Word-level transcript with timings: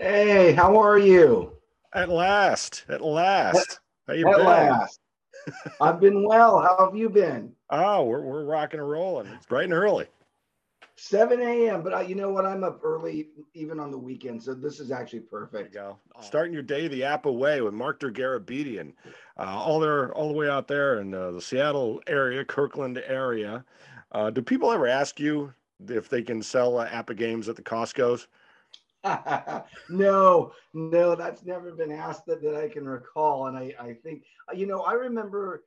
Hey, 0.00 0.52
how 0.52 0.80
are 0.80 0.96
you? 0.96 1.56
At 1.92 2.08
last, 2.08 2.84
at 2.88 3.00
last. 3.00 3.80
How 4.06 4.14
you 4.14 4.28
at 4.28 4.36
been? 4.36 4.46
last. 4.46 5.00
I've 5.80 5.98
been 5.98 6.24
well. 6.24 6.60
How 6.60 6.86
have 6.86 6.96
you 6.96 7.08
been? 7.08 7.52
Oh, 7.70 8.04
we're, 8.04 8.20
we're 8.22 8.44
rocking 8.44 8.78
and 8.78 8.88
rolling. 8.88 9.26
It's 9.26 9.46
bright 9.46 9.64
and 9.64 9.72
early. 9.72 10.06
7 10.94 11.40
a.m. 11.40 11.82
But 11.82 11.94
I, 11.94 12.02
you 12.02 12.14
know 12.14 12.30
what? 12.30 12.46
I'm 12.46 12.62
up 12.62 12.78
early 12.84 13.30
even 13.54 13.80
on 13.80 13.90
the 13.90 13.98
weekend, 13.98 14.40
so 14.40 14.54
this 14.54 14.78
is 14.78 14.92
actually 14.92 15.20
perfect. 15.20 15.74
go. 15.74 15.98
Starting 16.20 16.52
your 16.52 16.62
day 16.62 16.86
the 16.86 17.00
APBA 17.00 17.36
way 17.36 17.60
with 17.60 17.74
Mark 17.74 17.98
Dergarabedian. 17.98 18.92
Uh, 19.36 19.42
all 19.42 19.80
there, 19.80 20.12
all 20.12 20.28
the 20.28 20.34
way 20.34 20.48
out 20.48 20.68
there 20.68 21.00
in 21.00 21.12
uh, 21.12 21.32
the 21.32 21.40
Seattle 21.40 22.00
area, 22.06 22.44
Kirkland 22.44 23.02
area. 23.04 23.64
Uh, 24.12 24.30
do 24.30 24.42
people 24.42 24.70
ever 24.70 24.86
ask 24.86 25.18
you 25.18 25.52
if 25.88 26.08
they 26.08 26.22
can 26.22 26.40
sell 26.40 26.78
uh, 26.78 26.88
APBA 26.88 27.16
games 27.16 27.48
at 27.48 27.56
the 27.56 27.62
Costco's? 27.62 28.28
no, 29.88 30.52
no, 30.74 31.14
that's 31.14 31.44
never 31.44 31.72
been 31.72 31.92
asked 31.92 32.26
that, 32.26 32.42
that 32.42 32.54
I 32.54 32.68
can 32.68 32.86
recall. 32.86 33.46
And 33.46 33.56
I, 33.56 33.74
I 33.80 33.94
think, 33.94 34.24
you 34.54 34.66
know, 34.66 34.80
I 34.80 34.92
remember, 34.92 35.64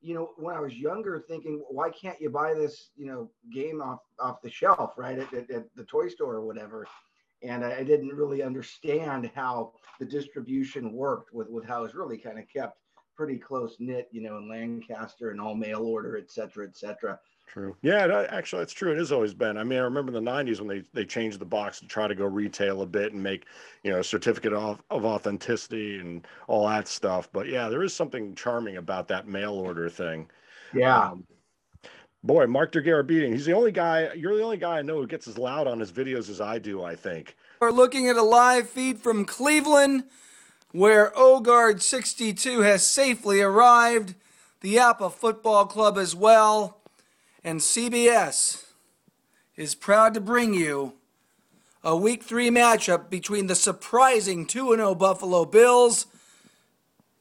you 0.00 0.14
know, 0.14 0.30
when 0.36 0.54
I 0.54 0.60
was 0.60 0.74
younger 0.74 1.24
thinking, 1.26 1.62
why 1.68 1.90
can't 1.90 2.20
you 2.20 2.30
buy 2.30 2.54
this, 2.54 2.90
you 2.96 3.06
know, 3.06 3.30
game 3.52 3.80
off, 3.80 4.00
off 4.18 4.42
the 4.42 4.50
shelf, 4.50 4.92
right? 4.96 5.18
At, 5.18 5.32
at, 5.32 5.50
at 5.50 5.64
the 5.74 5.84
toy 5.84 6.08
store 6.08 6.34
or 6.34 6.44
whatever. 6.44 6.86
And 7.42 7.64
I, 7.64 7.78
I 7.78 7.84
didn't 7.84 8.14
really 8.14 8.42
understand 8.42 9.30
how 9.34 9.72
the 9.98 10.06
distribution 10.06 10.92
worked 10.92 11.32
with, 11.32 11.48
with 11.48 11.64
how 11.64 11.84
it's 11.84 11.94
really 11.94 12.18
kind 12.18 12.38
of 12.38 12.44
kept 12.48 12.78
pretty 13.16 13.38
close 13.38 13.76
knit, 13.78 14.08
you 14.10 14.22
know, 14.22 14.38
in 14.38 14.48
Lancaster 14.48 15.30
and 15.30 15.40
all 15.40 15.54
mail 15.54 15.82
order, 15.82 16.16
et 16.16 16.30
cetera, 16.30 16.66
et 16.66 16.76
cetera. 16.76 17.18
True. 17.46 17.76
Yeah, 17.82 18.08
that, 18.08 18.32
actually, 18.32 18.62
that's 18.62 18.72
true. 18.72 18.90
It 18.90 18.98
has 18.98 19.12
always 19.12 19.32
been. 19.32 19.56
I 19.56 19.62
mean, 19.64 19.78
I 19.78 19.82
remember 19.82 20.16
in 20.16 20.24
the 20.24 20.30
'90s 20.30 20.58
when 20.58 20.66
they 20.68 20.82
they 20.92 21.04
changed 21.04 21.38
the 21.38 21.44
box 21.44 21.78
to 21.80 21.86
try 21.86 22.08
to 22.08 22.14
go 22.14 22.24
retail 22.24 22.82
a 22.82 22.86
bit 22.86 23.12
and 23.12 23.22
make, 23.22 23.46
you 23.84 23.92
know, 23.92 24.02
certificate 24.02 24.52
of, 24.52 24.82
of 24.90 25.04
authenticity 25.04 26.00
and 26.00 26.26
all 26.48 26.66
that 26.68 26.88
stuff. 26.88 27.28
But 27.32 27.48
yeah, 27.48 27.68
there 27.68 27.84
is 27.84 27.94
something 27.94 28.34
charming 28.34 28.78
about 28.78 29.06
that 29.08 29.28
mail 29.28 29.52
order 29.52 29.88
thing. 29.88 30.28
Yeah. 30.72 31.10
Um, 31.10 31.24
boy, 32.24 32.46
Mark 32.48 32.72
Dergarabedian, 32.72 33.32
he's 33.32 33.46
the 33.46 33.52
only 33.52 33.70
guy. 33.72 34.12
You're 34.14 34.36
the 34.36 34.42
only 34.42 34.56
guy 34.56 34.78
I 34.78 34.82
know 34.82 34.96
who 34.96 35.06
gets 35.06 35.28
as 35.28 35.38
loud 35.38 35.68
on 35.68 35.78
his 35.78 35.92
videos 35.92 36.28
as 36.28 36.40
I 36.40 36.58
do. 36.58 36.82
I 36.82 36.96
think. 36.96 37.36
We're 37.60 37.70
looking 37.70 38.08
at 38.08 38.16
a 38.16 38.22
live 38.22 38.68
feed 38.68 38.98
from 38.98 39.24
Cleveland, 39.24 40.04
where 40.72 41.12
Ogard 41.12 41.82
62 41.82 42.62
has 42.62 42.84
safely 42.84 43.40
arrived. 43.40 44.16
The 44.60 44.76
APBA 44.76 45.12
Football 45.12 45.66
Club 45.66 45.98
as 45.98 46.16
well 46.16 46.80
and 47.44 47.60
CBS 47.60 48.64
is 49.54 49.74
proud 49.74 50.14
to 50.14 50.20
bring 50.20 50.54
you 50.54 50.94
a 51.84 51.94
Week 51.94 52.22
3 52.22 52.48
matchup 52.48 53.10
between 53.10 53.46
the 53.46 53.54
surprising 53.54 54.46
2 54.46 54.74
0 54.74 54.94
Buffalo 54.94 55.44
Bills 55.44 56.06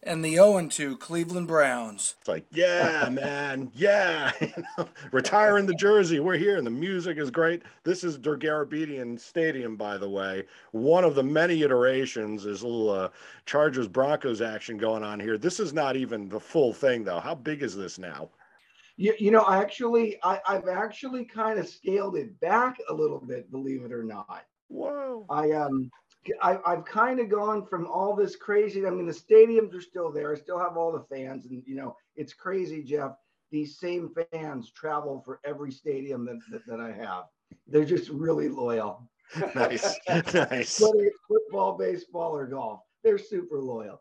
and 0.02 0.24
the 0.24 0.36
0 0.36 0.68
2 0.70 0.98
Cleveland 0.98 1.48
Browns. 1.48 2.16
It's 2.20 2.30
like, 2.30 2.46
yeah, 2.52 3.10
man, 3.12 3.70
yeah. 3.76 4.32
Retiring 5.12 5.66
the 5.66 5.76
jersey. 5.76 6.22
We're 6.22 6.38
here, 6.38 6.58
and 6.58 6.66
the 6.66 6.72
music 6.72 7.18
is 7.18 7.30
great. 7.30 7.64
This 7.84 8.06
is 8.06 8.18
Dergarabedian 8.18 9.20
Stadium, 9.20 9.76
by 9.76 9.98
the 9.98 10.10
way. 10.10 10.46
One 10.72 11.04
of 11.04 11.16
the 11.16 11.24
many 11.24 11.64
iterations. 11.64 12.46
There's 12.46 12.62
a 12.62 12.68
little 12.68 12.90
uh, 12.90 13.10
Chargers 13.46 13.90
Broncos 13.90 14.42
action 14.42 14.78
going 14.78 15.04
on 15.04 15.20
here. 15.20 15.38
This 15.38 15.60
is 15.60 15.74
not 15.74 15.98
even 15.98 16.30
the 16.30 16.40
full 16.40 16.72
thing, 16.72 17.04
though. 17.04 17.20
How 17.20 17.36
big 17.36 17.62
is 17.62 17.76
this 17.76 18.00
now? 18.00 18.30
You, 19.04 19.14
you 19.20 19.32
know, 19.32 19.42
I 19.42 19.58
actually, 19.58 20.18
I, 20.24 20.40
I've 20.48 20.70
actually 20.70 21.26
kind 21.26 21.60
of 21.60 21.68
scaled 21.68 22.16
it 22.16 22.40
back 22.40 22.78
a 22.90 22.94
little 22.94 23.20
bit, 23.20 23.52
believe 23.52 23.84
it 23.84 23.92
or 23.92 24.02
not. 24.02 24.46
Whoa. 24.70 25.26
I 25.30 25.52
um, 25.52 25.92
I, 26.42 26.58
I've 26.66 26.86
kind 26.86 27.20
of 27.20 27.28
gone 27.28 27.66
from 27.66 27.86
all 27.86 28.16
this 28.16 28.38
crazy. 28.38 28.88
I 28.88 28.92
mean, 28.92 29.06
the 29.06 29.12
stadiums 29.12 29.76
are 29.76 29.82
still 29.82 30.10
there. 30.10 30.32
I 30.32 30.38
still 30.38 30.58
have 30.58 30.78
all 30.78 30.94
the 30.94 31.04
fans, 31.14 31.46
and 31.48 31.62
you 31.66 31.76
know, 31.76 31.98
it's 32.16 32.34
crazy, 32.34 32.82
Jeff. 32.82 33.12
These 33.52 33.78
same 33.78 34.10
fans 34.32 34.72
travel 34.72 35.22
for 35.26 35.42
every 35.44 35.74
stadium 35.74 36.24
that, 36.28 36.40
that, 36.50 36.66
that 36.66 36.80
I 36.80 36.94
have. 36.94 37.26
They're 37.68 37.84
just 37.84 38.08
really 38.08 38.48
loyal. 38.48 39.10
nice, 39.54 40.00
nice. 40.08 40.80
Whether 40.80 41.04
it's 41.04 41.20
football, 41.28 41.78
baseball, 41.78 42.38
or 42.38 42.48
golf, 42.48 42.80
they're 43.04 43.18
super 43.18 43.60
loyal. 43.60 44.00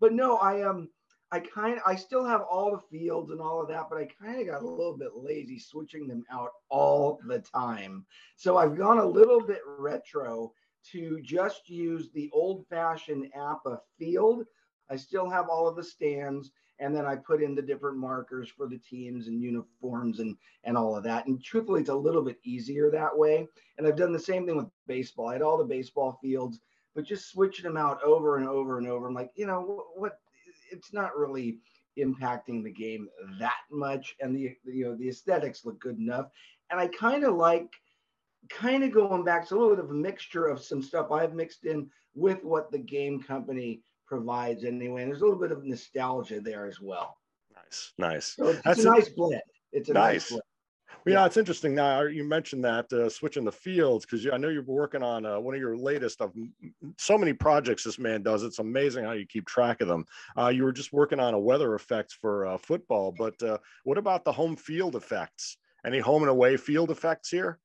But 0.00 0.12
no, 0.12 0.38
I 0.38 0.62
um, 0.62 0.88
I 1.32 1.40
kind 1.40 1.76
of, 1.76 1.82
I 1.86 1.94
still 1.94 2.24
have 2.24 2.42
all 2.42 2.72
the 2.72 2.98
fields 2.98 3.30
and 3.30 3.40
all 3.40 3.62
of 3.62 3.68
that, 3.68 3.86
but 3.88 3.98
I 3.98 4.08
kind 4.20 4.40
of 4.40 4.46
got 4.46 4.62
a 4.62 4.68
little 4.68 4.96
bit 4.96 5.10
lazy 5.14 5.58
switching 5.58 6.08
them 6.08 6.24
out 6.30 6.50
all 6.68 7.20
the 7.26 7.38
time. 7.38 8.04
So 8.36 8.56
I've 8.56 8.76
gone 8.76 8.98
a 8.98 9.06
little 9.06 9.40
bit 9.40 9.60
retro 9.66 10.52
to 10.92 11.20
just 11.20 11.68
use 11.68 12.10
the 12.10 12.30
old 12.32 12.66
fashioned 12.68 13.30
APBA 13.36 13.78
field. 13.98 14.44
I 14.90 14.96
still 14.96 15.30
have 15.30 15.48
all 15.48 15.68
of 15.68 15.76
the 15.76 15.84
stands 15.84 16.50
and 16.80 16.96
then 16.96 17.06
I 17.06 17.14
put 17.14 17.42
in 17.42 17.54
the 17.54 17.62
different 17.62 17.98
markers 17.98 18.48
for 18.48 18.66
the 18.66 18.78
teams 18.78 19.28
and 19.28 19.40
uniforms 19.40 20.18
and 20.18 20.36
and 20.64 20.76
all 20.76 20.96
of 20.96 21.04
that. 21.04 21.26
And 21.26 21.42
truthfully, 21.42 21.82
it's 21.82 21.90
a 21.90 21.94
little 21.94 22.22
bit 22.22 22.38
easier 22.42 22.90
that 22.90 23.16
way. 23.16 23.46
And 23.78 23.86
I've 23.86 23.96
done 23.96 24.12
the 24.12 24.18
same 24.18 24.46
thing 24.46 24.56
with 24.56 24.66
baseball. 24.86 25.28
I 25.28 25.34
had 25.34 25.42
all 25.42 25.58
the 25.58 25.64
baseball 25.64 26.18
fields, 26.22 26.58
but 26.94 27.04
just 27.04 27.30
switching 27.30 27.64
them 27.64 27.76
out 27.76 28.02
over 28.02 28.36
and 28.38 28.48
over 28.48 28.78
and 28.78 28.88
over. 28.88 29.06
I'm 29.06 29.14
like, 29.14 29.30
you 29.36 29.46
know, 29.46 29.84
what 29.94 30.18
it's 30.70 30.92
not 30.92 31.16
really 31.16 31.58
impacting 31.98 32.62
the 32.62 32.72
game 32.72 33.08
that 33.38 33.58
much 33.70 34.14
and 34.20 34.34
the 34.34 34.56
you 34.64 34.84
know 34.84 34.96
the 34.96 35.08
aesthetics 35.08 35.64
look 35.64 35.80
good 35.80 35.98
enough. 35.98 36.26
And 36.70 36.78
i 36.78 36.86
kind 36.86 37.24
of 37.24 37.34
like 37.34 37.68
kind 38.48 38.84
of 38.84 38.92
going 38.92 39.24
back 39.24 39.46
to 39.48 39.54
a 39.54 39.56
little 39.56 39.76
bit 39.76 39.84
of 39.84 39.90
a 39.90 39.94
mixture 39.94 40.46
of 40.46 40.62
some 40.62 40.82
stuff 40.82 41.12
i've 41.12 41.34
mixed 41.34 41.66
in 41.66 41.88
with 42.14 42.42
what 42.42 42.70
the 42.72 42.78
game 42.78 43.22
company 43.22 43.82
provides 44.06 44.64
anyway 44.64 45.02
and 45.02 45.10
there's 45.10 45.20
a 45.20 45.24
little 45.24 45.38
bit 45.38 45.52
of 45.52 45.64
nostalgia 45.64 46.40
there 46.40 46.66
as 46.66 46.80
well. 46.80 47.16
Nice 47.54 47.92
nice. 47.98 48.34
So 48.36 48.48
it's, 48.48 48.62
That's 48.62 48.84
a 48.84 48.90
nice 48.90 49.08
blend. 49.08 49.42
It's 49.72 49.88
a 49.88 49.92
nice, 49.92 50.14
nice. 50.14 50.28
blend. 50.30 50.39
Well, 51.06 51.14
yeah, 51.14 51.24
it's 51.24 51.38
interesting. 51.38 51.74
Now 51.74 52.02
you 52.02 52.24
mentioned 52.24 52.62
that 52.64 52.92
uh, 52.92 53.08
switching 53.08 53.44
the 53.44 53.52
fields 53.52 54.04
because 54.04 54.26
I 54.30 54.36
know 54.36 54.48
you're 54.48 54.62
working 54.62 55.02
on 55.02 55.24
uh, 55.24 55.40
one 55.40 55.54
of 55.54 55.60
your 55.60 55.76
latest 55.76 56.20
of 56.20 56.34
so 56.98 57.16
many 57.16 57.32
projects. 57.32 57.84
This 57.84 57.98
man 57.98 58.22
does. 58.22 58.42
It's 58.42 58.58
amazing 58.58 59.04
how 59.04 59.12
you 59.12 59.24
keep 59.24 59.46
track 59.46 59.80
of 59.80 59.88
them. 59.88 60.04
Uh, 60.36 60.48
you 60.48 60.62
were 60.62 60.72
just 60.72 60.92
working 60.92 61.18
on 61.18 61.32
a 61.32 61.38
weather 61.38 61.74
effects 61.74 62.12
for 62.12 62.46
uh, 62.46 62.58
football, 62.58 63.14
but 63.16 63.42
uh, 63.42 63.56
what 63.84 63.96
about 63.96 64.24
the 64.24 64.32
home 64.32 64.56
field 64.56 64.94
effects? 64.94 65.56
Any 65.86 66.00
home 66.00 66.22
and 66.22 66.30
away 66.30 66.58
field 66.58 66.90
effects 66.90 67.30
here? 67.30 67.58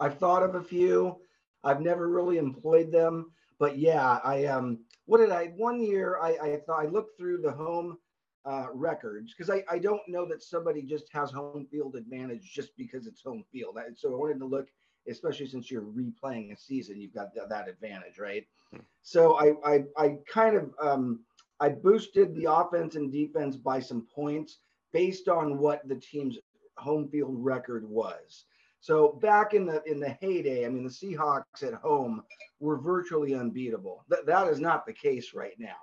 I've 0.00 0.18
thought 0.18 0.42
of 0.42 0.56
a 0.56 0.62
few. 0.62 1.20
I've 1.62 1.80
never 1.80 2.08
really 2.08 2.38
employed 2.38 2.90
them, 2.90 3.30
but 3.58 3.78
yeah, 3.78 4.18
I 4.24 4.46
um. 4.46 4.80
What 5.06 5.18
did 5.18 5.30
I? 5.30 5.52
One 5.56 5.80
year, 5.80 6.18
I 6.20 6.30
I 6.42 6.60
thought 6.66 6.82
I 6.82 6.88
looked 6.88 7.18
through 7.18 7.42
the 7.42 7.52
home 7.52 7.98
uh, 8.46 8.66
records 8.72 9.34
because 9.34 9.50
I, 9.50 9.64
I 9.70 9.78
don't 9.78 10.02
know 10.06 10.26
that 10.26 10.42
somebody 10.42 10.82
just 10.82 11.06
has 11.12 11.30
home 11.30 11.66
field 11.70 11.96
advantage 11.96 12.52
just 12.52 12.76
because 12.76 13.06
it's 13.06 13.22
home 13.22 13.44
field. 13.50 13.78
I, 13.78 13.92
so 13.94 14.12
I 14.12 14.16
wanted 14.16 14.38
to 14.40 14.46
look, 14.46 14.68
especially 15.08 15.46
since 15.46 15.70
you're 15.70 15.82
replaying 15.82 16.52
a 16.52 16.56
season, 16.56 17.00
you've 17.00 17.14
got 17.14 17.32
th- 17.34 17.48
that 17.48 17.68
advantage, 17.68 18.18
right? 18.18 18.46
Hmm. 18.72 18.80
So 19.02 19.34
I, 19.34 19.52
I, 19.64 19.84
I 19.96 20.16
kind 20.28 20.56
of 20.56 20.70
um, 20.80 21.20
I 21.60 21.70
boosted 21.70 22.34
the 22.34 22.52
offense 22.52 22.96
and 22.96 23.10
defense 23.10 23.56
by 23.56 23.80
some 23.80 24.06
points 24.14 24.58
based 24.92 25.28
on 25.28 25.58
what 25.58 25.86
the 25.88 25.96
team's 25.96 26.38
home 26.76 27.08
field 27.08 27.36
record 27.38 27.88
was. 27.88 28.44
So 28.80 29.18
back 29.22 29.54
in 29.54 29.64
the 29.64 29.82
in 29.90 29.98
the 30.00 30.10
heyday, 30.20 30.66
I 30.66 30.68
mean 30.68 30.84
the 30.84 30.90
Seahawks 30.90 31.62
at 31.62 31.72
home 31.72 32.22
were 32.60 32.76
virtually 32.76 33.34
unbeatable. 33.34 34.04
That 34.08 34.26
that 34.26 34.48
is 34.48 34.60
not 34.60 34.84
the 34.84 34.92
case 34.92 35.32
right 35.32 35.54
now 35.58 35.76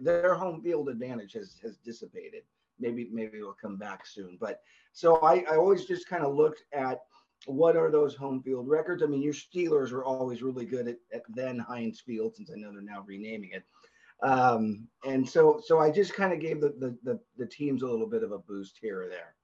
their 0.00 0.34
home 0.34 0.62
field 0.62 0.88
advantage 0.88 1.32
has 1.34 1.58
has 1.62 1.76
dissipated. 1.78 2.42
Maybe 2.78 3.08
maybe 3.12 3.38
it'll 3.38 3.52
come 3.54 3.76
back 3.76 4.06
soon. 4.06 4.38
But 4.40 4.60
so 4.92 5.16
I, 5.16 5.44
I 5.50 5.56
always 5.56 5.84
just 5.84 6.08
kind 6.08 6.24
of 6.24 6.34
looked 6.34 6.62
at 6.72 7.00
what 7.46 7.76
are 7.76 7.90
those 7.90 8.14
home 8.14 8.42
field 8.42 8.68
records. 8.68 9.02
I 9.02 9.06
mean, 9.06 9.22
your 9.22 9.34
Steelers 9.34 9.90
were 9.90 10.04
always 10.04 10.42
really 10.42 10.64
good 10.64 10.88
at, 10.88 10.96
at 11.12 11.22
then 11.28 11.58
Heinz 11.58 12.00
Field, 12.00 12.36
since 12.36 12.50
I 12.50 12.58
know 12.58 12.72
they're 12.72 12.82
now 12.82 13.04
renaming 13.06 13.50
it. 13.52 13.64
Um, 14.22 14.86
and 15.04 15.28
so 15.28 15.60
so 15.64 15.80
I 15.80 15.90
just 15.90 16.14
kind 16.14 16.32
of 16.32 16.40
gave 16.40 16.60
the, 16.60 16.74
the 16.78 16.96
the 17.02 17.20
the 17.36 17.46
teams 17.46 17.82
a 17.82 17.86
little 17.86 18.06
bit 18.06 18.22
of 18.22 18.32
a 18.32 18.38
boost 18.38 18.78
here 18.80 19.02
or 19.02 19.08
there. 19.08 19.34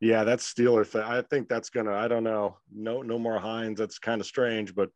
Yeah, 0.00 0.24
that's 0.24 0.50
Steeler 0.50 0.86
thing. 0.86 1.02
I 1.02 1.22
think 1.22 1.48
that's 1.48 1.70
gonna. 1.70 1.92
I 1.92 2.08
don't 2.08 2.24
know. 2.24 2.56
No, 2.72 3.02
no 3.02 3.18
more 3.18 3.38
Heinz. 3.38 3.78
That's 3.78 3.98
kind 3.98 4.20
of 4.20 4.26
strange, 4.26 4.74
but 4.74 4.90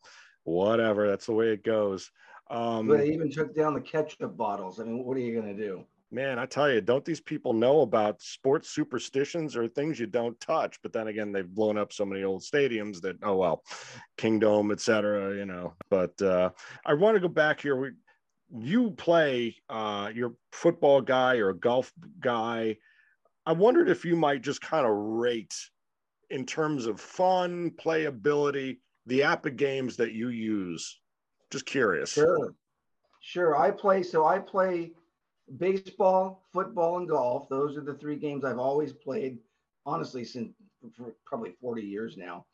whatever. 0.45 1.07
That's 1.07 1.27
the 1.27 1.35
way 1.35 1.49
it 1.49 1.63
goes. 1.63 2.11
Um, 2.51 2.89
they 2.89 3.09
even 3.09 3.31
took 3.31 3.55
down 3.55 3.75
the 3.75 3.81
ketchup 3.81 4.37
bottles. 4.37 4.81
I 4.81 4.85
mean, 4.85 5.05
what 5.05 5.17
are 5.17 5.21
you 5.21 5.41
going 5.41 5.57
to 5.57 5.63
do? 5.63 5.85
Man, 6.11 6.39
I 6.39 6.47
tell 6.47 6.71
you, 6.71 6.81
don't 6.81 7.05
these 7.05 7.21
people 7.21 7.53
know 7.53 7.81
about 7.81 8.23
sports 8.23 8.71
superstitions 8.71 9.57
or 9.57 9.67
things 9.67 9.99
you 9.99 10.07
don't 10.07 10.39
touch? 10.39 10.81
But 10.83 10.93
then 10.93 11.09
again, 11.09 11.33
they've 11.33 11.49
blown 11.49 11.77
up 11.77 11.93
so 11.93 12.05
many 12.05 12.23
old 12.23 12.43
stadiums 12.43 13.01
that, 13.01 13.17
oh, 13.23 13.37
well, 13.37 13.65
Kingdome, 14.17 14.71
et 14.71 14.81
cetera, 14.81 15.35
you 15.35 15.45
know. 15.45 15.75
But 15.91 16.21
uh, 16.23 16.51
I 16.87 16.95
want 16.95 17.17
to 17.17 17.21
go 17.21 17.29
back 17.29 17.61
here. 17.61 17.77
We, 17.77 17.91
you 18.57 18.93
play, 18.93 19.57
uh, 19.69 20.11
you're 20.15 20.35
football 20.53 21.01
guy 21.01 21.39
or 21.39 21.49
a 21.49 21.59
golf 21.59 21.93
guy. 22.21 22.77
I 23.47 23.53
wondered 23.53 23.89
if 23.89 24.05
you 24.05 24.15
might 24.15 24.43
just 24.43 24.61
kind 24.61 24.87
of 24.87 24.93
rate 24.93 25.55
in 26.31 26.47
terms 26.47 26.87
of 26.87 27.01
fun, 27.01 27.73
playability, 27.73 28.79
the 29.07 29.21
APBA 29.21 29.57
games 29.57 29.97
that 29.97 30.13
you 30.13 30.29
use 30.29 31.01
Just 31.55 31.67
curious. 31.67 32.11
Sure. 32.11 32.53
Sure. 33.21 33.57
I 33.57 33.71
play, 33.71 34.03
so 34.03 34.27
I 34.27 34.41
play 34.41 34.91
baseball, 35.57 36.43
football, 36.53 36.99
and 36.99 37.09
golf. 37.09 37.49
Those 37.49 37.77
are 37.77 37.81
the 37.81 37.95
three 37.95 38.17
games 38.17 38.45
I've 38.45 38.59
always 38.59 38.93
played, 38.93 39.39
honestly, 39.87 40.25
since 40.25 40.53
for 40.97 41.15
probably 41.25 41.53
40 41.61 41.83
years 41.83 42.17
now. 42.17 42.45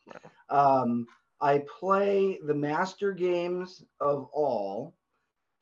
Um, 0.51 1.07
I 1.41 1.63
play 1.79 2.37
the 2.45 2.53
master 2.53 3.11
games 3.11 3.83
of 3.99 4.29
all. 4.33 4.93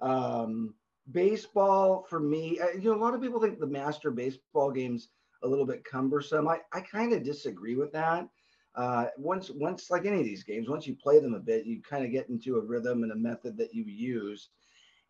Um, 0.02 0.74
baseball 1.14 2.06
for 2.10 2.20
me, 2.20 2.60
uh, 2.60 2.72
you 2.78 2.92
know, 2.92 2.96
a 2.96 3.02
lot 3.02 3.14
of 3.14 3.22
people 3.22 3.40
think 3.40 3.58
the 3.58 3.66
master 3.68 4.12
baseball 4.12 4.70
games 4.70 5.12
a 5.44 5.48
little 5.48 5.66
bit 5.66 5.86
cumbersome. 5.86 6.50
I, 6.50 6.60
I 6.74 6.82
kind 6.82 7.14
of 7.14 7.24
disagree 7.24 7.78
with 7.78 7.94
that. 7.94 8.28
Uh, 8.76 9.08
once, 9.18 9.50
once 9.50 9.90
like 9.90 10.06
any 10.06 10.20
of 10.20 10.26
these 10.26 10.44
games, 10.44 10.70
once 10.70 10.88
you 10.88 10.96
play 10.96 11.20
them 11.20 11.34
a 11.34 11.40
bit, 11.40 11.66
you 11.66 11.82
kind 11.82 12.06
of 12.06 12.12
get 12.12 12.30
into 12.30 12.58
a 12.58 12.62
rhythm 12.62 13.04
and 13.04 13.12
a 13.12 13.16
method 13.16 13.58
that 13.58 13.74
you 13.74 13.84
use. 13.84 14.50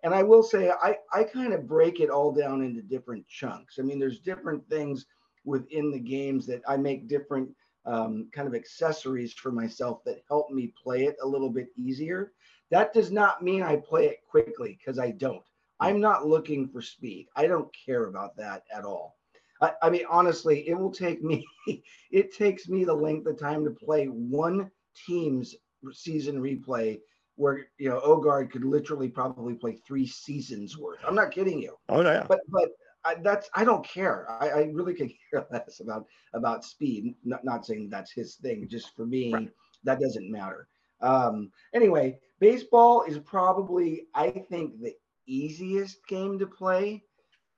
And 0.04 0.14
I 0.14 0.24
will 0.24 0.44
say, 0.44 0.72
I, 0.72 0.96
I 1.14 1.24
kind 1.24 1.54
of 1.54 1.68
break 1.68 2.00
it 2.00 2.10
all 2.10 2.32
down 2.32 2.64
into 2.64 2.82
different 2.82 3.28
chunks. 3.28 3.78
I 3.80 3.82
mean, 3.82 4.00
there's 4.00 4.20
different 4.20 4.68
things 4.70 5.06
within 5.44 5.92
the 5.92 6.00
games 6.00 6.46
that 6.48 6.62
I 6.68 6.78
make 6.78 7.08
different 7.08 7.50
um, 7.86 8.30
kind 8.32 8.48
of 8.48 8.56
accessories 8.56 9.34
for 9.34 9.52
myself 9.52 10.04
that 10.06 10.24
help 10.28 10.52
me 10.52 10.74
play 10.82 11.06
it 11.06 11.18
a 11.22 11.28
little 11.28 11.50
bit 11.50 11.68
easier. 11.76 12.32
That 12.72 12.94
does 12.94 13.12
not 13.12 13.44
mean 13.44 13.62
I 13.62 13.78
play 13.78 14.08
it 14.08 14.20
quickly 14.30 14.78
because 14.80 15.00
I 15.00 15.12
don't. 15.12 15.44
I'm 15.80 16.00
not 16.00 16.26
looking 16.26 16.68
for 16.68 16.82
speed. 16.82 17.28
I 17.36 17.48
don't 17.48 17.70
care 17.86 18.06
about 18.06 18.36
that 18.38 18.64
at 18.74 18.86
all. 18.86 19.19
I, 19.62 19.74
I 19.82 19.90
mean, 19.90 20.06
honestly, 20.10 20.68
it 20.68 20.78
will 20.78 20.92
take 20.92 21.24
me, 21.24 21.46
it 22.12 22.34
takes 22.34 22.68
me 22.70 22.84
the 22.84 22.94
length 22.94 23.28
of 23.28 23.38
time 23.38 23.64
to 23.66 23.72
play 23.72 24.06
one 24.06 24.72
team's 25.06 25.56
season 25.92 26.42
replay 26.42 27.00
where 27.40 27.68
you 27.78 27.90
know 27.90 28.02
Ogard 28.02 28.52
could 28.52 28.66
literally 28.66 29.08
probably 29.08 29.54
play 29.54 29.80
three 29.88 30.06
seasons 30.06 30.78
worth. 30.78 31.00
I'm 31.08 31.16
not 31.16 31.32
kidding 31.32 31.62
you. 31.62 31.76
Oh 31.88 32.02
yeah. 32.02 32.26
But 32.28 32.42
but 32.50 32.70
I, 33.06 33.16
that's 33.16 33.50
I 33.56 33.64
don't 33.64 33.86
care. 33.86 34.30
I, 34.30 34.50
I 34.50 34.62
really 34.74 34.94
could 34.94 35.10
care 35.32 35.48
less 35.50 35.80
about 35.80 36.06
about 36.34 36.66
speed. 36.66 37.16
Not 37.24 37.46
not 37.46 37.66
saying 37.66 37.90
that's 37.90 38.12
his 38.12 38.36
thing. 38.36 38.68
Just 38.70 38.94
for 38.96 39.06
me, 39.06 39.34
right. 39.34 39.50
that 39.86 40.02
doesn't 40.02 40.30
matter. 40.30 40.68
Um, 41.02 41.50
anyway, 41.74 42.20
baseball 42.40 43.04
is 43.04 43.20
probably 43.20 44.08
I 44.14 44.32
think 44.32 44.82
the 44.82 44.94
easiest 45.26 46.06
game 46.08 46.38
to 46.40 46.46
play. 46.46 47.04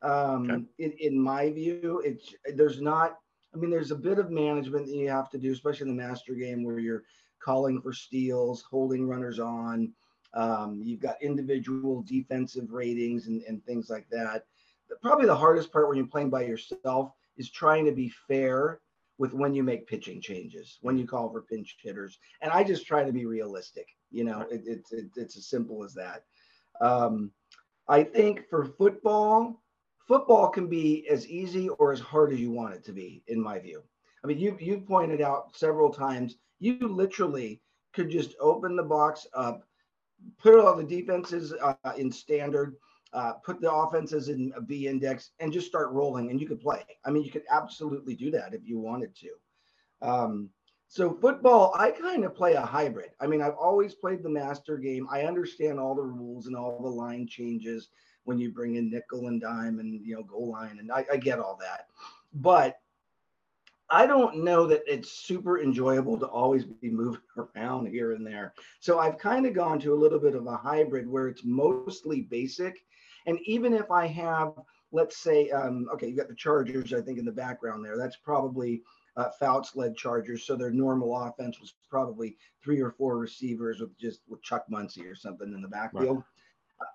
Um, 0.02 0.50
okay. 0.50 0.64
in, 0.80 0.92
in 1.00 1.20
my 1.20 1.52
view, 1.52 2.02
it's 2.06 2.34
there's 2.56 2.82
not. 2.82 3.18
I 3.54 3.58
mean, 3.58 3.70
there's 3.70 3.92
a 3.92 3.96
bit 3.96 4.18
of 4.18 4.32
management 4.32 4.86
that 4.88 4.96
you 4.96 5.10
have 5.10 5.30
to 5.32 5.38
do, 5.38 5.52
especially 5.52 5.90
in 5.90 5.98
the 5.98 6.04
master 6.04 6.34
game 6.36 6.64
where 6.64 6.80
you're 6.80 7.04
calling 7.44 7.82
for 7.82 7.92
steals, 7.92 8.62
holding 8.62 9.06
runners 9.08 9.40
on. 9.40 9.92
Um, 10.34 10.82
you've 10.82 11.02
got 11.02 11.22
individual 11.22 12.04
defensive 12.04 12.72
ratings 12.72 13.28
and, 13.28 13.42
and 13.44 13.64
things 13.66 13.90
like 13.90 14.08
that. 14.10 14.46
Probably 15.02 15.26
the 15.26 15.36
hardest 15.36 15.72
part 15.72 15.88
when 15.88 15.98
you're 15.98 16.08
playing 16.08 16.30
by 16.30 16.46
yourself 16.46 17.12
is 17.38 17.50
trying 17.50 17.86
to 17.86 17.92
be 17.92 18.10
fair 18.28 18.80
with 19.18 19.34
when 19.34 19.54
you 19.54 19.64
make 19.64 19.88
pitching 19.88 20.22
changes, 20.22 20.80
when 20.82 20.98
you 20.98 21.06
call 21.06 21.30
for 21.30 21.42
pinch 21.42 21.78
hitters. 21.82 22.18
And 22.42 22.52
I 22.52 22.64
just 22.64 22.88
try 22.88 23.04
to 23.04 23.12
be 23.12 23.26
realistic. 23.26 23.88
You 24.10 24.24
know, 24.24 24.42
it, 24.50 24.64
it, 24.66 24.82
it 24.92 25.06
it's 25.16 25.38
as 25.38 25.48
simple 25.48 25.84
as 25.84 25.94
that. 25.94 26.24
Um, 26.80 27.32
I 27.88 28.04
think 28.04 28.50
for 28.50 28.66
football, 28.66 29.62
football 30.08 30.50
can 30.50 30.68
be 30.68 31.08
as 31.10 31.28
easy 31.28 31.70
or 31.70 31.92
as 31.92 32.00
hard 32.00 32.34
as 32.34 32.40
you 32.40 32.52
want 32.52 32.74
it 32.74 32.84
to 32.86 32.94
be, 32.94 33.24
in 33.28 33.42
my 33.42 33.60
view. 33.60 33.82
I 34.24 34.28
mean, 34.28 34.40
you 34.40 34.58
you 34.60 34.80
pointed 34.80 35.22
out 35.22 35.56
several 35.56 35.92
times 35.92 36.36
you 36.60 36.78
literally 36.80 37.62
could 37.94 38.10
just 38.10 38.36
open 38.40 38.76
the 38.76 38.84
box 38.84 39.28
up, 39.34 39.64
put 40.38 40.60
all 40.60 40.76
the 40.76 40.84
defenses 40.84 41.54
uh, 41.54 41.74
in 41.98 42.12
standard, 42.12 42.76
uh, 43.14 43.34
put 43.44 43.60
the 43.60 43.72
offenses 43.72 44.30
in 44.30 44.54
a 44.56 44.62
B 44.62 44.88
index, 44.88 45.32
and 45.40 45.52
just 45.52 45.68
start 45.68 45.92
rolling, 45.92 46.30
and 46.30 46.40
you 46.40 46.48
could 46.48 46.62
play. 46.62 46.84
I 47.04 47.12
mean, 47.12 47.24
you 47.24 47.32
could 47.32 47.46
absolutely 47.50 48.16
do 48.16 48.32
that 48.32 48.54
if 48.54 48.62
you 48.68 48.80
wanted 48.80 49.16
to. 49.16 49.30
Um, 50.08 50.50
so 50.88 51.14
football, 51.14 51.74
I 51.76 51.92
kind 51.92 52.26
of 52.26 52.36
play 52.36 52.54
a 52.54 52.62
hybrid. 52.62 53.12
I 53.20 53.28
mean, 53.28 53.42
I've 53.42 53.56
always 53.56 53.96
played 53.96 54.24
the 54.24 54.30
master 54.30 54.78
game. 54.78 55.08
I 55.10 55.24
understand 55.24 55.80
all 55.80 55.96
the 55.96 56.02
rules 56.04 56.48
and 56.48 56.56
all 56.56 56.82
the 56.82 56.90
line 56.90 57.28
changes 57.28 57.90
when 58.26 58.40
you 58.40 58.52
bring 58.52 58.76
in 58.76 58.90
nickel 58.90 59.28
and 59.28 59.42
dime 59.42 59.80
and 59.80 60.06
you 60.06 60.16
know 60.16 60.24
goal 60.24 60.52
line, 60.52 60.78
and 60.80 60.92
I, 60.92 61.06
I 61.12 61.18
get 61.18 61.40
all 61.40 61.58
that. 61.62 61.88
But 62.34 62.80
I 63.92 64.06
don't 64.06 64.38
know 64.44 64.66
that 64.68 64.84
it's 64.88 65.12
super 65.12 65.60
enjoyable 65.60 66.18
to 66.18 66.26
always 66.26 66.64
be 66.64 66.90
moving 66.90 67.22
around 67.56 67.88
here 67.88 68.14
and 68.14 68.26
there. 68.26 68.54
So 68.80 69.00
I've 69.00 69.18
kind 69.18 69.46
of 69.46 69.54
gone 69.54 69.80
to 69.82 69.94
a 69.94 70.02
little 70.02 70.20
bit 70.20 70.34
of 70.34 70.48
a 70.48 70.56
hybrid 70.56 71.08
where 71.08 71.28
it's 71.28 71.44
mostly 71.44 72.22
basic. 72.22 72.86
And 73.28 73.38
even 73.44 73.74
if 73.74 73.92
I 73.92 74.08
have, 74.08 74.54
let's 74.94 75.18
say, 75.18 75.50
um, 75.52 75.90
okay, 75.94 76.08
you 76.08 76.16
got 76.16 76.30
the 76.30 76.36
Chargers, 76.36 76.94
I 76.94 77.02
think, 77.02 77.20
in 77.20 77.26
the 77.26 77.32
background 77.32 77.86
there. 77.86 77.98
That's 77.98 78.16
probably 78.16 78.82
uh, 79.18 79.30
Fouts 79.40 79.76
led 79.76 79.96
Chargers. 79.98 80.46
So 80.46 80.56
their 80.56 80.72
normal 80.72 81.16
offense 81.16 81.60
was 81.60 81.74
probably 81.90 82.38
three 82.64 82.80
or 82.80 82.92
four 82.92 83.18
receivers 83.18 83.82
with 83.82 83.96
just 84.00 84.22
with 84.30 84.42
Chuck 84.42 84.66
Muncie 84.70 85.06
or 85.06 85.16
something 85.16 85.54
in 85.54 85.62
the 85.62 85.68
backfield. 85.68 86.18
Right. 86.18 86.26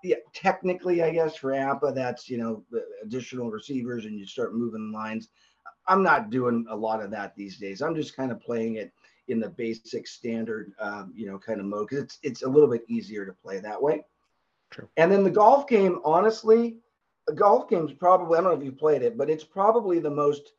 Yeah, 0.03 0.17
technically, 0.33 1.01
I 1.03 1.11
guess 1.11 1.35
for 1.35 1.51
APBA, 1.51 1.95
that's 1.95 2.29
you 2.29 2.37
know 2.37 2.63
additional 3.03 3.49
receivers, 3.49 4.05
and 4.05 4.17
you 4.17 4.25
start 4.25 4.55
moving 4.55 4.91
lines. 4.91 5.29
I'm 5.87 6.03
not 6.03 6.29
doing 6.29 6.65
a 6.69 6.75
lot 6.75 7.01
of 7.01 7.11
that 7.11 7.35
these 7.35 7.57
days. 7.57 7.81
I'm 7.81 7.95
just 7.95 8.15
kind 8.15 8.31
of 8.31 8.41
playing 8.41 8.75
it 8.75 8.91
in 9.27 9.39
the 9.39 9.49
basic 9.49 10.07
standard, 10.07 10.73
um, 10.79 11.13
you 11.15 11.27
know, 11.27 11.37
kind 11.37 11.59
of 11.59 11.65
mode 11.65 11.87
because 11.89 12.03
it's 12.03 12.19
it's 12.23 12.43
a 12.43 12.49
little 12.49 12.69
bit 12.69 12.83
easier 12.87 13.25
to 13.25 13.33
play 13.33 13.59
that 13.59 13.81
way. 13.81 14.03
True. 14.69 14.87
And 14.97 15.11
then 15.11 15.23
the 15.23 15.31
golf 15.31 15.67
game, 15.67 15.99
honestly, 16.03 16.77
a 17.29 17.33
golf 17.33 17.69
game's 17.69 17.93
probably 17.93 18.37
I 18.37 18.41
don't 18.41 18.51
know 18.51 18.57
if 18.59 18.65
you 18.65 18.71
played 18.71 19.01
it, 19.01 19.17
but 19.17 19.29
it's 19.29 19.43
probably 19.43 19.99
the 19.99 20.09
most 20.09 20.53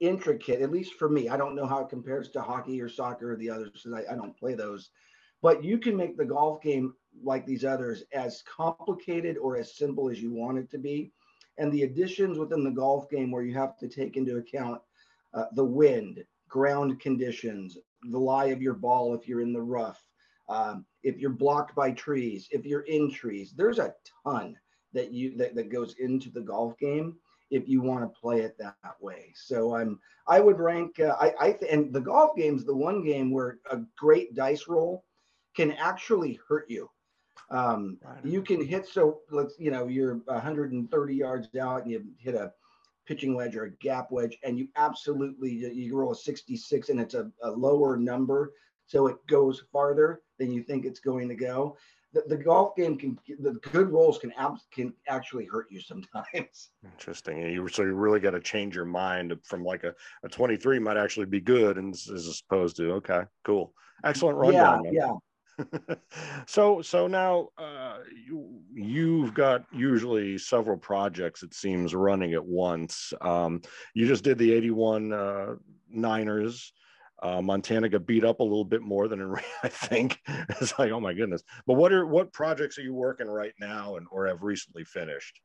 intricate, 0.00 0.62
at 0.62 0.70
least 0.70 0.94
for 0.94 1.08
me. 1.08 1.28
I 1.28 1.36
don't 1.36 1.56
know 1.56 1.66
how 1.66 1.80
it 1.80 1.88
compares 1.88 2.28
to 2.30 2.42
hockey 2.42 2.80
or 2.80 2.88
soccer 2.88 3.32
or 3.32 3.36
the 3.36 3.50
others 3.50 3.70
because 3.70 3.92
I, 3.92 4.12
I 4.12 4.16
don't 4.16 4.36
play 4.36 4.54
those. 4.54 4.90
But 5.42 5.62
you 5.62 5.78
can 5.78 5.96
make 5.96 6.16
the 6.16 6.24
golf 6.24 6.62
game 6.62 6.94
like 7.22 7.46
these 7.46 7.64
others 7.64 8.04
as 8.12 8.42
complicated 8.42 9.36
or 9.38 9.56
as 9.56 9.76
simple 9.76 10.08
as 10.08 10.20
you 10.20 10.32
want 10.32 10.58
it 10.58 10.70
to 10.70 10.78
be 10.78 11.12
and 11.58 11.72
the 11.72 11.82
additions 11.82 12.38
within 12.38 12.64
the 12.64 12.70
golf 12.70 13.10
game 13.10 13.30
where 13.30 13.42
you 13.42 13.54
have 13.54 13.76
to 13.78 13.88
take 13.88 14.16
into 14.16 14.36
account 14.36 14.80
uh, 15.34 15.46
the 15.52 15.64
wind, 15.64 16.24
ground 16.48 16.98
conditions, 17.00 17.76
the 18.10 18.18
lie 18.18 18.46
of 18.46 18.62
your 18.62 18.74
ball 18.74 19.14
if 19.14 19.28
you're 19.28 19.40
in 19.40 19.52
the 19.52 19.60
rough, 19.60 20.02
um, 20.48 20.86
if 21.02 21.18
you're 21.18 21.30
blocked 21.30 21.74
by 21.74 21.90
trees, 21.90 22.48
if 22.50 22.64
you're 22.64 22.82
in 22.82 23.10
trees. 23.10 23.52
There's 23.56 23.78
a 23.78 23.94
ton 24.24 24.56
that 24.94 25.12
you 25.12 25.36
that, 25.36 25.54
that 25.54 25.70
goes 25.70 25.94
into 25.98 26.30
the 26.30 26.40
golf 26.40 26.78
game 26.78 27.16
if 27.50 27.68
you 27.68 27.82
want 27.82 28.02
to 28.02 28.20
play 28.20 28.40
it 28.40 28.56
that, 28.58 28.74
way. 29.00 29.32
So 29.34 29.74
I'm 29.74 29.98
I 30.26 30.40
would 30.40 30.58
rank 30.58 31.00
uh, 31.00 31.16
I 31.20 31.34
I 31.38 31.52
th- 31.52 31.70
and 31.70 31.92
the 31.92 32.00
golf 32.00 32.36
game 32.36 32.56
is 32.56 32.64
the 32.64 32.74
one 32.74 33.04
game 33.04 33.30
where 33.30 33.58
a 33.70 33.80
great 33.96 34.34
dice 34.34 34.66
roll 34.68 35.04
can 35.56 35.72
actually 35.72 36.38
hurt 36.48 36.66
you. 36.68 36.90
Um, 37.50 37.98
right. 38.02 38.24
You 38.24 38.42
can 38.42 38.64
hit 38.64 38.86
so 38.86 39.20
let's 39.30 39.54
you 39.58 39.70
know 39.70 39.86
you're 39.86 40.16
130 40.26 41.14
yards 41.14 41.48
out 41.56 41.82
and 41.82 41.90
you 41.90 42.04
hit 42.18 42.34
a 42.34 42.52
pitching 43.08 43.34
wedge 43.34 43.56
or 43.56 43.64
a 43.64 43.70
gap 43.70 44.10
wedge, 44.10 44.36
and 44.44 44.58
you 44.58 44.68
absolutely 44.76 45.50
you 45.50 45.96
roll 45.96 46.12
a 46.12 46.16
66 46.16 46.90
and 46.90 47.00
it's 47.00 47.14
a, 47.14 47.30
a 47.42 47.50
lower 47.50 47.96
number, 47.96 48.52
so 48.86 49.06
it 49.06 49.16
goes 49.26 49.64
farther 49.72 50.20
than 50.38 50.52
you 50.52 50.62
think 50.62 50.84
it's 50.84 51.00
going 51.00 51.26
to 51.28 51.34
go. 51.34 51.76
The, 52.12 52.22
the 52.26 52.36
golf 52.36 52.76
game 52.76 52.96
can 52.96 53.18
the 53.38 53.58
good 53.72 53.90
rolls 53.90 54.18
can 54.18 54.32
can 54.72 54.92
actually 55.08 55.46
hurt 55.46 55.66
you 55.70 55.80
sometimes. 55.80 56.70
Interesting. 56.84 57.42
And 57.42 57.52
you 57.52 57.66
so 57.68 57.82
you 57.82 57.94
really 57.94 58.20
got 58.20 58.32
to 58.32 58.40
change 58.40 58.74
your 58.74 58.84
mind 58.84 59.34
from 59.42 59.64
like 59.64 59.84
a, 59.84 59.94
a 60.22 60.28
23 60.28 60.78
might 60.78 60.96
actually 60.98 61.26
be 61.26 61.40
good 61.40 61.78
and 61.78 61.94
as 61.94 62.42
opposed 62.46 62.76
to 62.76 62.92
okay, 62.92 63.22
cool, 63.44 63.72
excellent 64.04 64.36
rundown. 64.36 64.84
Yeah, 64.84 64.90
yeah. 64.92 65.12
so 66.46 66.82
so 66.82 67.06
now 67.06 67.48
uh, 67.58 67.98
you 68.26 68.60
you've 68.72 69.34
got 69.34 69.64
usually 69.72 70.38
several 70.38 70.76
projects 70.76 71.42
it 71.42 71.54
seems 71.54 71.94
running 71.94 72.34
at 72.34 72.44
once. 72.44 73.12
Um, 73.20 73.62
you 73.94 74.06
just 74.06 74.24
did 74.24 74.38
the 74.38 74.52
81 74.52 75.12
uh, 75.12 75.54
niners. 75.88 76.72
Uh, 77.20 77.42
montana 77.42 77.88
got 77.88 78.06
beat 78.06 78.24
up 78.24 78.38
a 78.38 78.44
little 78.44 78.64
bit 78.64 78.80
more 78.80 79.08
than 79.08 79.20
in, 79.20 79.34
i 79.62 79.68
think. 79.68 80.20
It's 80.60 80.78
like 80.78 80.92
oh 80.92 81.00
my 81.00 81.14
goodness. 81.14 81.42
But 81.66 81.74
what 81.74 81.92
are 81.92 82.06
what 82.06 82.32
projects 82.32 82.78
are 82.78 82.82
you 82.82 82.94
working 82.94 83.28
right 83.28 83.54
now 83.58 83.96
and 83.96 84.06
or 84.10 84.26
have 84.26 84.42
recently 84.42 84.84
finished? 84.84 85.40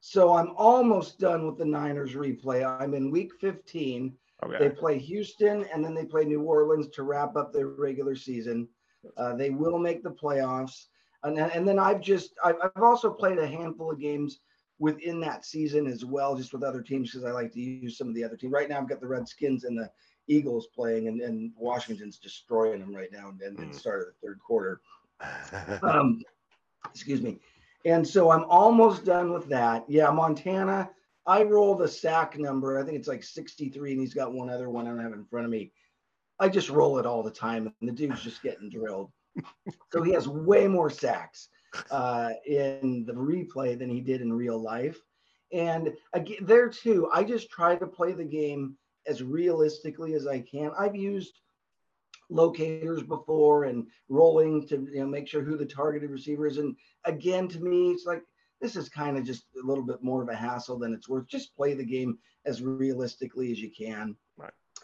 So 0.00 0.34
i'm 0.34 0.52
almost 0.56 1.18
done 1.18 1.46
with 1.46 1.58
the 1.58 1.64
niners 1.64 2.14
replay. 2.14 2.64
I'm 2.64 2.94
in 2.94 3.10
week 3.10 3.32
15 3.40 4.14
okay. 4.44 4.58
they 4.58 4.70
play 4.70 4.98
houston 4.98 5.64
and 5.72 5.84
then 5.84 5.94
they 5.94 6.04
play 6.04 6.24
new 6.24 6.42
orleans 6.42 6.88
to 6.90 7.02
wrap 7.02 7.36
up 7.36 7.52
their 7.52 7.68
regular 7.68 8.14
season 8.14 8.68
uh, 9.16 9.34
they 9.34 9.50
will 9.50 9.78
make 9.78 10.02
the 10.02 10.10
playoffs. 10.10 10.86
And 11.24 11.36
then, 11.36 11.50
and 11.50 11.66
then 11.66 11.78
I've 11.78 12.00
just, 12.00 12.34
I've, 12.44 12.56
I've 12.62 12.82
also 12.82 13.10
played 13.10 13.38
a 13.38 13.46
handful 13.46 13.90
of 13.90 14.00
games 14.00 14.40
within 14.78 15.20
that 15.20 15.44
season 15.44 15.86
as 15.86 16.04
well, 16.04 16.36
just 16.36 16.52
with 16.52 16.62
other 16.62 16.82
teams 16.82 17.10
because 17.10 17.24
I 17.24 17.32
like 17.32 17.52
to 17.52 17.60
use 17.60 17.98
some 17.98 18.08
of 18.08 18.14
the 18.14 18.24
other 18.24 18.36
teams. 18.36 18.52
Right 18.52 18.68
now, 18.68 18.78
I've 18.78 18.88
got 18.88 19.00
the 19.00 19.08
Redskins 19.08 19.64
and 19.64 19.76
the 19.76 19.90
Eagles 20.28 20.68
playing, 20.74 21.08
and, 21.08 21.20
and 21.20 21.52
Washington's 21.56 22.18
destroying 22.18 22.80
them 22.80 22.94
right 22.94 23.10
now 23.10 23.30
and, 23.30 23.40
and 23.40 23.58
mm. 23.58 23.72
the 23.72 23.78
start 23.78 24.00
of 24.00 24.06
the 24.06 24.26
third 24.26 24.38
quarter. 24.46 24.80
Um, 25.82 26.22
Excuse 26.90 27.22
me. 27.22 27.38
And 27.84 28.06
so 28.06 28.30
I'm 28.30 28.44
almost 28.44 29.04
done 29.04 29.32
with 29.32 29.48
that. 29.48 29.84
Yeah, 29.88 30.10
Montana. 30.10 30.90
I 31.26 31.42
roll 31.42 31.74
the 31.74 31.88
sack 31.88 32.38
number. 32.38 32.78
I 32.78 32.84
think 32.84 32.96
it's 32.96 33.08
like 33.08 33.22
63, 33.22 33.92
and 33.92 34.00
he's 34.00 34.14
got 34.14 34.32
one 34.32 34.48
other 34.48 34.70
one 34.70 34.86
I 34.86 34.90
don't 34.90 35.02
have 35.02 35.12
in 35.12 35.24
front 35.26 35.44
of 35.44 35.50
me. 35.50 35.72
I 36.40 36.48
just 36.48 36.70
roll 36.70 36.98
it 36.98 37.06
all 37.06 37.22
the 37.22 37.30
time, 37.30 37.72
and 37.80 37.88
the 37.88 37.92
dude's 37.92 38.22
just 38.22 38.42
getting 38.42 38.70
drilled. 38.70 39.10
so 39.92 40.02
he 40.02 40.12
has 40.12 40.28
way 40.28 40.66
more 40.68 40.90
sacks 40.90 41.48
uh, 41.90 42.30
in 42.46 43.04
the 43.06 43.12
replay 43.12 43.78
than 43.78 43.90
he 43.90 44.00
did 44.00 44.20
in 44.20 44.32
real 44.32 44.58
life. 44.58 44.98
And 45.52 45.94
again, 46.12 46.38
there 46.42 46.68
too, 46.68 47.08
I 47.12 47.24
just 47.24 47.50
try 47.50 47.76
to 47.76 47.86
play 47.86 48.12
the 48.12 48.24
game 48.24 48.76
as 49.06 49.22
realistically 49.22 50.14
as 50.14 50.26
I 50.26 50.40
can. 50.40 50.70
I've 50.78 50.96
used 50.96 51.40
locators 52.30 53.02
before 53.02 53.64
and 53.64 53.86
rolling 54.10 54.66
to 54.68 54.86
you 54.92 55.00
know 55.00 55.06
make 55.06 55.26
sure 55.26 55.42
who 55.42 55.56
the 55.56 55.64
targeted 55.64 56.10
receiver 56.10 56.46
is. 56.46 56.58
And 56.58 56.76
again, 57.04 57.48
to 57.48 57.60
me, 57.60 57.90
it's 57.90 58.04
like 58.04 58.22
this 58.60 58.76
is 58.76 58.88
kind 58.88 59.16
of 59.16 59.24
just 59.24 59.44
a 59.62 59.66
little 59.66 59.84
bit 59.84 60.02
more 60.02 60.22
of 60.22 60.28
a 60.28 60.34
hassle 60.34 60.78
than 60.78 60.92
it's 60.92 61.08
worth. 61.08 61.26
Just 61.26 61.56
play 61.56 61.74
the 61.74 61.84
game 61.84 62.18
as 62.44 62.62
realistically 62.62 63.50
as 63.52 63.60
you 63.60 63.70
can. 63.70 64.16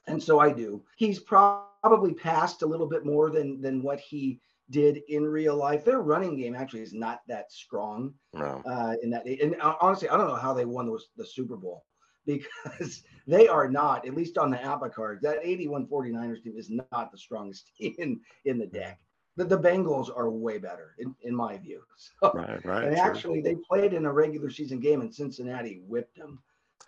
And 0.07 0.23
so 0.23 0.39
I 0.39 0.53
do. 0.53 0.83
He's 0.97 1.19
probably 1.19 2.15
passed 2.15 2.63
a 2.63 2.67
little 2.67 2.87
bit 2.87 3.05
more 3.05 3.31
than 3.31 3.61
than 3.61 3.83
what 3.83 4.01
he 4.01 4.41
did 4.71 5.03
in 5.09 5.25
real 5.27 5.57
life. 5.57 5.85
Their 5.85 6.01
running 6.01 6.37
game 6.37 6.55
actually 6.55 6.83
is 6.83 6.95
not 6.95 7.21
that 7.29 7.53
strong. 7.53 8.15
No. 8.33 8.63
Uh, 8.67 8.95
in 9.03 9.11
that, 9.11 9.27
and 9.27 9.57
honestly, 9.61 10.09
I 10.09 10.17
don't 10.17 10.29
know 10.29 10.35
how 10.37 10.55
they 10.55 10.65
won 10.65 10.87
the, 10.87 10.99
the 11.17 11.27
Super 11.27 11.57
Bowl 11.57 11.85
because 12.27 13.03
they 13.27 13.49
are 13.49 13.69
not, 13.69 14.07
at 14.07 14.15
least 14.15 14.39
on 14.39 14.51
the 14.51 14.57
APBA 14.57 14.93
cards, 14.95 15.23
that 15.23 15.39
81 15.43 15.87
49ers 15.87 16.43
team 16.43 16.55
is 16.57 16.71
not 16.71 17.13
the 17.13 17.19
strongest 17.19 17.71
team 17.77 17.95
in, 17.99 18.21
in 18.45 18.59
the 18.59 18.67
deck. 18.67 18.99
The, 19.37 19.45
the 19.45 19.59
Bengals 19.59 20.17
are 20.17 20.31
way 20.31 20.59
better, 20.59 20.95
in, 20.99 21.15
in 21.23 21.35
my 21.35 21.59
view. 21.59 21.83
So, 21.97 22.33
right, 22.33 22.65
right. 22.65 22.85
And 22.85 22.97
sure. 22.97 23.05
actually, 23.05 23.41
they 23.41 23.57
played 23.69 23.93
in 23.93 24.07
a 24.07 24.13
regular 24.13 24.49
season 24.49 24.79
game, 24.79 25.01
and 25.01 25.13
Cincinnati 25.13 25.83
whipped 25.87 26.17
them. 26.17 26.41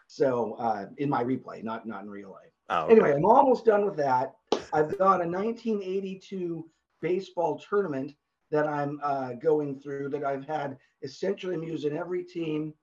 So, 0.06 0.54
uh, 0.54 0.86
in 0.98 1.10
my 1.10 1.24
replay, 1.24 1.64
not 1.64 1.86
not 1.86 2.04
in 2.04 2.10
real 2.10 2.30
life. 2.30 2.52
Oh, 2.68 2.84
okay. 2.84 2.92
Anyway, 2.92 3.12
I'm 3.12 3.24
almost 3.24 3.64
done 3.64 3.84
with 3.84 3.96
that. 3.96 4.34
I've 4.72 4.96
got 4.98 5.24
a 5.24 5.28
1982 5.28 6.68
baseball 7.00 7.58
tournament 7.58 8.14
that 8.50 8.66
I'm 8.66 9.00
uh, 9.02 9.34
going 9.34 9.78
through 9.78 10.08
that 10.10 10.24
I've 10.24 10.46
had 10.46 10.78
essentially 11.02 11.54
I'm 11.54 11.62
using 11.62 11.96
every 11.96 12.24
team 12.24 12.74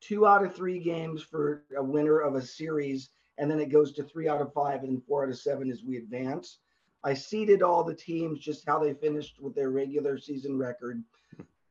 two 0.00 0.26
out 0.26 0.44
of 0.44 0.54
three 0.54 0.80
games 0.80 1.22
for 1.22 1.64
a 1.76 1.82
winner 1.82 2.18
of 2.18 2.34
a 2.34 2.42
series, 2.42 3.10
and 3.38 3.50
then 3.50 3.60
it 3.60 3.70
goes 3.70 3.92
to 3.92 4.02
three 4.02 4.28
out 4.28 4.40
of 4.40 4.52
five 4.52 4.82
and 4.82 5.02
four 5.04 5.22
out 5.22 5.30
of 5.30 5.38
seven 5.38 5.70
as 5.70 5.84
we 5.84 5.96
advance. 5.96 6.58
I 7.04 7.14
seeded 7.14 7.62
all 7.62 7.84
the 7.84 7.94
teams 7.94 8.40
just 8.40 8.66
how 8.66 8.78
they 8.78 8.94
finished 8.94 9.40
with 9.40 9.54
their 9.54 9.70
regular 9.70 10.18
season 10.18 10.58
record. 10.58 11.02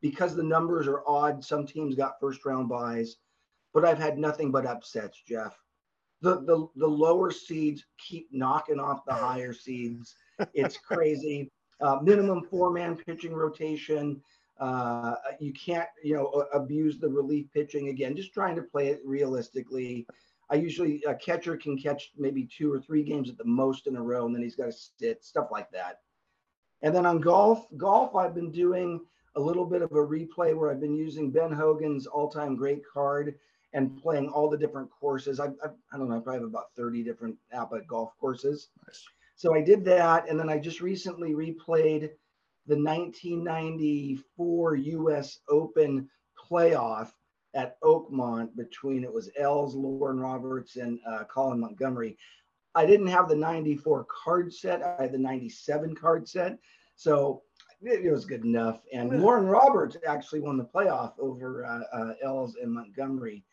Because 0.01 0.35
the 0.35 0.43
numbers 0.43 0.87
are 0.87 1.03
odd, 1.07 1.43
some 1.43 1.67
teams 1.67 1.93
got 1.93 2.19
first 2.19 2.43
round 2.43 2.67
buys, 2.67 3.17
but 3.73 3.85
I've 3.85 3.99
had 3.99 4.17
nothing 4.17 4.49
but 4.49 4.65
upsets, 4.65 5.21
Jeff. 5.21 5.55
The, 6.21 6.41
the, 6.41 6.67
the 6.75 6.87
lower 6.87 7.31
seeds 7.31 7.85
keep 7.97 8.27
knocking 8.31 8.79
off 8.79 9.05
the 9.05 9.13
higher 9.13 9.53
seeds. 9.53 10.15
It's 10.53 10.77
crazy. 10.87 11.51
Uh, 11.81 11.97
minimum 12.01 12.43
four 12.43 12.71
man 12.71 12.95
pitching 12.95 13.33
rotation. 13.33 14.21
Uh, 14.59 15.15
you 15.39 15.51
can't, 15.53 15.89
you 16.03 16.13
know, 16.15 16.45
abuse 16.53 16.99
the 16.99 17.09
relief 17.09 17.47
pitching 17.51 17.89
again. 17.89 18.15
Just 18.15 18.33
trying 18.33 18.55
to 18.55 18.61
play 18.61 18.89
it 18.89 19.01
realistically. 19.03 20.05
I 20.51 20.55
usually 20.55 21.01
a 21.07 21.15
catcher 21.15 21.57
can 21.57 21.77
catch 21.77 22.11
maybe 22.17 22.45
two 22.45 22.71
or 22.71 22.79
three 22.79 23.03
games 23.03 23.29
at 23.29 23.37
the 23.37 23.45
most 23.45 23.87
in 23.87 23.95
a 23.95 24.01
row, 24.01 24.25
and 24.25 24.35
then 24.35 24.43
he's 24.43 24.55
got 24.55 24.65
to 24.65 24.71
sit 24.71 25.23
stuff 25.23 25.47
like 25.49 25.71
that. 25.71 26.01
And 26.83 26.95
then 26.95 27.05
on 27.05 27.19
golf, 27.19 27.65
golf 27.77 28.15
I've 28.15 28.35
been 28.35 28.51
doing 28.51 28.99
a 29.35 29.39
little 29.39 29.65
bit 29.65 29.81
of 29.81 29.91
a 29.91 29.95
replay 29.95 30.55
where 30.55 30.69
I've 30.69 30.81
been 30.81 30.95
using 30.95 31.31
Ben 31.31 31.51
Hogan's 31.51 32.05
all-time 32.05 32.55
great 32.55 32.81
card 32.91 33.35
and 33.73 34.01
playing 34.01 34.29
all 34.29 34.49
the 34.49 34.57
different 34.57 34.89
courses. 34.89 35.39
I, 35.39 35.45
I, 35.45 35.69
I 35.93 35.97
don't 35.97 36.09
know, 36.09 36.17
I 36.17 36.19
probably 36.19 36.41
have 36.41 36.49
about 36.49 36.73
30 36.75 37.03
different 37.03 37.35
APBA 37.53 37.87
golf 37.87 38.11
courses. 38.19 38.69
Nice. 38.85 39.03
So 39.35 39.55
I 39.55 39.61
did 39.61 39.83
that, 39.85 40.29
and 40.29 40.39
then 40.39 40.49
I 40.49 40.59
just 40.59 40.81
recently 40.81 41.33
replayed 41.33 42.11
the 42.67 42.75
1994 42.77 44.75
U.S. 44.75 45.39
Open 45.49 46.07
playoff 46.37 47.11
at 47.53 47.79
Oakmont 47.81 48.55
between 48.55 49.03
it 49.03 49.11
was 49.11 49.29
Els, 49.37 49.75
Loren 49.75 50.19
Roberts, 50.19 50.75
and 50.75 50.99
uh, 51.07 51.23
Colin 51.23 51.59
Montgomerie. 51.59 52.17
I 52.75 52.85
didn't 52.85 53.07
have 53.07 53.27
the 53.27 53.35
94 53.35 54.05
card 54.23 54.53
set. 54.53 54.81
I 54.81 55.01
had 55.01 55.11
the 55.11 55.17
97 55.17 55.95
card 55.95 56.27
set. 56.27 56.57
So 56.95 57.41
it, 57.81 58.11
was 58.11 58.25
good 58.25 58.45
enough. 58.45 58.81
And 58.93 59.21
Loren 59.21 59.47
Roberts 59.47 59.97
actually 60.07 60.41
won 60.41 60.57
the 60.57 60.65
playoff 60.65 61.13
over 61.19 61.65
uh, 61.65 61.97
uh, 61.97 62.13
Els 62.23 62.55
and 62.61 62.71
Montgomerie. 62.71 63.43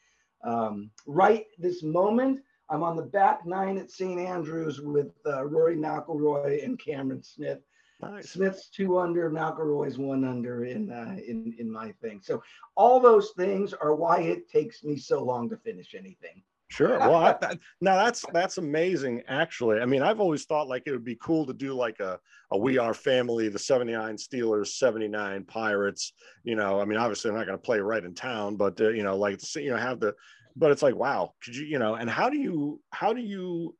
Um, 0.42 0.90
right 1.06 1.46
this 1.58 1.82
moment, 1.82 2.40
I'm 2.70 2.82
on 2.82 2.96
the 2.96 3.02
back 3.02 3.46
nine 3.46 3.78
at 3.78 3.90
St. 3.90 4.20
Andrews 4.20 4.80
with 4.80 5.12
uh, 5.26 5.44
Rory 5.46 5.76
McIlroy 5.76 6.64
and 6.64 6.78
Cameron 6.78 7.22
Smith. 7.22 7.60
Nice. 8.00 8.30
Smith's 8.30 8.68
two 8.68 8.98
under, 8.98 9.28
McIlroy's 9.30 9.98
one 9.98 10.24
under 10.24 10.64
in 10.64 10.92
uh, 10.92 11.16
in 11.26 11.54
in 11.58 11.70
my 11.70 11.92
thing. 12.00 12.20
So 12.22 12.42
all 12.76 13.00
those 13.00 13.32
things 13.36 13.72
are 13.72 13.94
why 13.94 14.20
it 14.20 14.48
takes 14.48 14.84
me 14.84 14.96
so 14.96 15.22
long 15.22 15.48
to 15.50 15.56
finish 15.56 15.94
anything. 15.94 16.42
Sure. 16.70 16.98
Well, 17.08 17.14
I, 17.16 17.36
that, 17.40 17.58
now 17.80 17.96
that's 18.04 18.24
that's 18.32 18.58
amazing. 18.58 19.22
Actually, 19.28 19.80
I 19.80 19.86
mean, 19.86 20.02
I've 20.02 20.20
always 20.20 20.44
thought 20.44 20.68
like 20.68 20.82
it 20.86 20.92
would 20.92 21.04
be 21.04 21.18
cool 21.22 21.46
to 21.46 21.54
do 21.54 21.74
like 21.74 22.00
a 22.00 22.18
a 22.52 22.58
We 22.58 22.78
Are 22.78 22.94
Family, 22.94 23.48
the 23.48 23.58
'79 23.58 24.16
Steelers, 24.16 24.68
'79 24.68 25.44
Pirates. 25.44 26.12
You 26.44 26.56
know, 26.56 26.80
I 26.80 26.84
mean, 26.84 26.98
obviously, 26.98 27.30
they're 27.30 27.38
not 27.38 27.46
going 27.46 27.58
to 27.58 27.62
play 27.62 27.80
right 27.80 28.04
in 28.04 28.14
town, 28.14 28.56
but 28.56 28.80
uh, 28.80 28.90
you 28.90 29.02
know, 29.02 29.16
like 29.16 29.40
you 29.56 29.70
know, 29.70 29.76
have 29.76 30.00
the. 30.00 30.14
But 30.56 30.72
it's 30.72 30.82
like, 30.82 30.96
wow, 30.96 31.34
could 31.42 31.54
you, 31.54 31.66
you 31.66 31.78
know, 31.78 31.94
and 31.94 32.10
how 32.10 32.28
do 32.28 32.36
you 32.38 32.80
how 32.90 33.12
do 33.12 33.20
you 33.20 33.74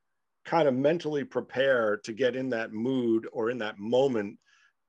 kind 0.45 0.67
of 0.67 0.75
mentally 0.75 1.25
prepare 1.25 1.99
to 2.05 2.13
get 2.13 2.35
in 2.35 2.49
that 2.51 2.73
mood 2.73 3.29
or 3.33 3.51
in 3.51 3.59
that 3.59 3.79
moment 3.79 4.39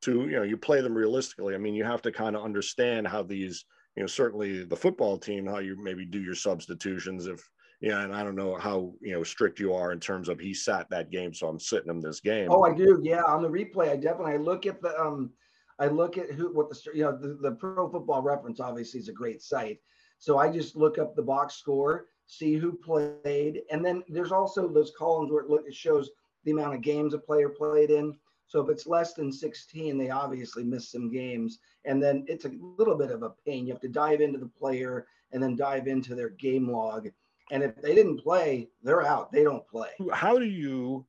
to 0.02 0.22
you 0.22 0.38
know 0.38 0.44
you 0.44 0.56
play 0.56 0.80
them 0.80 0.96
realistically 0.96 1.54
i 1.54 1.58
mean 1.58 1.74
you 1.74 1.84
have 1.84 2.02
to 2.02 2.14
kind 2.14 2.34
of 2.34 2.44
understand 2.46 3.06
how 3.06 3.22
these 3.22 3.66
you 3.98 4.02
know 4.02 4.08
certainly 4.08 4.64
the 4.64 4.76
football 4.76 5.18
team 5.18 5.46
how 5.46 5.60
you 5.60 5.76
maybe 5.82 6.06
do 6.06 6.22
your 6.22 6.34
substitutions 6.34 7.28
if 7.28 7.42
yeah 7.82 8.02
and 8.02 8.14
i 8.16 8.24
don't 8.24 8.36
know 8.36 8.56
how 8.56 8.94
you 9.02 9.14
know 9.14 9.24
strict 9.24 9.60
you 9.60 9.74
are 9.74 9.92
in 9.92 10.00
terms 10.00 10.30
of 10.30 10.40
he 10.40 10.54
sat 10.54 10.90
that 10.90 11.12
game 11.12 11.34
so 11.34 11.48
i'm 11.48 11.60
sitting 11.60 11.90
him 11.90 12.02
this 12.02 12.20
game 12.20 12.48
oh 12.52 12.64
i 12.64 12.74
do 12.74 13.00
yeah 13.04 13.24
on 13.24 13.42
the 13.42 13.50
replay 13.50 13.90
i 13.90 13.96
definitely 13.96 14.34
I 14.34 14.38
look 14.38 14.66
at 14.66 14.82
the 14.82 15.00
um 15.00 15.32
i 15.80 15.88
look 15.88 16.18
at 16.18 16.32
who 16.32 16.54
what 16.54 16.70
the 16.70 16.80
you 16.94 17.04
know 17.04 17.18
the, 17.18 17.38
the 17.42 17.52
pro 17.52 17.90
football 17.90 18.22
reference 18.22 18.60
obviously 18.60 19.00
is 19.00 19.10
a 19.10 19.14
great 19.14 19.42
site 19.42 19.80
so 20.18 20.38
i 20.38 20.52
just 20.52 20.76
look 20.76 20.98
up 20.98 21.16
the 21.16 21.22
box 21.22 21.56
score 21.56 22.08
see 22.30 22.56
who 22.56 22.74
played. 22.74 23.64
And 23.72 23.84
then 23.84 24.04
there's 24.08 24.32
also 24.32 24.68
those 24.68 24.94
columns 24.98 25.32
where 25.32 25.44
it, 25.44 25.50
look, 25.50 25.64
it 25.68 25.74
shows 25.74 26.12
the 26.46 26.52
amount 26.52 26.76
of 26.76 26.82
games 26.82 27.14
a 27.14 27.18
player 27.18 27.50
played 27.50 27.90
in. 27.90 28.16
So 28.46 28.62
if 28.62 28.70
it's 28.70 28.88
less 28.88 29.14
than 29.14 29.32
16, 29.32 29.98
they 29.98 30.10
obviously 30.12 30.64
missed 30.64 30.92
some 30.92 31.12
games. 31.12 31.60
And 31.86 32.02
then 32.02 32.26
it's 32.28 32.46
a 32.46 32.52
little 32.78 32.96
bit 32.96 33.12
of 33.12 33.24
a 33.24 33.34
pain. 33.46 33.66
You 33.66 33.74
have 33.74 33.82
to 33.82 33.90
dive 33.90 34.22
into 34.22 34.38
the 34.38 34.48
player 34.60 35.08
and 35.32 35.42
then 35.42 35.56
dive 35.56 35.88
into 35.88 36.16
their 36.16 36.30
game 36.30 36.70
log. 36.70 37.10
And 37.52 37.64
if 37.64 37.76
they 37.82 37.96
didn't 37.96 38.20
play, 38.20 38.70
they're 38.84 39.06
out. 39.06 39.32
They 39.32 39.44
don't 39.44 39.68
play. 39.68 39.90
How 40.12 40.38
do 40.38 40.46
you 40.46 41.06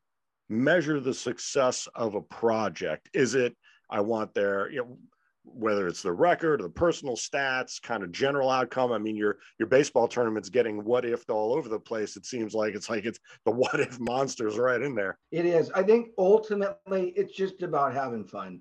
measure 0.48 1.00
the 1.00 1.14
success 1.14 1.88
of 1.94 2.14
a 2.14 2.20
project? 2.22 3.10
Is 3.14 3.34
it 3.34 3.56
I 3.90 4.00
want 4.00 4.34
their, 4.34 4.70
you 4.70 4.80
know, 4.80 4.98
whether 5.44 5.88
it's 5.88 6.02
the 6.02 6.12
record 6.12 6.60
or 6.60 6.64
the 6.64 6.70
personal 6.70 7.16
stats, 7.16 7.80
kind 7.80 8.02
of 8.02 8.12
general 8.12 8.50
outcome. 8.50 8.92
I 8.92 8.98
mean, 8.98 9.16
your 9.16 9.38
your 9.58 9.68
baseball 9.68 10.06
tournament's 10.06 10.48
getting 10.48 10.84
what 10.84 11.04
if 11.04 11.28
all 11.28 11.54
over 11.54 11.68
the 11.68 11.80
place. 11.80 12.16
It 12.16 12.26
seems 12.26 12.54
like 12.54 12.74
it's 12.74 12.90
like 12.90 13.04
it's 13.04 13.18
the 13.44 13.50
what 13.50 13.80
if 13.80 13.98
monsters 13.98 14.58
right 14.58 14.80
in 14.80 14.94
there. 14.94 15.18
It 15.32 15.46
is. 15.46 15.70
I 15.70 15.82
think 15.82 16.10
ultimately 16.18 17.12
it's 17.16 17.34
just 17.34 17.62
about 17.62 17.94
having 17.94 18.26
fun. 18.26 18.60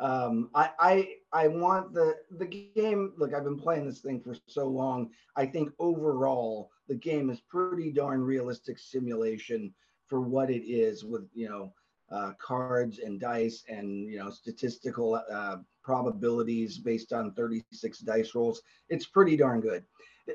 Um, 0.00 0.50
I, 0.54 0.70
I 0.78 1.08
I 1.32 1.48
want 1.48 1.92
the 1.92 2.16
the 2.38 2.46
game. 2.46 3.12
Look, 3.16 3.34
I've 3.34 3.44
been 3.44 3.58
playing 3.58 3.86
this 3.86 4.00
thing 4.00 4.20
for 4.20 4.36
so 4.46 4.66
long. 4.66 5.10
I 5.36 5.46
think 5.46 5.72
overall 5.78 6.70
the 6.88 6.94
game 6.94 7.30
is 7.30 7.40
pretty 7.40 7.90
darn 7.90 8.22
realistic 8.22 8.78
simulation 8.78 9.74
for 10.06 10.20
what 10.20 10.50
it 10.50 10.62
is 10.64 11.04
with 11.04 11.28
you 11.34 11.48
know 11.48 11.72
uh, 12.10 12.32
cards 12.38 13.00
and 13.00 13.20
dice 13.20 13.64
and 13.68 14.08
you 14.08 14.18
know 14.18 14.30
statistical 14.30 15.20
uh, 15.30 15.56
probabilities 15.82 16.78
based 16.78 17.12
on 17.12 17.32
36 17.32 17.98
dice 18.00 18.34
rolls. 18.34 18.62
It's 18.88 19.06
pretty 19.06 19.36
darn 19.36 19.60
good. 19.60 19.84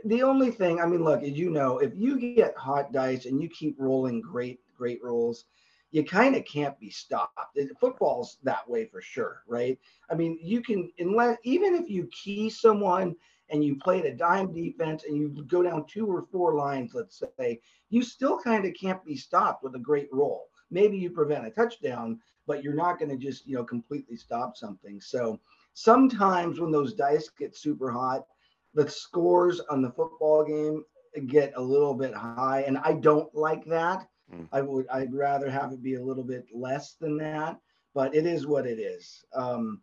The 0.05 0.23
only 0.23 0.49
thing, 0.49 0.81
I 0.81 0.87
mean, 0.87 1.03
look, 1.03 1.21
as 1.21 1.33
you 1.33 1.51
know, 1.51 1.77
if 1.77 1.93
you 1.95 2.19
get 2.19 2.57
hot 2.57 2.91
dice 2.91 3.25
and 3.25 3.41
you 3.41 3.47
keep 3.49 3.75
rolling 3.77 4.21
great, 4.21 4.59
great 4.75 4.99
rolls, 5.03 5.45
you 5.93 6.03
kind 6.03 6.35
of 6.35 6.43
can't 6.45 6.77
be 6.79 6.89
stopped. 6.89 7.55
Football's 7.79 8.37
that 8.43 8.67
way 8.67 8.85
for 8.85 8.99
sure, 8.99 9.43
right? 9.47 9.77
I 10.09 10.15
mean, 10.15 10.39
you 10.41 10.59
can, 10.61 10.91
unless, 10.97 11.37
even 11.43 11.75
if 11.75 11.87
you 11.87 12.09
key 12.11 12.49
someone 12.49 13.15
and 13.49 13.63
you 13.63 13.75
play 13.75 14.01
a 14.01 14.15
dime 14.15 14.51
defense 14.51 15.03
and 15.07 15.15
you 15.15 15.29
go 15.47 15.61
down 15.61 15.85
two 15.85 16.07
or 16.07 16.25
four 16.31 16.55
lines, 16.55 16.95
let's 16.95 17.21
say, 17.37 17.61
you 17.91 18.01
still 18.01 18.39
kind 18.39 18.65
of 18.65 18.73
can't 18.73 19.05
be 19.05 19.15
stopped 19.15 19.63
with 19.63 19.75
a 19.75 19.79
great 19.79 20.09
roll. 20.11 20.47
Maybe 20.71 20.97
you 20.97 21.11
prevent 21.11 21.45
a 21.45 21.51
touchdown, 21.51 22.19
but 22.47 22.63
you're 22.63 22.73
not 22.73 22.97
going 22.97 23.11
to 23.11 23.17
just 23.17 23.45
you 23.45 23.55
know 23.55 23.63
completely 23.63 24.17
stop 24.17 24.57
something. 24.57 24.99
So 24.99 25.39
sometimes 25.75 26.59
when 26.59 26.71
those 26.71 26.95
dice 26.95 27.29
get 27.29 27.55
super 27.55 27.91
hot, 27.91 28.25
the 28.73 28.89
scores 28.89 29.59
on 29.69 29.83
the 29.83 29.91
football 29.91 30.43
game 30.43 30.83
get 31.27 31.53
a 31.55 31.61
little 31.61 31.93
bit 31.93 32.15
high, 32.15 32.63
and 32.65 32.79
I 32.79 32.93
don't 32.93 33.33
like 33.35 33.63
that. 33.65 34.07
Mm. 34.33 34.47
I 34.51 34.61
would 34.61 34.87
I'd 34.89 35.13
rather 35.13 35.49
have 35.49 35.71
it 35.71 35.83
be 35.83 35.95
a 35.95 36.03
little 36.03 36.23
bit 36.23 36.47
less 36.53 36.95
than 36.99 37.17
that, 37.17 37.59
but 37.93 38.15
it 38.15 38.25
is 38.25 38.47
what 38.47 38.65
it 38.65 38.79
is. 38.79 39.23
Um, 39.33 39.81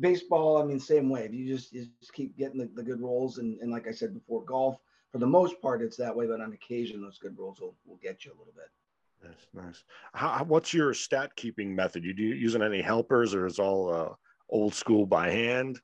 baseball, 0.00 0.60
I 0.60 0.64
mean, 0.64 0.80
same 0.80 1.08
way. 1.08 1.24
If 1.24 1.34
you 1.34 1.46
just 1.46 1.72
you 1.72 1.86
just 2.00 2.12
keep 2.12 2.36
getting 2.36 2.58
the, 2.58 2.70
the 2.74 2.82
good 2.82 3.00
rolls, 3.00 3.38
and, 3.38 3.58
and 3.60 3.70
like 3.70 3.86
I 3.86 3.92
said 3.92 4.14
before, 4.14 4.44
golf 4.44 4.78
for 5.12 5.18
the 5.18 5.26
most 5.26 5.60
part 5.62 5.82
it's 5.82 5.96
that 5.96 6.14
way, 6.14 6.26
but 6.26 6.40
on 6.40 6.52
occasion 6.52 7.00
those 7.00 7.18
good 7.18 7.38
rolls 7.38 7.60
will, 7.60 7.76
will 7.86 8.00
get 8.02 8.24
you 8.24 8.32
a 8.32 8.38
little 8.38 8.54
bit. 8.54 8.68
Nice, 9.22 9.64
nice. 9.64 9.84
How, 10.12 10.44
what's 10.44 10.74
your 10.74 10.92
stat 10.92 11.34
keeping 11.36 11.74
method? 11.74 12.04
You 12.04 12.12
do 12.12 12.22
you 12.22 12.34
using 12.34 12.62
any 12.62 12.82
helpers, 12.82 13.34
or 13.34 13.46
is 13.46 13.58
all 13.58 13.92
uh, 13.92 14.14
old 14.48 14.74
school 14.74 15.06
by 15.06 15.30
hand? 15.30 15.80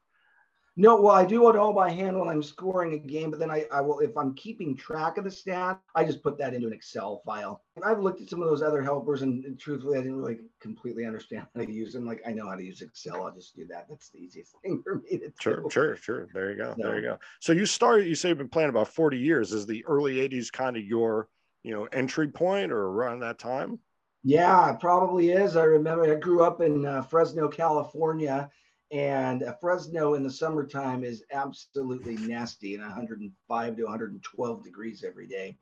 No, 0.81 0.99
well, 0.99 1.15
I 1.15 1.27
do 1.27 1.51
it 1.51 1.57
all 1.57 1.75
by 1.75 1.91
hand 1.91 2.19
when 2.19 2.31
I'm 2.31 2.43
scoring 2.43 2.95
a 2.95 2.99
game, 2.99 3.31
but 3.31 3.39
then 3.39 3.51
I, 3.51 3.67
I 3.71 3.83
will, 3.83 3.99
if 3.99 4.17
I'm 4.17 4.33
keeping 4.33 4.75
track 4.75 5.19
of 5.19 5.25
the 5.25 5.31
stat, 5.31 5.79
I 5.95 6.05
just 6.05 6.23
put 6.23 6.39
that 6.39 6.55
into 6.55 6.69
an 6.69 6.73
Excel 6.73 7.21
file. 7.27 7.61
And 7.77 7.85
I've 7.85 7.99
looked 8.01 8.23
at 8.23 8.31
some 8.31 8.41
of 8.41 8.49
those 8.49 8.63
other 8.63 8.81
helpers, 8.81 9.21
and, 9.21 9.45
and, 9.45 9.61
truthfully, 9.61 9.99
I 9.99 10.01
didn't 10.01 10.17
really 10.17 10.39
completely 10.59 11.05
understand 11.05 11.47
how 11.55 11.65
to 11.67 11.71
use 11.71 11.93
them. 11.93 12.07
Like, 12.07 12.23
I 12.27 12.31
know 12.31 12.49
how 12.49 12.55
to 12.55 12.65
use 12.65 12.81
Excel. 12.81 13.27
I'll 13.27 13.35
just 13.35 13.55
do 13.55 13.67
that. 13.67 13.89
That's 13.91 14.09
the 14.09 14.21
easiest 14.21 14.55
thing 14.63 14.83
for 14.83 15.03
me 15.03 15.19
to 15.19 15.29
do. 15.29 15.33
Sure, 15.39 15.71
sure, 15.71 15.97
sure. 15.97 16.29
There 16.33 16.51
you 16.51 16.57
go. 16.57 16.75
So, 16.75 16.83
there 16.83 16.97
you 16.97 17.03
go. 17.03 17.19
So 17.41 17.53
you 17.53 17.67
started, 17.67 18.07
you 18.07 18.15
say 18.15 18.31
you've 18.31 18.39
been 18.39 18.49
playing 18.49 18.71
about 18.71 18.89
40 18.89 19.19
years. 19.19 19.53
Is 19.53 19.67
the 19.67 19.85
early 19.85 20.27
80s 20.27 20.51
kind 20.51 20.79
of 20.79 20.83
your, 20.83 21.29
you 21.63 21.75
know, 21.75 21.89
entry 21.93 22.29
point 22.29 22.73
or 22.73 22.87
around 22.87 23.21
that 23.21 23.39
time? 23.39 23.81
Yeah, 24.25 24.73
it 24.73 24.81
probably 24.81 25.33
is. 25.33 25.57
I 25.57 25.65
remember 25.65 26.11
I 26.11 26.19
grew 26.19 26.43
up 26.43 26.63
in 26.63 26.87
uh, 26.87 27.03
Fresno, 27.03 27.49
California 27.49 28.51
and 28.91 29.45
Fresno 29.61 30.15
in 30.15 30.23
the 30.23 30.31
summertime 30.31 31.05
is 31.05 31.25
absolutely 31.33 32.17
nasty 32.17 32.75
and 32.75 32.83
105 32.83 33.77
to 33.77 33.83
112 33.85 34.65
degrees 34.65 35.05
every 35.07 35.27
day. 35.27 35.57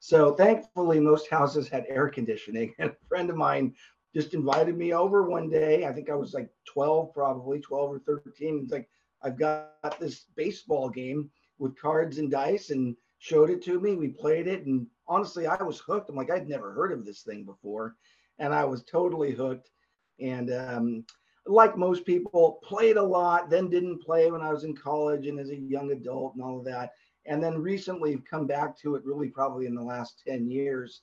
So 0.00 0.34
thankfully, 0.34 1.00
most 1.00 1.30
houses 1.30 1.66
had 1.66 1.86
air 1.88 2.08
conditioning. 2.08 2.74
And 2.78 2.90
a 3.02 3.08
friend 3.08 3.30
of 3.30 3.36
mine 3.36 3.74
just 4.14 4.34
invited 4.34 4.76
me 4.76 4.92
over 4.92 5.28
one 5.28 5.48
day. 5.48 5.86
I 5.86 5.92
think 5.92 6.10
I 6.10 6.14
was 6.14 6.34
like 6.34 6.50
12, 6.66 7.14
probably 7.14 7.60
12 7.60 7.94
or 7.94 7.98
13. 8.00 8.60
It's 8.62 8.72
like, 8.72 8.88
I've 9.22 9.38
got 9.38 9.98
this 9.98 10.26
baseball 10.36 10.90
game 10.90 11.30
with 11.58 11.80
cards 11.80 12.18
and 12.18 12.30
dice 12.30 12.68
and 12.68 12.94
showed 13.18 13.48
it 13.48 13.62
to 13.64 13.80
me. 13.80 13.94
We 13.94 14.08
played 14.08 14.46
it. 14.46 14.66
And 14.66 14.86
honestly, 15.08 15.46
I 15.46 15.62
was 15.62 15.80
hooked. 15.80 16.10
I'm 16.10 16.16
like, 16.16 16.30
I'd 16.30 16.48
never 16.48 16.74
heard 16.74 16.92
of 16.92 17.06
this 17.06 17.22
thing 17.22 17.44
before. 17.44 17.96
And 18.38 18.52
I 18.52 18.64
was 18.64 18.84
totally 18.84 19.32
hooked. 19.32 19.70
And 20.20 20.52
um, 20.52 21.04
like 21.46 21.76
most 21.76 22.06
people, 22.06 22.60
played 22.62 22.96
a 22.96 23.02
lot, 23.02 23.50
then 23.50 23.68
didn't 23.68 24.02
play 24.02 24.30
when 24.30 24.40
I 24.40 24.52
was 24.52 24.64
in 24.64 24.74
college 24.74 25.26
and 25.26 25.38
as 25.38 25.50
a 25.50 25.56
young 25.56 25.92
adult 25.92 26.34
and 26.34 26.42
all 26.42 26.58
of 26.58 26.64
that. 26.64 26.92
And 27.26 27.42
then 27.42 27.58
recently 27.58 28.22
come 28.28 28.46
back 28.46 28.78
to 28.78 28.96
it 28.96 29.04
really 29.04 29.28
probably 29.28 29.66
in 29.66 29.74
the 29.74 29.82
last 29.82 30.22
10 30.26 30.50
years. 30.50 31.02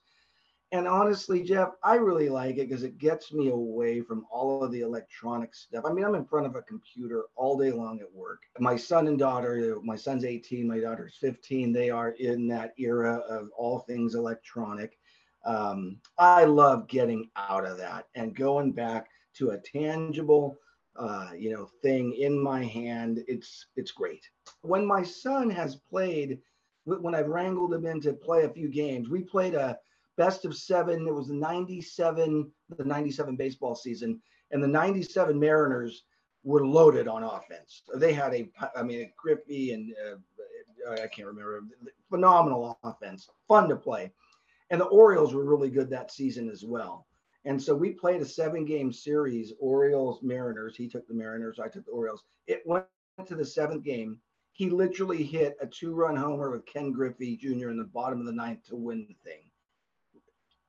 And 0.74 0.88
honestly, 0.88 1.44
Jeff, 1.44 1.72
I 1.84 1.96
really 1.96 2.30
like 2.30 2.56
it 2.58 2.70
because 2.70 2.84
it 2.84 2.98
gets 2.98 3.34
me 3.34 3.50
away 3.50 4.00
from 4.02 4.26
all 4.32 4.64
of 4.64 4.72
the 4.72 4.82
electronic 4.82 5.54
stuff. 5.54 5.84
I 5.86 5.92
mean, 5.92 6.06
I'm 6.06 6.16
in 6.16 6.26
front 6.26 6.46
of 6.46 6.56
a 6.56 6.62
computer 6.62 7.26
all 7.36 7.58
day 7.58 7.72
long 7.72 8.00
at 8.00 8.12
work. 8.14 8.44
My 8.58 8.78
son 8.78 9.08
and 9.08 9.20
daughter, 9.20 9.78
my 9.84 9.98
son's 9.98 10.24
18, 10.24 10.66
my 10.66 10.80
daughter's 10.80 11.18
15, 11.20 11.74
they 11.74 11.90
are 11.90 12.12
in 12.12 12.48
that 12.50 12.74
era 12.78 13.16
of 13.30 13.50
all 13.58 13.80
things 13.80 14.16
electronic. 14.16 14.98
Um, 15.44 15.98
I 16.18 16.46
love 16.46 16.88
getting 16.88 17.30
out 17.36 17.66
of 17.66 17.78
that 17.80 18.06
and 18.16 18.36
going 18.36 18.72
back 18.72 19.08
to 19.36 19.52
a 19.52 19.58
tangible 19.58 20.58
uh, 20.98 21.30
you 21.38 21.52
know 21.52 21.70
thing 21.82 22.14
in 22.14 22.42
my 22.42 22.64
hand 22.64 23.24
it's 23.28 23.68
it's 23.76 23.92
great. 23.92 24.30
When 24.62 24.86
my 24.86 25.04
son 25.04 25.50
has 25.50 25.76
played 25.76 26.40
when 26.86 27.14
i've 27.14 27.28
wrangled 27.28 27.74
him 27.74 27.86
in 27.86 28.02
to 28.02 28.14
play 28.14 28.44
a 28.44 28.50
few 28.50 28.68
games 28.68 29.10
we 29.10 29.22
played 29.22 29.54
a 29.54 29.78
best 30.18 30.46
of 30.46 30.56
seven 30.56 31.08
it 31.08 31.14
was 31.14 31.28
the 31.28 31.34
97 31.34 32.52
the 32.76 32.84
97 32.84 33.36
baseball 33.36 33.76
season 33.76 34.20
and 34.52 34.64
the 34.64 34.68
97 34.68 35.40
mariners 35.40 36.04
were 36.44 36.66
loaded 36.66 37.08
on 37.08 37.24
offense. 37.24 37.84
They 37.96 38.14
had 38.14 38.34
a 38.34 38.50
i 38.76 38.84
mean 38.84 39.12
griffey 39.16 39.74
and 39.74 39.94
uh, 40.06 40.92
i 40.92 41.08
can't 41.08 41.28
remember 41.28 41.64
phenomenal 42.10 42.78
offense 42.84 43.30
fun 43.48 43.70
to 43.70 43.76
play. 43.76 44.12
And 44.70 44.80
the 44.80 44.86
orioles 44.86 45.34
were 45.34 45.44
really 45.44 45.70
good 45.70 45.90
that 45.90 46.12
season 46.12 46.50
as 46.50 46.64
well 46.64 47.06
and 47.46 47.62
so 47.62 47.76
we 47.76 47.92
played 47.92 48.22
a 48.22 48.26
seven 48.26 48.66
game 48.66 48.94
series, 48.94 49.54
Orioles 49.60 50.22
Mariners. 50.22 50.76
He 50.76 50.88
took 50.88 51.08
the 51.08 51.14
Mariners, 51.14 51.60
I 51.60 51.68
took 51.68 51.86
the 51.86 51.92
Orioles. 51.92 52.24
It 52.48 52.62
went 52.66 52.86
to 53.26 53.36
the 53.36 53.46
seventh 53.46 53.84
game. 53.84 54.20
He 54.54 54.70
literally 54.70 55.24
hit 55.24 55.58
a 55.62 55.66
two 55.66 55.94
run 55.94 56.16
homer 56.16 56.52
with 56.52 56.66
Ken 56.66 56.92
Griffey 56.92 57.36
Jr. 57.38 57.70
in 57.70 57.78
the 57.78 57.90
bottom 57.94 58.20
of 58.20 58.26
the 58.26 58.32
ninth 58.32 58.64
to 58.68 58.76
win 58.76 59.08
the 59.08 59.16
thing. 59.30 59.42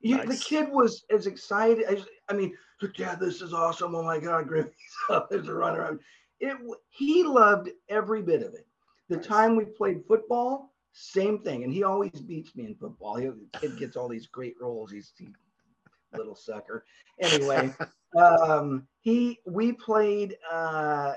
Nice. 0.04 0.28
the 0.28 0.44
kid 0.44 0.72
was 0.72 1.04
as 1.10 1.26
excited 1.26 1.84
as 1.84 2.04
I 2.28 2.32
mean, 2.32 2.56
yeah, 2.96 3.14
this 3.14 3.40
is 3.40 3.52
awesome. 3.52 3.94
Oh 3.94 4.02
my 4.02 4.18
God, 4.18 4.48
Griffey's 4.48 4.74
up. 5.10 5.30
There's 5.30 5.48
a 5.48 5.54
runner. 5.54 6.00
It 6.40 6.56
he 6.90 7.22
loved 7.22 7.70
every 7.88 8.22
bit 8.22 8.42
of 8.42 8.54
it. 8.54 8.66
The 9.08 9.16
nice. 9.16 9.26
time 9.26 9.56
we 9.56 9.64
played 9.64 10.02
football, 10.08 10.72
same 10.92 11.38
thing. 11.38 11.64
And 11.64 11.72
he 11.72 11.84
always 11.84 12.10
beats 12.12 12.56
me 12.56 12.66
in 12.66 12.74
football. 12.74 13.16
He, 13.16 13.30
kid 13.60 13.78
gets 13.78 13.96
all 13.96 14.08
these 14.08 14.26
great 14.26 14.56
rolls. 14.60 14.90
He's 14.90 15.12
he 15.16 15.28
little 16.16 16.34
sucker. 16.34 16.84
Anyway, 17.20 17.72
um, 18.16 18.86
he 19.00 19.38
we 19.46 19.72
played 19.72 20.36
uh, 20.50 21.14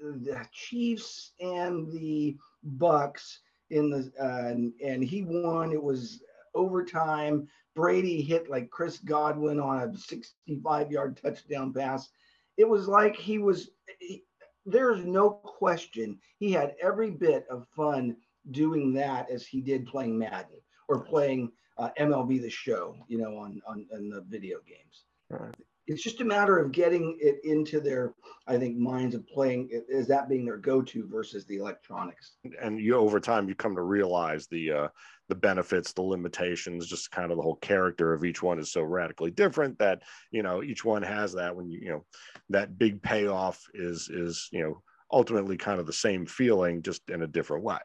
the 0.00 0.40
Chiefs 0.52 1.32
and 1.40 1.90
the 1.92 2.36
Bucs 2.76 3.38
in 3.70 3.90
the 3.90 4.12
uh, 4.20 4.48
and, 4.48 4.72
and 4.84 5.02
he 5.02 5.22
won. 5.22 5.72
It 5.72 5.82
was 5.82 6.22
overtime. 6.54 7.48
Brady 7.74 8.22
hit 8.22 8.50
like 8.50 8.70
Chris 8.70 8.98
Godwin 8.98 9.60
on 9.60 9.88
a 9.88 9.96
65 9.96 10.90
yard 10.90 11.20
touchdown 11.22 11.72
pass. 11.72 12.08
It 12.56 12.68
was 12.68 12.88
like 12.88 13.16
he 13.16 13.38
was. 13.38 13.70
He, 14.00 14.24
there's 14.66 15.04
no 15.04 15.30
question 15.30 16.18
he 16.38 16.52
had 16.52 16.74
every 16.82 17.10
bit 17.10 17.46
of 17.48 17.66
fun 17.74 18.16
doing 18.50 18.92
that 18.94 19.30
as 19.30 19.46
he 19.46 19.60
did 19.60 19.86
playing 19.86 20.18
Madden 20.18 20.60
or 20.88 21.00
playing 21.00 21.50
uh, 21.78 21.90
MLB 21.98 22.40
The 22.40 22.50
Show, 22.50 22.96
you 23.08 23.18
know, 23.18 23.36
on 23.36 23.60
on, 23.66 23.86
on 23.94 24.08
the 24.08 24.22
video 24.28 24.58
games. 24.66 25.04
Right. 25.30 25.54
It's 25.86 26.02
just 26.02 26.20
a 26.20 26.24
matter 26.24 26.58
of 26.58 26.70
getting 26.70 27.16
it 27.18 27.40
into 27.44 27.80
their, 27.80 28.12
I 28.46 28.58
think, 28.58 28.76
minds 28.76 29.14
of 29.14 29.26
playing 29.26 29.70
is 29.88 30.06
that 30.08 30.28
being 30.28 30.44
their 30.44 30.58
go-to 30.58 31.08
versus 31.08 31.46
the 31.46 31.56
electronics. 31.56 32.32
And 32.60 32.78
you 32.78 32.96
over 32.96 33.18
time 33.18 33.48
you 33.48 33.54
come 33.54 33.74
to 33.74 33.80
realize 33.80 34.46
the 34.48 34.70
uh, 34.70 34.88
the 35.28 35.34
benefits, 35.34 35.92
the 35.92 36.02
limitations, 36.02 36.88
just 36.88 37.10
kind 37.10 37.30
of 37.30 37.38
the 37.38 37.42
whole 37.42 37.56
character 37.56 38.12
of 38.12 38.24
each 38.24 38.42
one 38.42 38.58
is 38.58 38.70
so 38.70 38.82
radically 38.82 39.30
different 39.30 39.78
that 39.78 40.02
you 40.30 40.42
know 40.42 40.62
each 40.62 40.84
one 40.84 41.02
has 41.02 41.32
that 41.34 41.56
when 41.56 41.70
you 41.70 41.80
you 41.80 41.90
know 41.90 42.04
that 42.50 42.76
big 42.76 43.02
payoff 43.02 43.64
is 43.72 44.10
is 44.10 44.48
you 44.52 44.62
know 44.62 44.82
ultimately 45.10 45.56
kind 45.56 45.80
of 45.80 45.86
the 45.86 45.92
same 45.92 46.26
feeling 46.26 46.82
just 46.82 47.08
in 47.08 47.22
a 47.22 47.26
different 47.26 47.64
way. 47.64 47.78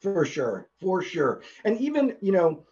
For 0.00 0.24
sure, 0.24 0.68
for 0.80 1.02
sure, 1.02 1.42
and 1.64 1.78
even 1.78 2.16
you 2.20 2.32
know 2.32 2.64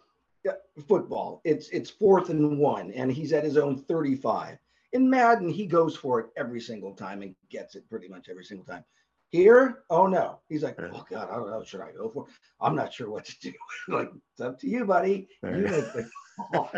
football. 0.87 1.41
It's 1.43 1.69
it's 1.69 1.89
fourth 1.89 2.29
and 2.29 2.57
one, 2.57 2.91
and 2.91 3.11
he's 3.11 3.33
at 3.33 3.43
his 3.43 3.57
own 3.57 3.77
35. 3.77 4.57
In 4.93 5.09
Madden, 5.09 5.49
he 5.49 5.65
goes 5.65 5.95
for 5.95 6.19
it 6.19 6.27
every 6.35 6.59
single 6.61 6.93
time 6.93 7.21
and 7.21 7.35
gets 7.49 7.75
it 7.75 7.89
pretty 7.89 8.07
much 8.07 8.27
every 8.29 8.45
single 8.45 8.65
time. 8.65 8.83
Here, 9.31 9.83
oh 9.91 10.07
no, 10.07 10.39
he's 10.49 10.63
like, 10.63 10.79
oh 10.81 11.05
god, 11.07 11.29
I 11.29 11.35
don't 11.35 11.51
know, 11.51 11.63
should 11.63 11.81
I 11.81 11.91
go 11.91 12.09
for? 12.09 12.25
It? 12.27 12.33
I'm 12.59 12.75
not 12.75 12.91
sure 12.91 13.11
what 13.11 13.25
to 13.25 13.39
do. 13.39 13.53
like, 13.87 14.09
it's 14.33 14.41
up 14.41 14.59
to 14.61 14.67
you, 14.67 14.85
buddy. 14.85 15.27
You 15.43 15.85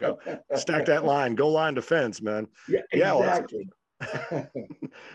go. 0.00 0.18
Stack 0.56 0.86
that 0.86 1.04
line, 1.04 1.36
go 1.36 1.48
line 1.48 1.74
defense, 1.74 2.20
man. 2.20 2.48
Yeah, 2.68 2.80
exactly. 2.90 3.68
Yeah, 3.70 3.72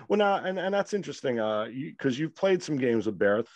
well, 0.07 0.17
now, 0.17 0.35
and, 0.35 0.57
and 0.57 0.73
that's 0.73 0.93
interesting, 0.93 1.39
uh, 1.39 1.65
because 1.65 2.17
you, 2.17 2.25
you've 2.25 2.35
played 2.35 2.63
some 2.63 2.77
games 2.77 3.05
with 3.05 3.17
Barrett. 3.17 3.47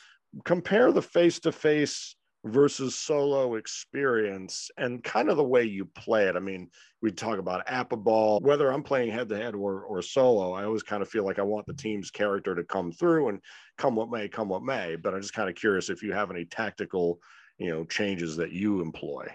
Compare 0.44 0.92
the 0.92 1.02
face-to-face 1.02 2.17
versus 2.48 2.96
solo 2.96 3.56
experience 3.56 4.70
and 4.78 5.04
kind 5.04 5.30
of 5.30 5.38
the 5.38 5.44
way 5.44 5.64
you 5.64 5.86
play 5.86 6.28
it. 6.28 6.36
I 6.36 6.40
mean, 6.40 6.70
we 7.02 7.12
talk 7.12 7.38
about 7.38 7.68
APBA 7.68 8.04
ball, 8.04 8.40
whether 8.42 8.72
I'm 8.72 8.84
playing 8.84 9.12
head 9.12 9.30
to 9.30 9.38
head 9.38 9.56
or 9.56 10.02
solo, 10.02 10.54
I 10.54 10.64
always 10.64 10.84
kind 10.84 11.02
of 11.02 11.10
feel 11.10 11.26
like 11.26 11.40
I 11.40 11.44
want 11.44 11.66
the 11.68 11.74
team's 11.74 12.10
character 12.10 12.56
to 12.56 12.64
come 12.64 12.92
through 12.92 13.30
and 13.30 13.40
come 13.78 13.96
what 13.96 14.10
may, 14.10 14.28
come 14.28 14.50
what 14.50 14.64
may. 14.64 14.96
But 14.96 15.14
I'm 15.14 15.22
just 15.22 15.34
kind 15.34 15.50
of 15.50 15.56
curious 15.56 15.90
if 15.90 16.02
you 16.02 16.14
have 16.14 16.32
any 16.32 16.46
tactical, 16.46 17.20
you 17.58 17.70
know, 17.70 17.84
changes 17.86 18.36
that 18.38 18.52
you 18.52 18.82
employ. 18.82 19.28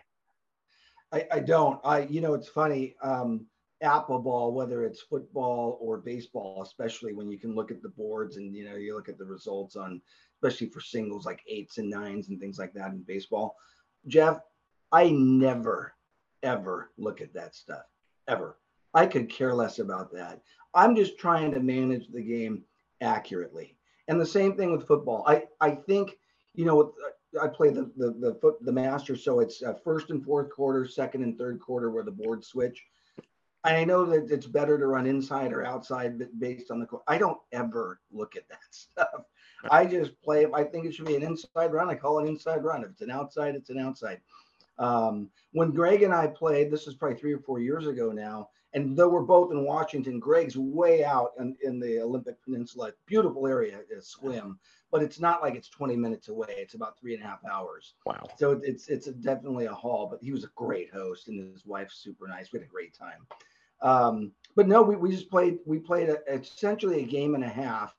I, 1.13 1.27
I 1.31 1.41
don't. 1.41 1.81
I, 1.85 2.03
you 2.03 2.21
know, 2.21 2.35
it's 2.35 2.49
funny. 2.49 2.95
Um, 3.03 3.47
APBA 3.83 4.23
ball, 4.23 4.53
whether 4.53 4.85
it's 4.85 5.03
football 5.03 5.77
or 5.81 5.99
baseball, 5.99 6.63
especially 6.63 7.15
when 7.15 7.31
you 7.31 7.39
can 7.39 7.55
look 7.55 7.71
at 7.71 7.83
the 7.83 7.89
boards 7.91 8.37
and 8.37 8.55
you 8.55 8.65
know 8.65 8.77
you 8.77 8.95
look 8.95 9.09
at 9.09 9.19
the 9.19 9.25
results 9.25 9.77
on 9.77 10.01
especially 10.43 10.69
for 10.69 10.81
singles 10.81 11.25
like 11.25 11.41
eights 11.47 11.79
and 11.79 11.89
nines 11.89 12.29
and 12.29 12.41
things 12.41 12.59
like 12.59 12.73
that 12.75 12.91
in 12.91 13.03
baseball. 13.03 13.57
Jeff, 14.09 14.41
I 14.91 15.11
never, 15.11 15.95
ever 16.43 16.91
look 16.99 17.21
at 17.21 17.35
that 17.35 17.55
stuff, 17.55 17.85
ever. 18.27 18.59
I 18.95 19.07
could 19.07 19.31
care 19.31 19.55
less 19.55 19.79
about 19.79 20.13
that. 20.13 20.41
I'm 20.75 20.97
just 20.97 21.19
trying 21.19 21.53
to 21.53 21.61
manage 21.61 22.09
the 22.09 22.23
game 22.23 22.65
accurately. 23.01 23.77
And 24.09 24.21
the 24.21 24.27
same 24.27 24.57
thing 24.57 24.73
with 24.73 24.87
football. 24.87 25.25
I 25.27 25.45
I 25.61 25.71
think 25.71 26.19
you 26.55 26.65
know 26.65 26.93
I 27.41 27.47
play 27.47 27.71
the 27.71 27.91
the 27.97 28.11
the 28.19 28.35
foot 28.41 28.57
the 28.63 28.73
master, 28.73 29.17
so 29.17 29.41
it's 29.41 29.63
uh, 29.63 29.75
first 29.85 30.11
and 30.11 30.25
fourth 30.25 30.51
quarter, 30.51 30.87
second 30.87 31.23
and 31.23 31.39
third 31.39 31.61
quarter 31.61 31.91
where 31.91 32.05
the 32.05 32.11
board 32.11 32.45
switch. 32.45 32.85
And 33.65 33.77
I 33.77 33.85
know 33.85 34.05
that 34.07 34.31
it's 34.31 34.47
better 34.47 34.77
to 34.77 34.87
run 34.87 35.07
inside 35.07 35.53
or 35.53 35.65
outside 35.65 36.21
based 36.41 36.71
on 36.71 36.81
the. 36.81 36.87
I 37.07 37.17
don't 37.17 37.39
ever 37.53 38.01
look 38.11 38.35
at 38.37 38.49
that 38.49 38.59
stuff. 38.71 39.25
I 39.71 39.85
just 39.87 40.21
play. 40.23 40.47
I 40.53 40.65
think 40.65 40.87
it 40.87 40.95
should 40.95 41.07
be 41.07 41.17
an 41.17 41.23
inside 41.23 41.73
run. 41.73 41.89
I 41.89 41.95
call 41.95 42.19
it 42.19 42.29
inside 42.29 42.65
run. 42.65 42.85
If 42.85 42.91
it's 42.91 43.03
an 43.03 43.11
outside, 43.11 43.55
it's 43.55 43.71
an 43.71 43.79
outside. 43.79 44.21
Um, 44.79 45.31
when 45.53 45.71
Greg 45.71 46.03
and 46.03 46.15
I 46.15 46.27
played, 46.27 46.71
this 46.71 46.87
is 46.87 46.95
probably 46.95 47.19
three 47.19 47.33
or 47.33 47.39
four 47.39 47.61
years 47.61 47.87
ago 47.87 48.11
now, 48.11 48.49
and 48.75 48.97
though 48.97 49.09
we're 49.09 49.23
both 49.23 49.53
in 49.53 49.65
Washington, 49.65 50.19
Greg's 50.19 50.57
way 50.57 51.05
out 51.05 51.33
in, 51.39 51.55
in 51.63 51.79
the 51.79 52.01
Olympic 52.01 52.43
Peninsula, 52.43 52.93
beautiful 53.07 53.47
area 53.47 53.81
to 53.91 54.01
swim, 54.01 54.59
but 54.91 55.03
it's 55.03 55.21
not 55.21 55.43
like 55.43 55.55
it's 55.55 55.69
20 55.69 55.95
minutes 55.97 56.29
away. 56.29 56.55
It's 56.57 56.75
about 56.75 56.99
three 56.99 57.15
and 57.15 57.23
a 57.23 57.27
half 57.27 57.45
hours. 57.45 57.95
Wow. 58.07 58.27
So 58.37 58.61
it's 58.63 58.89
it's 58.89 59.09
a, 59.09 59.13
definitely 59.13 59.67
a 59.67 59.75
haul, 59.75 60.09
but 60.11 60.23
he 60.23 60.33
was 60.33 60.45
a 60.45 60.51
great 60.57 60.91
host 60.91 61.29
and 61.29 61.53
his 61.53 61.67
wife's 61.67 61.99
super 61.99 62.27
nice. 62.27 62.53
We 62.53 62.61
had 62.61 62.67
a 62.67 62.71
great 62.71 62.95
time. 62.95 63.27
Um, 63.83 64.33
but 64.55 64.69
no, 64.69 64.81
we, 64.81 64.97
we 64.97 65.11
just 65.11 65.29
played, 65.29 65.59
we 65.67 65.79
played 65.79 66.09
a, 66.09 66.19
essentially 66.33 67.03
a 67.03 67.07
game 67.07 67.35
and 67.35 67.45
a 67.45 67.49
half 67.49 67.95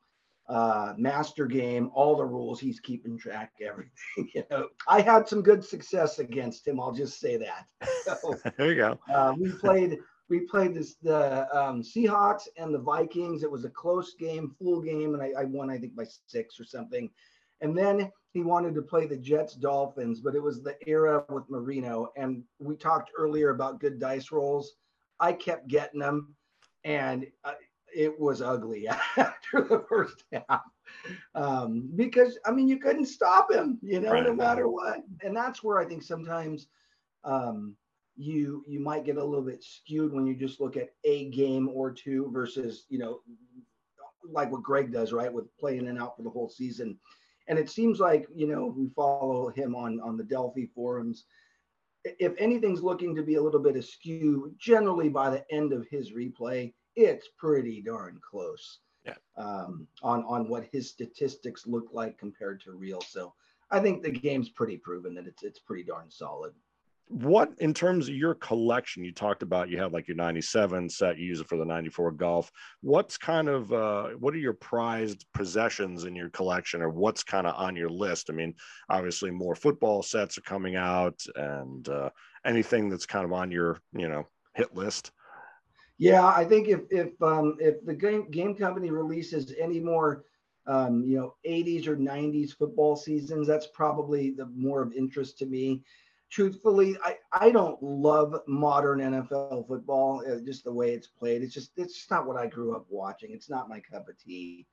uh, 0.50 0.94
master 0.98 1.46
game, 1.46 1.90
all 1.94 2.16
the 2.16 2.26
rules. 2.26 2.60
He's 2.60 2.80
keeping 2.80 3.18
track 3.18 3.54
everything. 3.62 3.92
You 4.34 4.44
know, 4.50 4.68
I 4.88 5.02
had 5.02 5.28
some 5.28 5.42
good 5.42 5.64
success 5.64 6.20
against 6.20 6.68
him. 6.68 6.80
I'll 6.80 6.94
just 6.94 7.20
say 7.20 7.38
that. 7.38 7.66
So, 8.04 8.36
there 8.58 8.70
you 8.70 8.76
go. 8.76 9.00
Uh, 9.14 9.34
we 9.38 9.52
played 9.52 10.00
we 10.30 10.42
played 10.42 10.74
this 10.74 10.96
the 10.96 11.48
um, 11.58 11.82
Seahawks 11.82 12.48
and 12.58 12.74
the 12.74 12.80
Vikings. 12.80 13.44
It 13.44 13.52
was 13.52 13.66
a 13.66 13.70
close 13.70 14.16
game, 14.16 14.54
full 14.60 14.82
game, 14.82 15.14
and 15.14 15.24
I, 15.24 15.42
I 15.42 15.44
won 15.46 15.70
I 15.70 15.78
think 15.78 15.96
by 15.96 16.06
six 16.28 16.60
or 16.60 16.66
something. 16.66 17.10
And 17.62 17.78
then 17.78 18.12
he 18.34 18.42
wanted 18.42 18.76
to 18.76 18.82
play 18.82 19.06
the 19.06 19.16
Jets 19.16 19.54
Dolphins, 19.54 20.20
but 20.20 20.36
it 20.36 20.42
was 20.42 20.62
the 20.62 20.76
era 20.88 21.24
with 21.30 21.50
Marino. 21.50 22.10
And 22.18 22.44
we 22.60 22.76
talked 22.76 23.12
earlier 23.18 23.52
about 23.52 23.80
good 23.80 24.00
dice 24.00 24.32
rolls. 24.32 24.74
I 25.20 25.34
kept 25.34 25.68
getting 25.68 26.00
them, 26.00 26.36
and 26.84 27.26
uh, 27.46 27.54
it 27.96 28.20
was 28.20 28.42
ugly 28.42 28.88
after 29.18 29.62
the 29.62 29.84
first 29.88 30.24
half 30.32 30.62
um, 31.36 31.90
because 31.96 32.38
I 32.46 32.52
mean 32.52 32.68
you 32.68 32.78
couldn't 32.78 33.06
stop 33.06 33.52
him, 33.52 33.80
you 33.82 34.00
know, 34.00 34.12
right. 34.12 34.24
no 34.24 34.34
matter 34.34 34.68
what. 34.68 35.04
And 35.22 35.36
that's 35.36 35.64
where 35.64 35.80
I 35.80 35.86
think 35.86 36.04
sometimes 36.04 36.68
um, 37.24 37.76
you 38.16 38.64
you 38.68 38.80
might 38.80 39.06
get 39.06 39.18
a 39.18 39.24
little 39.24 39.46
bit 39.46 39.64
skewed 39.64 40.14
when 40.14 40.26
you 40.26 40.36
just 40.36 40.60
look 40.60 40.78
at 40.78 40.90
a 41.04 41.30
game 41.30 41.70
or 41.74 41.92
two 41.92 42.30
versus 42.32 42.86
you 42.90 43.00
know 43.00 43.22
like 44.30 44.52
what 44.52 44.64
Greg 44.64 44.92
does, 44.92 45.12
right, 45.12 45.34
with 45.34 45.56
playing 45.58 45.88
in 45.88 46.00
out 46.00 46.16
for 46.16 46.24
the 46.24 46.30
whole 46.30 46.50
season. 46.50 46.98
And 47.50 47.60
it 47.60 47.70
seems 47.70 48.00
like 48.00 48.28
you 48.34 48.48
know 48.48 48.74
we 48.76 48.90
follow 48.96 49.50
him 49.50 49.76
on 49.76 50.00
on 50.02 50.18
the 50.18 50.24
Delphi 50.24 50.66
forums. 50.74 51.26
If 52.06 52.34
anything's 52.38 52.84
looking 52.84 53.16
to 53.16 53.24
be 53.24 53.36
a 53.36 53.42
little 53.42 53.62
bit 53.62 53.78
askew, 53.78 54.54
generally 54.58 55.08
by 55.08 55.30
the 55.30 55.46
end 55.52 55.72
of 55.72 55.88
his 55.90 56.12
replay, 56.12 56.74
it's 56.96 57.28
pretty 57.38 57.82
darn 57.82 58.20
close 58.28 58.80
yeah. 59.06 59.16
um, 59.38 59.88
on 60.02 60.24
on 60.24 60.48
what 60.48 60.68
his 60.72 60.90
statistics 60.90 61.68
look 61.68 61.90
like 61.92 62.18
compared 62.18 62.62
to 62.62 62.72
real. 62.72 63.02
So 63.02 63.34
I 63.72 63.80
think 63.80 64.04
the 64.04 64.12
game's 64.12 64.50
pretty 64.50 64.78
proven 64.78 65.14
that 65.16 65.28
it's 65.28 65.44
it's 65.44 65.60
pretty 65.60 65.84
darn 65.84 66.10
solid. 66.10 66.54
What 67.08 67.52
in 67.60 67.74
terms 67.74 68.08
of 68.08 68.16
your 68.16 68.34
collection? 68.36 69.04
You 69.04 69.12
talked 69.12 69.44
about 69.44 69.70
you 69.70 69.78
had 69.78 69.92
like 69.92 70.08
your 70.08 70.16
'97 70.16 70.90
set, 70.90 71.18
you 71.18 71.26
use 71.26 71.42
it 71.42 71.50
for 71.50 71.58
the 71.58 71.66
'94 71.66 72.12
golf. 72.12 72.52
What's 72.82 73.18
kind 73.18 73.50
of 73.50 73.74
uh, 73.74 74.10
what 74.20 74.34
are 74.34 74.40
your 74.40 74.54
prized 74.54 75.26
possessions 75.34 76.06
in 76.06 76.16
your 76.16 76.30
collection, 76.30 76.82
or 76.82 76.90
what's 76.90 77.24
kind 77.24 77.46
of 77.46 77.56
on 77.56 77.76
your 77.76 77.90
list? 77.90 78.30
I 78.30 78.34
mean, 78.34 78.56
obviously 78.90 79.32
more 79.32 79.56
football 79.56 80.02
sets 80.02 80.38
are 80.38 80.42
coming 80.42 80.78
out, 80.78 81.22
and 81.36 81.88
uh, 81.90 82.10
anything 82.46 82.90
that's 82.90 83.06
kind 83.06 83.26
of 83.26 83.34
on 83.34 83.52
your 83.52 83.80
you 83.92 84.08
know 84.08 84.26
hit 84.56 84.74
list. 84.74 85.12
Yeah, 85.98 86.26
I 86.26 86.44
think 86.44 86.68
if 86.68 86.82
if 86.90 87.22
um, 87.22 87.58
if 87.60 87.84
the 87.86 87.94
game 87.94 88.30
game 88.32 88.56
company 88.56 88.90
releases 88.90 89.54
any 89.60 89.80
more, 89.80 90.26
um, 90.66 91.04
you 91.06 91.18
know, 91.18 91.36
80s 91.48 91.88
or 91.88 91.96
90s 91.96 92.58
football 92.58 92.96
seasons, 92.96 93.48
that's 93.48 93.68
probably 93.68 94.32
the 94.32 94.48
more 94.48 94.82
of 94.82 94.94
interest 94.94 95.38
to 95.40 95.46
me. 95.46 95.84
Truthfully, 96.32 96.98
I, 97.06 97.18
I 97.32 97.52
don't 97.52 97.82
love 97.84 98.36
modern 98.48 99.00
NFL 99.02 99.68
football, 99.68 100.24
uh, 100.28 100.40
just 100.44 100.64
the 100.64 100.74
way 100.74 100.92
it's 100.92 101.06
played. 101.06 101.44
It's 101.44 101.54
just 101.54 101.72
it's 101.78 101.94
just 101.94 102.10
not 102.10 102.26
what 102.26 102.38
I 102.38 102.48
grew 102.48 102.76
up 102.76 102.88
watching. 102.90 103.32
It's 103.32 103.52
not 103.52 103.70
my 103.70 103.80
cup 103.80 104.10
of 104.10 104.18
tea. 104.18 104.66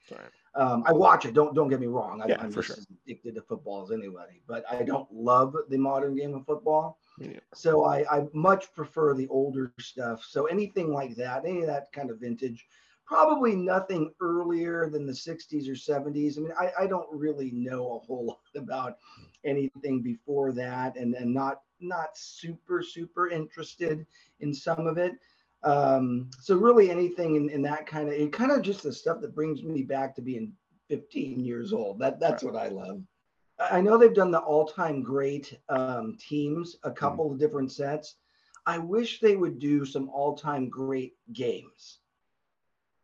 Um, 0.55 0.83
I 0.87 0.93
watch 0.93 1.27
it. 1.27 1.35
Don't 1.35 1.55
don't 1.55 1.69
get 1.69 1.81
me 1.81 1.87
wrong. 1.87 2.23
I, 2.23 2.29
yeah, 2.29 2.41
I'm 2.41 2.51
for 2.51 2.63
just 2.63 2.69
sure. 2.69 2.77
as 2.79 2.87
addicted 3.05 3.35
to 3.35 3.43
football 3.43 3.83
as 3.83 3.91
anybody, 3.91 4.41
but 4.49 4.65
I 4.71 4.83
don't 4.85 5.13
love 5.13 5.55
the 5.69 5.77
modern 5.77 6.17
game 6.17 6.35
of 6.35 6.47
football. 6.47 6.99
So 7.55 7.85
I, 7.85 8.05
I 8.19 8.27
much 8.33 8.73
prefer 8.75 9.15
the 9.15 9.29
older 9.29 9.73
stuff. 9.79 10.25
So 10.29 10.47
anything 10.47 10.93
like 10.93 11.17
that, 11.17 11.45
any 11.45 11.61
of 11.61 11.67
that 11.67 11.93
kind 11.93 12.11
of 12.11 12.21
vintage, 12.21 12.67
probably 13.05 13.57
nothing 13.57 14.13
earlier 14.21 14.89
than 14.89 15.05
the 15.05 15.13
60s 15.13 15.69
or 15.69 15.73
70s. 15.73 16.39
I 16.39 16.41
mean, 16.41 16.53
I, 16.59 16.85
I 16.85 16.87
don't 16.87 17.09
really 17.11 17.51
know 17.51 17.97
a 17.97 17.99
whole 17.99 18.27
lot 18.55 18.63
about 18.63 18.99
anything 19.45 20.01
before 20.01 20.53
that 20.53 20.97
and, 20.97 21.15
and 21.15 21.35
not 21.35 21.63
not 21.83 22.11
super, 22.17 22.83
super 22.83 23.31
interested 23.31 24.07
in 24.41 24.53
some 24.53 24.87
of 24.87 24.99
it. 24.99 25.15
Um, 25.63 26.31
so 26.41 26.57
really 26.57 26.91
anything 26.91 27.37
in, 27.37 27.51
in 27.51 27.63
that 27.63 27.87
kind 27.87 28.09
of 28.09 28.15
it 28.15 28.33
kind 28.33 28.51
of 28.51 28.63
just 28.63 28.83
the 28.83 28.93
stuff 28.93 29.21
that 29.23 29.35
brings 29.35 29.63
me 29.63 29.83
back 29.83 30.15
to 30.17 30.23
being 30.23 30.53
15 30.89 31.41
years 31.41 31.73
old. 31.73 31.99
That 31.99 32.21
that's 32.21 32.43
what 32.43 32.57
I 32.57 32.69
love. 32.69 33.03
I 33.61 33.81
know 33.81 33.99
they've 33.99 34.15
done 34.15 34.31
the 34.31 34.41
all-time 34.41 35.03
great 35.03 35.59
um, 35.69 36.17
teams, 36.19 36.77
a 36.83 36.91
couple 36.91 37.27
mm-hmm. 37.27 37.35
of 37.35 37.41
different 37.41 37.73
sets. 37.73 38.17
I 38.67 38.79
wish 38.79 39.21
they 39.21 39.37
would 39.37 39.59
do 39.59 39.85
some 39.85 40.09
all-time 40.11 40.69
great 40.69 41.15
games, 41.33 41.99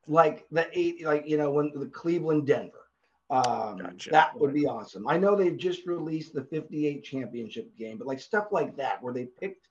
like 0.06 0.46
the 0.50 0.68
eight, 0.72 1.04
like 1.04 1.26
you 1.26 1.36
know, 1.36 1.50
when 1.50 1.72
the 1.74 1.86
Cleveland 1.86 2.46
Denver. 2.46 2.86
Um, 3.28 3.78
gotcha. 3.78 4.10
That 4.10 4.38
would 4.38 4.54
be 4.54 4.66
awesome. 4.66 5.08
I 5.08 5.18
know 5.18 5.34
they've 5.34 5.56
just 5.56 5.86
released 5.86 6.32
the 6.32 6.44
58 6.44 7.02
championship 7.02 7.76
game, 7.76 7.98
but 7.98 8.06
like 8.06 8.20
stuff 8.20 8.48
like 8.52 8.76
that, 8.76 9.02
where 9.02 9.12
they 9.12 9.24
picked 9.24 9.66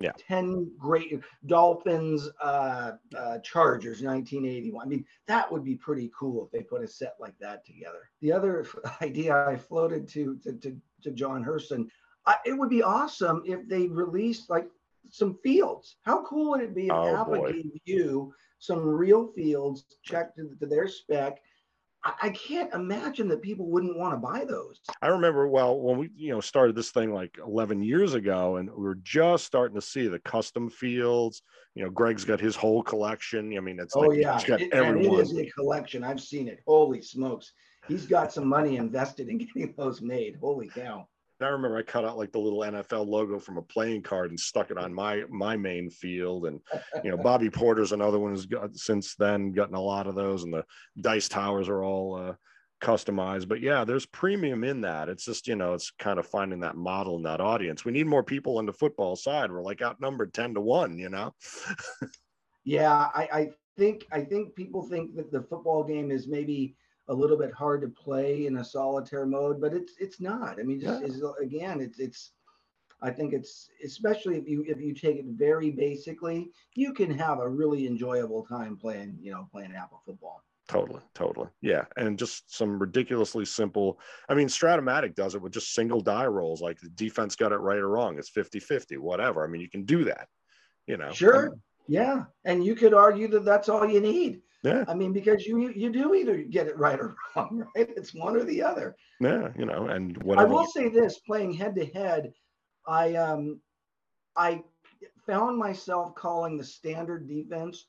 yeah. 0.00 0.12
10 0.18 0.70
great 0.78 1.20
Dolphins, 1.46 2.28
uh, 2.42 2.92
uh, 3.16 3.38
Chargers, 3.38 4.02
1981. 4.02 4.84
I 4.84 4.88
mean, 4.88 5.04
that 5.26 5.50
would 5.50 5.64
be 5.64 5.76
pretty 5.76 6.10
cool 6.18 6.44
if 6.44 6.50
they 6.50 6.62
put 6.62 6.82
a 6.82 6.88
set 6.88 7.14
like 7.20 7.38
that 7.40 7.64
together. 7.64 8.10
The 8.20 8.32
other 8.32 8.66
idea 9.02 9.46
I 9.46 9.56
floated 9.56 10.08
to, 10.08 10.38
to, 10.44 10.52
to, 10.52 10.76
to 11.02 11.10
John 11.12 11.44
Herson, 11.44 11.88
I, 12.26 12.36
it 12.44 12.52
would 12.52 12.70
be 12.70 12.82
awesome 12.82 13.42
if 13.46 13.68
they 13.68 13.86
released 13.86 14.50
like 14.50 14.68
some 15.10 15.38
fields. 15.42 15.96
How 16.02 16.24
cool 16.24 16.50
would 16.50 16.62
it 16.62 16.74
be 16.74 16.86
if 16.86 16.92
oh, 16.92 17.14
Apple 17.14 17.36
boy. 17.36 17.52
gave 17.52 17.80
you 17.84 18.34
some 18.58 18.80
real 18.80 19.28
fields 19.28 19.84
checked 20.02 20.36
to, 20.36 20.54
to 20.58 20.66
their 20.66 20.88
spec 20.88 21.40
I 22.22 22.30
can't 22.30 22.72
imagine 22.74 23.28
that 23.28 23.40
people 23.40 23.66
wouldn't 23.66 23.96
want 23.96 24.12
to 24.12 24.18
buy 24.18 24.44
those. 24.44 24.80
I 25.00 25.08
remember 25.08 25.48
well 25.48 25.80
when 25.80 25.96
we 25.98 26.10
you 26.14 26.32
know 26.32 26.40
started 26.40 26.76
this 26.76 26.90
thing 26.90 27.14
like 27.14 27.38
11 27.44 27.82
years 27.82 28.14
ago, 28.14 28.56
and 28.56 28.70
we 28.70 28.82
were 28.82 28.98
just 29.02 29.44
starting 29.44 29.74
to 29.76 29.82
see 29.82 30.06
the 30.06 30.18
custom 30.20 30.68
fields. 30.68 31.42
You 31.74 31.84
know, 31.84 31.90
Greg's 31.90 32.24
got 32.24 32.40
his 32.40 32.56
whole 32.56 32.82
collection. 32.82 33.56
I 33.56 33.60
mean, 33.60 33.80
it's 33.80 33.96
oh 33.96 34.00
like 34.00 34.18
yeah, 34.18 34.34
he's 34.34 34.44
got 34.44 34.60
it, 34.60 34.72
everyone. 34.72 35.18
it 35.18 35.22
is 35.22 35.36
a 35.36 35.46
collection. 35.50 36.04
I've 36.04 36.20
seen 36.20 36.48
it. 36.48 36.60
Holy 36.66 37.00
smokes, 37.00 37.52
he's 37.88 38.06
got 38.06 38.32
some 38.32 38.46
money 38.46 38.76
invested 38.76 39.28
in 39.28 39.38
getting 39.54 39.74
those 39.76 40.02
made. 40.02 40.36
Holy 40.40 40.68
cow! 40.68 41.08
I 41.40 41.46
remember 41.46 41.76
I 41.76 41.82
cut 41.82 42.04
out 42.04 42.16
like 42.16 42.32
the 42.32 42.38
little 42.38 42.60
NFL 42.60 43.06
logo 43.06 43.38
from 43.38 43.58
a 43.58 43.62
playing 43.62 44.02
card 44.02 44.30
and 44.30 44.38
stuck 44.38 44.70
it 44.70 44.78
on 44.78 44.94
my 44.94 45.24
my 45.28 45.56
main 45.56 45.90
field. 45.90 46.46
And 46.46 46.60
you 47.02 47.10
know, 47.10 47.16
Bobby 47.16 47.50
Porter's 47.50 47.92
another 47.92 48.18
one 48.18 48.32
who's 48.32 48.46
got 48.46 48.76
since 48.76 49.16
then 49.16 49.52
gotten 49.52 49.74
a 49.74 49.80
lot 49.80 50.06
of 50.06 50.14
those, 50.14 50.44
and 50.44 50.52
the 50.52 50.64
dice 51.00 51.28
towers 51.28 51.68
are 51.68 51.82
all 51.82 52.16
uh, 52.16 52.34
customized. 52.80 53.48
But 53.48 53.60
yeah, 53.60 53.84
there's 53.84 54.06
premium 54.06 54.62
in 54.62 54.82
that. 54.82 55.08
It's 55.08 55.24
just 55.24 55.48
you 55.48 55.56
know, 55.56 55.74
it's 55.74 55.90
kind 55.98 56.18
of 56.18 56.26
finding 56.26 56.60
that 56.60 56.76
model 56.76 57.16
and 57.16 57.26
that 57.26 57.40
audience. 57.40 57.84
We 57.84 57.92
need 57.92 58.06
more 58.06 58.24
people 58.24 58.58
on 58.58 58.66
the 58.66 58.72
football 58.72 59.16
side. 59.16 59.50
We're 59.50 59.62
like 59.62 59.82
outnumbered 59.82 60.32
ten 60.32 60.54
to 60.54 60.60
one. 60.60 60.98
You 60.98 61.08
know. 61.08 61.34
yeah, 62.64 62.92
I, 62.92 63.28
I 63.32 63.50
think 63.76 64.06
I 64.12 64.20
think 64.20 64.54
people 64.54 64.82
think 64.82 65.16
that 65.16 65.32
the 65.32 65.42
football 65.42 65.82
game 65.84 66.10
is 66.10 66.28
maybe 66.28 66.76
a 67.08 67.14
little 67.14 67.36
bit 67.36 67.52
hard 67.52 67.82
to 67.82 67.88
play 67.88 68.46
in 68.46 68.58
a 68.58 68.64
solitaire 68.64 69.26
mode, 69.26 69.60
but 69.60 69.74
it's 69.74 69.94
it's 69.98 70.20
not. 70.20 70.58
I 70.58 70.62
mean, 70.62 70.80
just 70.80 71.02
yeah. 71.02 71.30
again, 71.40 71.80
it's 71.80 71.98
it's. 71.98 72.32
I 73.02 73.10
think 73.10 73.34
it's 73.34 73.68
especially 73.84 74.38
if 74.38 74.48
you 74.48 74.64
if 74.66 74.80
you 74.80 74.94
take 74.94 75.16
it 75.16 75.26
very 75.26 75.70
basically, 75.70 76.50
you 76.74 76.94
can 76.94 77.10
have 77.10 77.40
a 77.40 77.48
really 77.48 77.86
enjoyable 77.86 78.44
time 78.46 78.76
playing 78.76 79.18
you 79.20 79.32
know 79.32 79.46
playing 79.52 79.72
APBA 79.72 79.98
football. 80.06 80.42
Totally, 80.66 81.02
totally, 81.14 81.48
yeah, 81.60 81.84
and 81.98 82.18
just 82.18 82.54
some 82.54 82.78
ridiculously 82.78 83.44
simple. 83.44 84.00
I 84.30 84.34
mean, 84.34 84.48
Strat-O-Matic 84.48 85.14
does 85.14 85.34
it 85.34 85.42
with 85.42 85.52
just 85.52 85.74
single 85.74 86.00
die 86.00 86.24
rolls. 86.24 86.62
Like 86.62 86.80
the 86.80 86.88
defense 86.88 87.36
got 87.36 87.52
it 87.52 87.56
right 87.56 87.76
or 87.76 87.90
wrong. 87.90 88.18
It's 88.18 88.30
50-50, 88.30 88.96
whatever. 88.96 89.44
I 89.44 89.46
mean, 89.46 89.60
you 89.60 89.68
can 89.68 89.84
do 89.84 90.04
that. 90.04 90.26
You 90.86 90.96
know, 90.96 91.12
sure. 91.12 91.58
Yeah, 91.86 92.24
and 92.46 92.64
you 92.64 92.74
could 92.74 92.94
argue 92.94 93.28
that 93.28 93.44
that's 93.44 93.68
all 93.68 93.86
you 93.86 94.00
need. 94.00 94.40
Yeah. 94.64 94.84
I 94.88 94.94
mean, 94.94 95.12
because 95.12 95.44
you 95.44 95.70
you 95.76 95.90
do 95.90 96.14
either 96.14 96.38
get 96.38 96.66
it 96.66 96.78
right 96.78 96.98
or 96.98 97.14
wrong, 97.36 97.66
right? 97.76 97.90
It's 97.96 98.14
one 98.14 98.34
or 98.34 98.44
the 98.44 98.62
other. 98.62 98.96
Yeah, 99.20 99.50
you 99.58 99.66
know, 99.66 99.88
and 99.88 100.20
whatever. 100.22 100.48
I 100.48 100.50
will 100.50 100.66
say 100.66 100.88
this: 100.88 101.18
playing 101.18 101.52
head 101.52 101.74
to 101.76 101.84
head, 101.84 102.32
I 102.88 103.14
um, 103.14 103.60
I 104.36 104.62
found 105.26 105.58
myself 105.58 106.14
calling 106.14 106.56
the 106.56 106.64
standard 106.64 107.28
defense, 107.28 107.86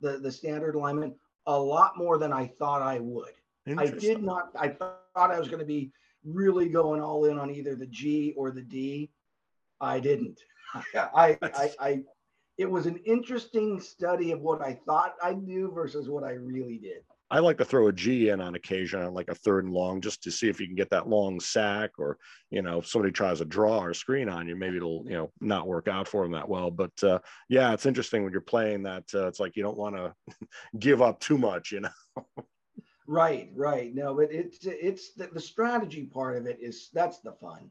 the 0.00 0.18
the 0.18 0.32
standard 0.32 0.74
alignment, 0.74 1.14
a 1.46 1.58
lot 1.58 1.96
more 1.96 2.18
than 2.18 2.32
I 2.32 2.48
thought 2.58 2.82
I 2.82 2.98
would. 2.98 3.32
I 3.78 3.86
did 3.86 4.20
not. 4.20 4.50
I 4.58 4.68
thought 4.68 5.00
I 5.14 5.38
was 5.38 5.46
going 5.46 5.60
to 5.60 5.66
be 5.66 5.92
really 6.24 6.68
going 6.68 7.00
all 7.00 7.26
in 7.26 7.38
on 7.38 7.52
either 7.52 7.76
the 7.76 7.86
G 7.86 8.34
or 8.36 8.50
the 8.50 8.62
D. 8.62 9.10
I 9.80 10.00
didn't. 10.00 10.40
I, 10.94 11.38
I, 11.42 11.70
I, 11.78 12.02
it 12.58 12.70
was 12.70 12.86
an 12.86 12.96
interesting 13.04 13.80
study 13.80 14.32
of 14.32 14.40
what 14.40 14.62
I 14.62 14.78
thought 14.86 15.14
I 15.22 15.34
knew 15.34 15.70
versus 15.72 16.08
what 16.08 16.24
I 16.24 16.32
really 16.32 16.78
did. 16.78 17.02
I 17.28 17.40
like 17.40 17.58
to 17.58 17.64
throw 17.64 17.88
a 17.88 17.92
G 17.92 18.28
in 18.28 18.40
on 18.40 18.54
occasion 18.54 19.02
on 19.02 19.12
like 19.12 19.28
a 19.28 19.34
third 19.34 19.64
and 19.64 19.74
long 19.74 20.00
just 20.00 20.22
to 20.22 20.30
see 20.30 20.48
if 20.48 20.60
you 20.60 20.66
can 20.66 20.76
get 20.76 20.90
that 20.90 21.08
long 21.08 21.40
sack 21.40 21.90
or, 21.98 22.18
you 22.50 22.62
know, 22.62 22.78
if 22.78 22.86
somebody 22.86 23.10
tries 23.10 23.40
a 23.40 23.44
draw 23.44 23.80
or 23.80 23.94
screen 23.94 24.28
on 24.28 24.46
you, 24.46 24.54
maybe 24.54 24.76
it'll, 24.76 25.02
you 25.04 25.16
know, 25.16 25.32
not 25.40 25.66
work 25.66 25.88
out 25.88 26.06
for 26.06 26.22
them 26.22 26.32
that 26.32 26.48
well. 26.48 26.70
But 26.70 26.92
uh, 27.02 27.18
yeah, 27.48 27.72
it's 27.72 27.84
interesting 27.86 28.22
when 28.22 28.30
you're 28.30 28.40
playing 28.40 28.84
that. 28.84 29.04
Uh, 29.12 29.26
it's 29.26 29.40
like 29.40 29.56
you 29.56 29.64
don't 29.64 29.76
want 29.76 29.96
to 29.96 30.14
give 30.78 31.02
up 31.02 31.18
too 31.18 31.36
much, 31.36 31.72
you 31.72 31.80
know. 31.80 32.24
Right, 33.08 33.50
right. 33.54 33.94
No, 33.94 34.14
but 34.14 34.32
it's 34.32 34.58
it's 34.64 35.12
the, 35.14 35.28
the 35.32 35.40
strategy 35.40 36.06
part 36.06 36.36
of 36.36 36.46
it 36.46 36.58
is 36.60 36.90
that's 36.92 37.20
the 37.20 37.32
fun. 37.32 37.70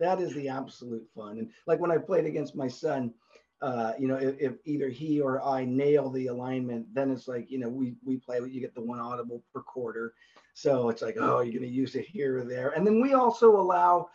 That 0.00 0.20
is 0.20 0.34
the 0.34 0.48
absolute 0.48 1.06
fun. 1.14 1.38
And 1.38 1.50
like 1.66 1.78
when 1.78 1.92
I 1.92 1.98
played 1.98 2.26
against 2.26 2.56
my 2.56 2.66
son, 2.66 3.12
uh, 3.62 3.92
you 3.98 4.08
know, 4.08 4.16
if, 4.16 4.36
if 4.38 4.52
either 4.64 4.88
he 4.88 5.20
or 5.20 5.42
I 5.42 5.64
nail 5.64 6.10
the 6.10 6.26
alignment, 6.26 6.92
then 6.94 7.10
it's 7.10 7.28
like, 7.28 7.50
you 7.50 7.58
know, 7.58 7.68
we 7.68 7.94
we 8.04 8.16
play 8.16 8.38
you 8.38 8.60
get 8.60 8.74
the 8.74 8.82
one 8.82 9.00
audible 9.00 9.42
per 9.52 9.62
quarter. 9.62 10.14
So 10.54 10.88
it's 10.88 11.02
like, 11.02 11.16
oh, 11.18 11.40
you're 11.40 11.54
gonna 11.54 11.70
use 11.70 11.94
it 11.94 12.06
here 12.06 12.38
or 12.38 12.44
there. 12.44 12.70
And 12.70 12.86
then 12.86 13.00
we 13.00 13.14
also 13.14 13.50
allow 13.56 14.08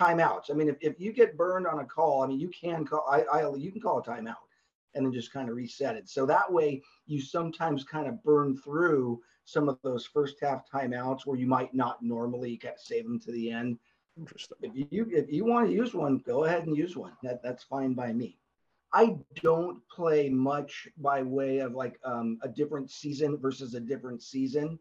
timeouts. 0.00 0.50
I 0.50 0.54
mean, 0.54 0.68
if, 0.68 0.76
if 0.80 1.00
you 1.00 1.12
get 1.12 1.36
burned 1.36 1.66
on 1.66 1.80
a 1.80 1.84
call, 1.84 2.22
I 2.22 2.26
mean, 2.26 2.40
you 2.40 2.48
can 2.48 2.84
call 2.84 3.06
I, 3.08 3.22
I 3.22 3.54
you 3.54 3.70
can 3.70 3.80
call 3.80 3.98
a 3.98 4.02
timeout 4.02 4.34
and 4.94 5.04
then 5.04 5.12
just 5.12 5.32
kind 5.32 5.48
of 5.48 5.56
reset 5.56 5.96
it. 5.96 6.08
So 6.08 6.26
that 6.26 6.50
way 6.50 6.82
you 7.06 7.20
sometimes 7.20 7.84
kind 7.84 8.08
of 8.08 8.22
burn 8.24 8.56
through 8.56 9.20
some 9.44 9.68
of 9.68 9.78
those 9.82 10.06
first 10.06 10.36
half 10.40 10.62
timeouts 10.72 11.26
where 11.26 11.38
you 11.38 11.46
might 11.46 11.74
not 11.74 12.02
normally 12.02 12.50
you 12.50 12.58
kind 12.58 12.74
of 12.74 12.80
save 12.80 13.04
them 13.04 13.20
to 13.20 13.32
the 13.32 13.50
end. 13.50 13.78
Interesting. 14.18 14.56
If 14.62 14.90
you 14.90 15.06
if 15.10 15.30
you 15.30 15.44
want 15.44 15.68
to 15.68 15.74
use 15.74 15.92
one, 15.92 16.18
go 16.18 16.44
ahead 16.44 16.66
and 16.66 16.76
use 16.76 16.96
one. 16.96 17.12
That 17.22 17.42
that's 17.42 17.62
fine 17.64 17.92
by 17.92 18.12
me. 18.12 18.38
I 18.96 19.18
don't 19.42 19.86
play 19.90 20.30
much 20.30 20.88
by 20.96 21.22
way 21.22 21.58
of 21.58 21.74
like 21.74 22.00
um, 22.02 22.38
a 22.40 22.48
different 22.48 22.90
season 22.90 23.36
versus 23.36 23.74
a 23.74 23.80
different 23.80 24.22
season 24.22 24.78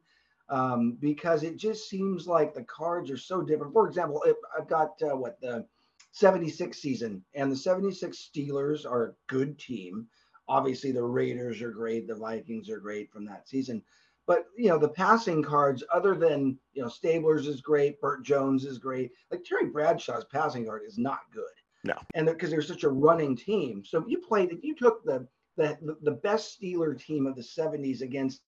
um, 0.47 0.97
because 1.01 1.43
it 1.43 1.57
just 1.57 1.89
seems 1.89 2.25
like 2.25 2.53
the 2.53 2.63
cards 2.63 3.11
are 3.11 3.17
so 3.17 3.41
different. 3.41 3.73
For 3.73 3.89
example, 3.89 4.23
if 4.25 4.37
I've 4.57 4.69
got 4.69 4.93
uh, 5.01 5.17
what 5.17 5.41
the 5.41 5.65
76 6.13 6.81
season 6.81 7.25
and 7.33 7.51
the 7.51 7.57
76 7.57 8.29
Steelers 8.33 8.89
are 8.89 9.03
a 9.03 9.13
good 9.27 9.59
team. 9.59 10.07
Obviously, 10.47 10.93
the 10.93 11.03
Raiders 11.03 11.61
are 11.61 11.71
great, 11.71 12.07
the 12.07 12.15
Vikings 12.15 12.69
are 12.69 12.79
great 12.79 13.11
from 13.11 13.25
that 13.25 13.49
season. 13.49 13.83
But 14.27 14.45
you 14.57 14.69
know, 14.69 14.77
the 14.77 14.87
passing 14.87 15.43
cards, 15.43 15.83
other 15.93 16.15
than 16.15 16.57
you 16.71 16.81
know, 16.81 16.87
Stabler's 16.87 17.47
is 17.47 17.59
great, 17.59 17.99
Bert 17.99 18.23
Jones 18.23 18.63
is 18.63 18.77
great. 18.77 19.11
Like 19.29 19.43
Terry 19.43 19.69
Bradshaw's 19.71 20.23
passing 20.31 20.65
card 20.65 20.83
is 20.87 20.97
not 20.97 21.19
good. 21.33 21.43
No. 21.85 21.95
And 22.15 22.25
because 22.25 22.49
they're 22.49 22.61
such 22.61 22.83
a 22.83 22.89
running 22.89 23.37
team. 23.37 23.83
So 23.85 24.01
if 24.01 24.05
you 24.07 24.19
played, 24.19 24.51
if 24.51 24.63
you 24.63 24.75
took 24.75 25.03
the 25.05 25.27
the 25.57 25.77
the 26.01 26.11
best 26.11 26.59
Steeler 26.59 26.99
team 26.99 27.27
of 27.27 27.35
the 27.35 27.41
70s 27.41 28.01
against 28.01 28.41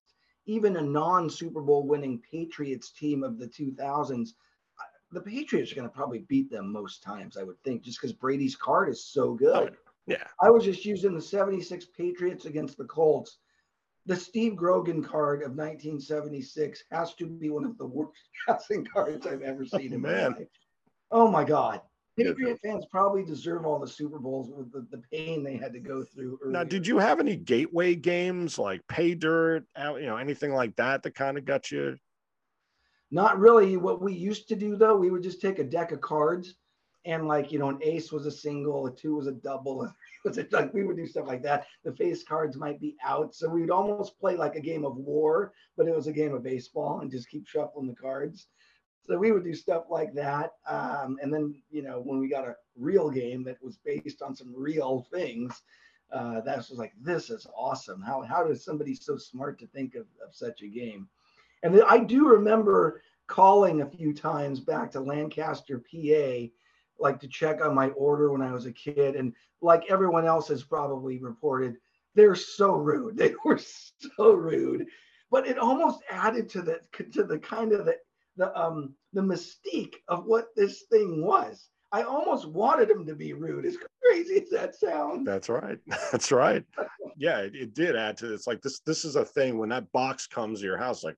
even 0.46 0.78
a 0.78 0.82
non-Super 0.82 1.62
Bowl 1.62 1.86
winning 1.86 2.22
Patriots 2.30 2.92
team 2.92 3.24
of 3.24 3.38
the 3.38 3.48
2000s, 3.48 4.30
uh, 4.30 4.84
the 5.12 5.22
Patriots 5.22 5.72
are 5.72 5.76
going 5.76 5.88
to 5.88 5.94
probably 5.94 6.20
beat 6.30 6.50
them 6.50 6.72
most 6.72 7.04
times, 7.04 7.38
I 7.38 7.44
would 7.44 7.62
think, 7.64 7.84
just 7.84 8.02
because 8.02 8.14
Brady's 8.14 8.56
card 8.56 8.90
is 8.90 9.06
so 9.06 9.34
good. 9.34 9.76
Yeah. 10.08 10.24
I 10.42 10.50
was 10.50 10.64
just 10.64 10.86
using 10.86 11.14
the 11.14 11.22
76 11.22 11.88
Patriots 11.98 12.46
against 12.46 12.78
the 12.78 12.86
Colts. 12.86 13.40
The 14.06 14.16
Steve 14.16 14.56
Grogan 14.56 15.04
card 15.04 15.42
of 15.42 15.52
1976 15.52 16.86
has 16.92 17.14
to 17.16 17.28
be 17.28 17.50
one 17.50 17.66
of 17.66 17.78
the 17.78 17.86
worst 17.86 18.22
passing 18.48 18.86
cards 18.86 19.28
I've 19.28 19.42
ever 19.42 19.66
seen 19.66 19.92
in 19.94 20.02
my 20.02 20.12
Man. 20.12 20.32
life. 20.32 20.48
Oh 21.12 21.30
my 21.30 21.44
God. 21.44 21.82
Patriot 22.18 22.60
fans 22.64 22.86
probably 22.90 23.24
deserve 23.24 23.66
all 23.66 23.80
the 23.80 23.88
Super 23.88 24.20
Bowls 24.20 24.50
with 24.50 24.72
the, 24.72 24.88
the 24.90 25.04
pain 25.12 25.44
they 25.44 25.56
had 25.56 25.74
to 25.74 25.80
go 25.80 26.04
through. 26.04 26.40
Now, 26.48 26.64
did 26.64 26.88
you 26.88 26.98
have 26.98 27.20
any 27.20 27.36
gateway 27.36 27.96
games 27.96 28.58
like 28.58 28.82
pay 28.88 29.14
dirt, 29.14 29.66
you 29.78 30.06
know, 30.06 30.18
anything 30.18 30.54
like 30.54 30.76
that 30.78 31.04
that 31.04 31.16
kind 31.16 31.38
of 31.38 31.46
got 31.46 31.72
you? 31.72 31.98
Not 33.12 33.40
really. 33.40 33.78
What 33.78 34.02
we 34.02 34.14
used 34.14 34.48
to 34.50 34.56
do 34.56 34.76
though, 34.76 34.96
we 34.96 35.12
would 35.12 35.24
just 35.24 35.42
take 35.42 35.60
a 35.60 35.64
deck 35.64 35.92
of 35.92 36.02
cards 36.02 36.56
and 37.06 37.28
like, 37.28 37.52
you 37.52 37.60
know, 37.60 37.70
an 37.70 37.80
ace 37.82 38.12
was 38.12 38.26
a 38.26 38.32
single, 38.32 38.88
a 38.88 38.94
two 38.94 39.16
was 39.16 39.28
a 39.28 39.32
double, 39.32 39.84
a 39.84 39.96
was 40.26 40.38
a 40.38 40.48
like 40.52 40.74
we 40.74 40.84
would 40.84 40.98
do 40.98 41.08
stuff 41.08 41.28
like 41.28 41.44
that. 41.44 41.68
The 41.86 41.96
face 41.96 42.24
cards 42.24 42.58
might 42.58 42.82
be 42.82 42.98
out. 43.06 43.34
So 43.34 43.48
we'd 43.48 43.70
almost 43.70 44.20
play 44.20 44.36
like 44.36 44.56
a 44.56 44.62
game 44.62 44.84
of 44.84 44.98
war, 44.98 45.54
but 45.78 45.88
it 45.88 45.96
was 45.96 46.08
a 46.08 46.12
game 46.12 46.34
of 46.34 46.44
baseball 46.44 47.00
and 47.00 47.12
just 47.12 47.30
keep 47.30 47.48
shuffling 47.48 47.88
the 47.88 47.96
cards. 47.96 48.48
So 49.08 49.18
we 49.18 49.32
would 49.32 49.46
do 49.46 49.54
stuff 49.54 49.86
like 49.90 50.14
that. 50.16 50.52
Um, 50.68 51.18
and 51.22 51.34
then, 51.34 51.56
you 51.72 51.82
know, 51.82 52.02
when 52.02 52.20
we 52.20 52.28
got 52.28 52.48
a 52.48 52.56
real 52.76 53.10
game 53.10 53.44
that 53.46 53.58
was 53.64 53.78
based 53.78 54.22
on 54.22 54.36
some 54.36 54.54
real 54.56 55.08
things, 55.14 55.62
uh, 56.12 56.42
that 56.42 56.58
was 56.58 56.72
like, 56.72 56.94
this 57.02 57.30
is 57.30 57.48
awesome. 57.56 58.02
How, 58.02 58.22
how 58.22 58.44
does 58.44 58.66
somebody 58.66 58.94
so 58.94 59.18
smart 59.18 59.60
to 59.60 59.68
think 59.68 59.96
of, 59.96 60.08
of 60.26 60.34
such 60.34 60.62
a 60.62 60.68
game? 60.68 61.08
And 61.64 61.74
then 61.74 61.84
I 61.88 62.00
do 62.00 62.28
remember 62.28 63.02
calling 63.28 63.82
a 63.82 63.90
few 63.90 64.14
times 64.14 64.60
back 64.60 64.92
to 64.92 65.00
Lancaster, 65.00 65.80
PA, 65.80 66.48
like 67.00 67.20
to 67.20 67.28
check 67.28 67.64
on 67.64 67.76
my 67.76 67.90
order 67.90 68.32
when 68.32 68.42
I 68.42 68.52
was 68.52 68.66
a 68.66 68.72
kid. 68.72 69.16
And 69.16 69.34
like 69.62 69.84
everyone 69.90 70.26
else 70.26 70.50
has 70.50 70.64
probably 70.64 71.18
reported, 71.18 71.78
they're 72.14 72.36
so 72.36 72.74
rude. 72.76 73.18
They 73.18 73.34
were 73.46 73.60
so 74.18 74.34
rude. 74.34 74.86
But 75.30 75.48
it 75.48 75.58
almost 75.58 76.04
added 76.10 76.50
to 76.50 76.62
the 76.62 76.80
to 77.12 77.24
the 77.24 77.38
kind 77.40 77.74
of 77.74 77.86
the 77.86 77.98
the 78.38 78.58
um 78.58 78.94
the 79.14 79.22
mystique 79.22 79.96
of 80.08 80.26
what 80.26 80.48
this 80.56 80.84
thing 80.92 81.26
was. 81.26 81.70
I 81.92 82.04
almost 82.04 82.48
wanted 82.50 82.90
him 82.90 83.06
to 83.06 83.16
be 83.16 83.34
rude, 83.34 83.66
as 83.66 83.78
crazy 84.04 84.42
as 84.42 84.50
that 84.50 84.76
sounds. 84.76 85.26
That's 85.26 85.48
right. 85.48 85.78
That's 86.12 86.32
right. 86.32 86.64
Yeah, 87.18 87.40
it, 87.40 87.56
it 87.56 87.74
did 87.74 87.96
add 87.96 88.18
to 88.18 88.34
it's 88.34 88.48
like 88.48 88.62
this. 88.62 88.80
This 88.86 89.06
is 89.06 89.16
a 89.16 89.26
thing 89.26 89.58
when 89.58 89.70
that 89.70 89.92
box 89.92 90.28
comes 90.28 90.60
to 90.60 90.66
your 90.66 90.78
house, 90.78 91.04
like, 91.04 91.16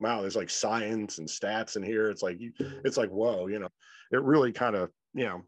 wow, 0.00 0.20
there's 0.20 0.36
like 0.36 0.50
science 0.50 1.18
and 1.18 1.28
stats 1.28 1.76
in 1.76 1.82
here. 1.82 2.10
It's 2.10 2.22
like 2.22 2.38
you, 2.40 2.52
it's 2.84 2.96
like 2.96 3.10
whoa, 3.10 3.46
you 3.46 3.58
know, 3.58 3.68
it 4.12 4.22
really 4.22 4.52
kind 4.52 4.76
of, 4.76 4.90
you 5.14 5.24
know, 5.24 5.42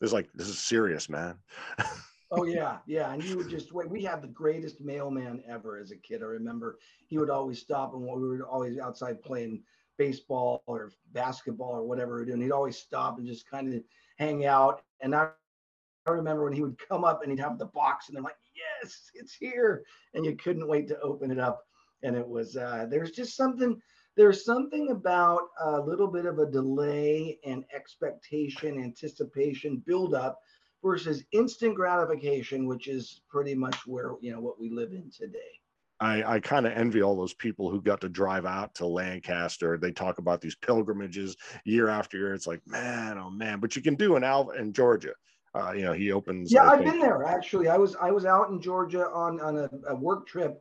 there's 0.00 0.12
like 0.12 0.28
this 0.34 0.48
is 0.48 0.58
serious, 0.58 1.08
man. 1.08 1.38
Oh 2.34 2.44
yeah, 2.44 2.78
yeah. 2.86 3.12
And 3.12 3.22
you 3.22 3.36
would 3.36 3.50
just 3.50 3.74
wait. 3.74 3.90
We 3.90 4.02
had 4.02 4.22
the 4.22 4.28
greatest 4.28 4.80
mailman 4.80 5.42
ever 5.46 5.76
as 5.76 5.90
a 5.90 5.96
kid. 5.96 6.22
I 6.22 6.26
remember 6.26 6.78
he 7.06 7.18
would 7.18 7.28
always 7.28 7.60
stop 7.60 7.92
and 7.92 8.00
we 8.00 8.08
were 8.08 8.46
always 8.46 8.78
outside 8.78 9.22
playing 9.22 9.62
baseball 9.96 10.62
or 10.66 10.90
basketball 11.12 11.70
or 11.70 11.82
whatever 11.82 12.24
doing. 12.24 12.40
He'd 12.40 12.52
always 12.52 12.78
stop 12.78 13.18
and 13.18 13.26
just 13.26 13.48
kind 13.48 13.72
of 13.72 13.82
hang 14.18 14.46
out. 14.46 14.82
And 15.00 15.14
I, 15.14 15.28
I 16.06 16.10
remember 16.10 16.44
when 16.44 16.52
he 16.52 16.62
would 16.62 16.78
come 16.88 17.04
up 17.04 17.22
and 17.22 17.30
he'd 17.30 17.40
have 17.40 17.58
the 17.58 17.66
box 17.66 18.08
and 18.08 18.18
I'm 18.18 18.24
like, 18.24 18.36
yes, 18.54 19.10
it's 19.14 19.34
here. 19.34 19.84
And 20.14 20.24
you 20.24 20.36
couldn't 20.36 20.68
wait 20.68 20.88
to 20.88 21.00
open 21.00 21.30
it 21.30 21.38
up. 21.38 21.64
And 22.02 22.16
it 22.16 22.26
was 22.26 22.56
uh 22.56 22.86
there's 22.90 23.12
just 23.12 23.36
something 23.36 23.80
there's 24.16 24.44
something 24.44 24.90
about 24.90 25.42
a 25.60 25.80
little 25.80 26.08
bit 26.08 26.26
of 26.26 26.38
a 26.38 26.50
delay 26.50 27.38
and 27.46 27.64
expectation, 27.74 28.82
anticipation, 28.82 29.82
build 29.86 30.14
up 30.14 30.40
versus 30.82 31.24
instant 31.32 31.76
gratification, 31.76 32.66
which 32.66 32.88
is 32.88 33.22
pretty 33.30 33.54
much 33.54 33.86
where 33.86 34.14
you 34.20 34.32
know 34.32 34.40
what 34.40 34.60
we 34.60 34.68
live 34.68 34.92
in 34.92 35.10
today. 35.10 35.61
I, 36.02 36.34
I 36.34 36.40
kind 36.40 36.66
of 36.66 36.72
envy 36.72 37.00
all 37.00 37.16
those 37.16 37.32
people 37.32 37.70
who 37.70 37.80
got 37.80 38.00
to 38.00 38.08
drive 38.08 38.44
out 38.44 38.74
to 38.76 38.86
Lancaster. 38.86 39.78
They 39.78 39.92
talk 39.92 40.18
about 40.18 40.40
these 40.40 40.56
pilgrimages 40.56 41.36
year 41.64 41.88
after 41.88 42.18
year. 42.18 42.34
It's 42.34 42.48
like, 42.48 42.60
man, 42.66 43.18
oh 43.18 43.30
man. 43.30 43.60
But 43.60 43.76
you 43.76 43.82
can 43.82 43.94
do 43.94 44.16
an 44.16 44.24
Alva 44.24 44.52
in 44.52 44.72
Georgia. 44.72 45.12
Uh, 45.54 45.72
you 45.72 45.82
know, 45.82 45.92
he 45.92 46.10
opens. 46.10 46.52
Yeah, 46.52 46.64
I 46.64 46.72
I've 46.72 46.84
been 46.84 46.98
there 46.98 47.22
actually. 47.22 47.68
I 47.68 47.76
was 47.76 47.94
I 47.96 48.10
was 48.10 48.24
out 48.24 48.50
in 48.50 48.60
Georgia 48.60 49.06
on 49.10 49.40
on 49.40 49.56
a, 49.58 49.70
a 49.88 49.94
work 49.94 50.26
trip 50.26 50.60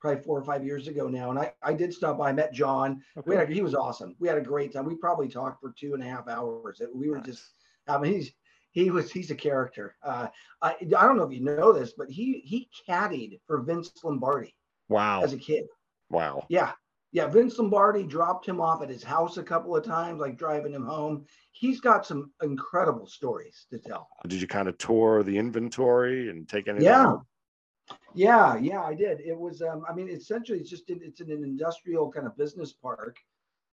probably 0.00 0.22
four 0.22 0.38
or 0.38 0.44
five 0.44 0.64
years 0.64 0.88
ago 0.88 1.06
now, 1.08 1.28
and 1.28 1.38
I 1.38 1.52
I 1.62 1.74
did 1.74 1.92
stop 1.92 2.16
by. 2.16 2.30
I 2.30 2.32
met 2.32 2.54
John. 2.54 3.02
We 3.26 3.34
had 3.36 3.50
a, 3.50 3.52
he 3.52 3.60
was 3.60 3.74
awesome. 3.74 4.16
We 4.20 4.26
had 4.26 4.38
a 4.38 4.42
great 4.42 4.72
time. 4.72 4.86
We 4.86 4.94
probably 4.94 5.28
talked 5.28 5.60
for 5.60 5.74
two 5.78 5.92
and 5.92 6.02
a 6.02 6.06
half 6.06 6.28
hours. 6.28 6.80
We 6.94 7.10
were 7.10 7.16
Nice. 7.18 7.26
just 7.26 7.44
I 7.88 7.98
mean 7.98 8.14
he's 8.14 8.32
he 8.70 8.90
was 8.90 9.12
he's 9.12 9.30
a 9.30 9.34
character. 9.34 9.96
Uh, 10.02 10.28
I 10.62 10.76
I 10.80 11.06
don't 11.06 11.18
know 11.18 11.24
if 11.24 11.32
you 11.32 11.44
know 11.44 11.72
this, 11.74 11.92
but 11.92 12.08
he 12.08 12.40
he 12.44 12.70
caddied 12.88 13.40
for 13.46 13.60
Vince 13.60 13.92
Lombardi 14.02 14.54
Wow. 14.88 15.22
as 15.22 15.32
a 15.32 15.38
kid. 15.38 15.64
Wow. 16.10 16.44
Yeah. 16.48 16.72
Yeah. 17.12 17.26
Vince 17.26 17.58
Lombardi 17.58 18.04
dropped 18.04 18.46
him 18.46 18.60
off 18.60 18.82
at 18.82 18.88
his 18.88 19.02
house 19.02 19.36
a 19.36 19.42
couple 19.42 19.76
of 19.76 19.84
times, 19.84 20.20
like 20.20 20.38
driving 20.38 20.72
him 20.72 20.84
home. 20.84 21.24
He's 21.52 21.80
got 21.80 22.06
some 22.06 22.32
incredible 22.42 23.06
stories 23.06 23.66
to 23.70 23.78
tell. 23.78 24.08
Did 24.26 24.40
you 24.40 24.46
kind 24.46 24.68
of 24.68 24.78
tour 24.78 25.22
the 25.22 25.36
inventory 25.36 26.30
and 26.30 26.48
take 26.48 26.68
anything? 26.68 26.86
Yeah. 26.86 27.06
out? 27.06 27.26
Yeah, 28.14 28.56
yeah, 28.56 28.82
I 28.82 28.94
did. 28.94 29.20
It 29.20 29.38
was, 29.38 29.62
um, 29.62 29.84
I 29.88 29.94
mean, 29.94 30.08
essentially, 30.08 30.58
it's 30.58 30.70
just 30.70 30.84
it's 30.88 31.20
in 31.20 31.30
an 31.30 31.44
industrial 31.44 32.10
kind 32.10 32.26
of 32.26 32.36
business 32.36 32.72
park 32.72 33.16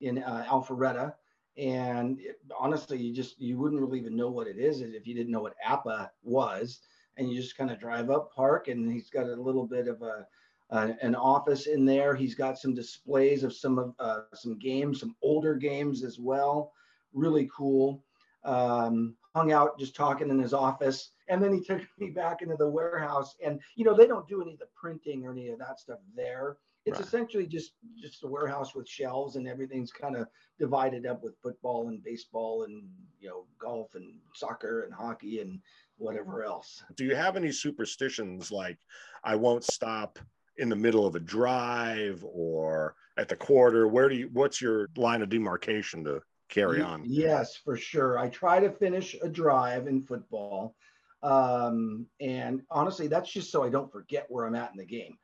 in 0.02 0.21
uh, 0.21 0.45
Alpharetta, 0.47 1.13
and 1.58 2.19
it, 2.19 2.38
honestly, 2.60 2.97
you 2.97 3.13
just 3.13 3.39
you 3.39 3.58
wouldn't 3.58 3.82
really 3.82 3.99
even 3.99 4.15
know 4.15 4.30
what 4.30 4.47
it 4.47 4.58
is 4.58 4.82
if 4.82 5.08
you 5.08 5.15
didn't 5.15 5.32
know 5.32 5.41
what 5.41 5.56
APBA 5.65 6.10
was, 6.23 6.80
and 7.17 7.30
you 7.30 7.41
just 7.41 7.58
kind 7.58 7.71
of 7.71 7.80
drive 7.80 8.10
up 8.10 8.34
park, 8.34 8.67
and 8.67 8.91
he's 8.91 9.10
got 9.10 9.26
a 9.26 9.36
little 9.36 9.65
bit 9.65 9.88
of 9.88 10.02
a 10.02 10.28
uh, 10.69 10.93
an 11.02 11.15
office 11.15 11.67
in 11.67 11.86
there. 11.86 12.15
He's 12.15 12.36
got 12.36 12.58
some 12.58 12.73
displays 12.73 13.43
of 13.43 13.54
some 13.54 13.78
of 13.78 13.93
uh, 13.99 14.21
some 14.34 14.58
games, 14.58 14.99
some 14.99 15.15
older 15.21 15.56
games 15.56 16.04
as 16.04 16.19
well. 16.19 16.73
Really 17.13 17.49
cool. 17.56 18.04
Um, 18.43 19.15
hung 19.36 19.52
out 19.52 19.80
just 19.80 19.95
talking 19.95 20.30
in 20.30 20.39
his 20.39 20.54
office, 20.54 21.12
and 21.28 21.41
then 21.41 21.54
he 21.54 21.62
took 21.62 21.82
me 21.99 22.10
back 22.10 22.41
into 22.41 22.56
the 22.56 22.69
warehouse. 22.69 23.36
And 23.45 23.60
you 23.76 23.86
know 23.86 23.95
they 23.95 24.08
don't 24.08 24.28
do 24.28 24.41
any 24.41 24.54
of 24.54 24.60
the 24.60 24.67
printing 24.76 25.26
or 25.26 25.32
any 25.32 25.49
of 25.49 25.60
that 25.60 25.80
stuff 25.80 25.99
there. 26.15 26.58
It's 26.86 26.97
right. 26.97 27.08
essentially 27.08 27.47
just 27.47 27.73
just 28.02 28.23
a 28.23 28.28
warehouse 28.28 28.76
with 28.76 28.88
shelves, 28.88 29.36
and 29.36 29.47
everything's 29.47 29.91
kind 29.91 30.15
of 30.15 30.28
divided 30.60 31.06
up 31.06 31.23
with 31.23 31.38
football 31.41 31.88
and 31.88 32.04
baseball 32.04 32.63
and 32.63 32.84
you 33.19 33.30
know 33.30 33.45
golf 33.60 33.95
and 33.95 34.15
soccer 34.34 34.84
and 34.84 34.93
hockey 34.93 35.39
and 35.39 35.60
whatever 35.97 36.43
else. 36.43 36.84
Do 36.95 37.06
you 37.06 37.15
have 37.15 37.38
any 37.38 37.52
superstitions 37.52 38.52
like 38.52 38.80
I 39.23 39.36
won't 39.36 39.63
stop 39.63 40.19
in 40.58 40.70
the 40.70 40.76
middle 40.76 41.06
of 41.06 41.16
a 41.16 41.20
drive 41.20 42.24
or 42.24 42.96
at 43.18 43.30
the 43.30 43.36
quarter? 43.36 43.88
Where 43.88 44.10
do 44.10 44.16
you, 44.16 44.30
what's 44.34 44.62
your 44.62 44.89
line 44.96 45.22
of 45.22 45.30
demarcation 45.30 46.04
to 46.06 46.22
carry 46.50 46.82
on? 46.82 47.04
Yes, 47.06 47.58
for 47.58 47.78
sure. 47.78 48.18
I 48.18 48.30
try 48.30 48.60
to 48.60 48.72
finish 48.72 49.16
a 49.22 49.30
drive 49.30 49.88
in 49.88 50.04
football. 50.04 50.76
Um, 51.22 52.06
and 52.20 52.62
honestly, 52.70 53.08
that's 53.08 53.32
just 53.32 53.52
so 53.52 53.63
I 53.63 53.70
don't 53.70 53.92
forget 53.92 54.26
where 54.30 54.46
I'm 54.46 54.56
at 54.56 54.72
in 54.72 54.78
the 54.78 54.86
game. 54.86 55.18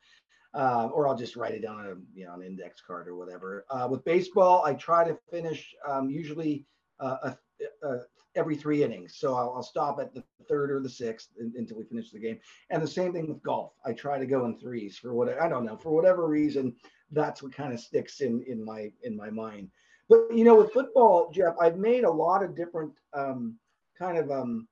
Uh, 0.52 0.88
or 0.92 1.06
I'll 1.06 1.16
just 1.16 1.36
write 1.36 1.54
it 1.54 1.62
down 1.62 1.78
on 1.78 1.86
a 1.86 1.94
you 2.12 2.26
know 2.26 2.34
an 2.34 2.42
index 2.42 2.80
card 2.84 3.06
or 3.06 3.14
whatever. 3.14 3.64
Uh, 3.70 3.86
with 3.88 4.04
baseball, 4.04 4.64
I 4.64 4.74
try 4.74 5.06
to 5.06 5.16
finish 5.30 5.72
um, 5.86 6.10
usually 6.10 6.66
uh, 6.98 7.18
a, 7.22 7.38
a 7.82 7.98
every 8.36 8.56
three 8.56 8.84
innings. 8.84 9.16
So 9.16 9.34
I'll, 9.34 9.54
I'll, 9.56 9.62
stop 9.62 9.98
at 10.00 10.14
the 10.14 10.22
third 10.48 10.70
or 10.70 10.80
the 10.80 10.88
sixth 10.88 11.30
until 11.38 11.78
we 11.78 11.84
finish 11.84 12.10
the 12.10 12.20
game. 12.20 12.38
And 12.70 12.82
the 12.82 12.86
same 12.86 13.12
thing 13.12 13.28
with 13.28 13.42
golf. 13.42 13.72
I 13.84 13.92
try 13.92 14.18
to 14.18 14.26
go 14.26 14.44
in 14.44 14.58
threes 14.58 14.96
for 14.96 15.14
what 15.14 15.28
I 15.40 15.48
don't 15.48 15.64
know 15.64 15.76
for 15.76 15.90
whatever 15.90 16.26
reason. 16.26 16.74
That's 17.10 17.42
what 17.42 17.52
kind 17.52 17.72
of 17.72 17.80
sticks 17.80 18.20
in 18.20 18.44
in 18.46 18.64
my 18.64 18.92
in 19.02 19.16
my 19.16 19.30
mind. 19.30 19.70
But 20.08 20.28
you 20.34 20.44
know, 20.44 20.56
with 20.56 20.72
football, 20.72 21.30
Jeff, 21.32 21.54
I've 21.60 21.76
made 21.76 22.04
a 22.04 22.10
lot 22.10 22.42
of 22.42 22.56
different 22.56 22.92
um, 23.14 23.56
kind 23.98 24.18
of 24.18 24.30
um, 24.30 24.68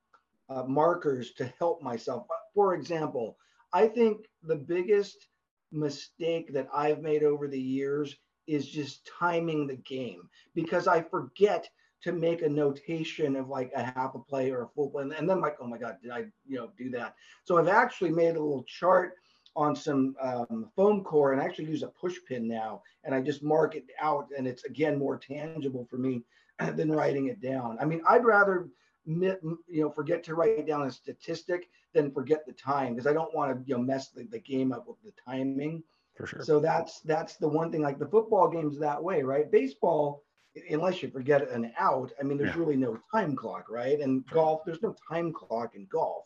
uh, 0.48 0.64
markers 0.64 1.32
to 1.34 1.52
help 1.58 1.82
myself. 1.82 2.26
For 2.54 2.74
example, 2.74 3.36
I 3.72 3.86
think 3.86 4.26
the 4.42 4.56
biggest 4.56 5.28
mistake 5.70 6.52
that 6.54 6.68
I've 6.74 7.02
made 7.02 7.22
over 7.22 7.46
the 7.46 7.60
years 7.60 8.16
is 8.46 8.66
just 8.66 9.06
timing 9.06 9.66
the 9.66 9.76
game 9.76 10.22
because 10.54 10.88
I 10.88 11.02
forget 11.02 11.68
to 12.02 12.12
make 12.12 12.42
a 12.42 12.48
notation 12.48 13.36
of 13.36 13.48
like 13.48 13.72
a 13.74 13.82
half 13.82 14.14
a 14.14 14.18
play 14.18 14.50
or 14.50 14.62
a 14.62 14.68
full 14.68 14.90
play. 14.90 15.02
And 15.02 15.28
then 15.28 15.40
like, 15.40 15.56
oh 15.60 15.66
my 15.66 15.78
God, 15.78 15.96
did 16.02 16.10
I, 16.10 16.26
you 16.46 16.56
know, 16.56 16.70
do 16.76 16.90
that? 16.90 17.14
So 17.44 17.58
I've 17.58 17.68
actually 17.68 18.10
made 18.10 18.36
a 18.36 18.42
little 18.42 18.64
chart 18.64 19.14
on 19.56 19.74
some 19.74 20.14
um, 20.22 20.70
foam 20.76 21.02
core 21.02 21.32
and 21.32 21.42
I 21.42 21.44
actually 21.44 21.66
use 21.66 21.82
a 21.82 21.88
push 21.88 22.16
pin 22.28 22.46
now. 22.46 22.82
And 23.04 23.14
I 23.14 23.20
just 23.20 23.42
mark 23.42 23.74
it 23.74 23.86
out 24.00 24.28
and 24.36 24.46
it's 24.46 24.64
again, 24.64 24.98
more 24.98 25.18
tangible 25.18 25.86
for 25.90 25.96
me 25.96 26.22
than 26.74 26.92
writing 26.92 27.26
it 27.26 27.40
down. 27.40 27.76
I 27.80 27.84
mean, 27.84 28.02
I'd 28.08 28.24
rather, 28.24 28.68
you 29.04 29.36
know, 29.68 29.90
forget 29.90 30.22
to 30.24 30.34
write 30.34 30.66
down 30.66 30.86
a 30.86 30.90
statistic 30.90 31.68
than 31.94 32.12
forget 32.12 32.46
the 32.46 32.52
time 32.52 32.94
because 32.94 33.08
I 33.08 33.12
don't 33.12 33.34
want 33.34 33.52
to, 33.52 33.68
you 33.68 33.76
know, 33.76 33.82
mess 33.82 34.10
the, 34.10 34.24
the 34.30 34.38
game 34.38 34.72
up 34.72 34.86
with 34.86 35.02
the 35.02 35.12
timing. 35.26 35.82
For 36.14 36.26
sure. 36.26 36.44
So 36.44 36.60
that's, 36.60 37.00
that's 37.00 37.36
the 37.36 37.48
one 37.48 37.72
thing 37.72 37.82
like 37.82 37.98
the 37.98 38.06
football 38.06 38.48
game's 38.48 38.78
that 38.78 39.02
way, 39.02 39.22
right? 39.22 39.50
Baseball, 39.50 40.22
unless 40.70 41.02
you 41.02 41.10
forget 41.10 41.48
an 41.50 41.72
out, 41.78 42.12
I 42.20 42.22
mean, 42.22 42.38
there's 42.38 42.54
yeah. 42.54 42.60
really 42.60 42.76
no 42.76 42.98
time 43.12 43.36
clock, 43.36 43.66
right? 43.70 44.00
And 44.00 44.24
golf, 44.26 44.62
there's 44.64 44.82
no 44.82 44.94
time 45.10 45.32
clock 45.32 45.74
in 45.74 45.86
golf. 45.90 46.24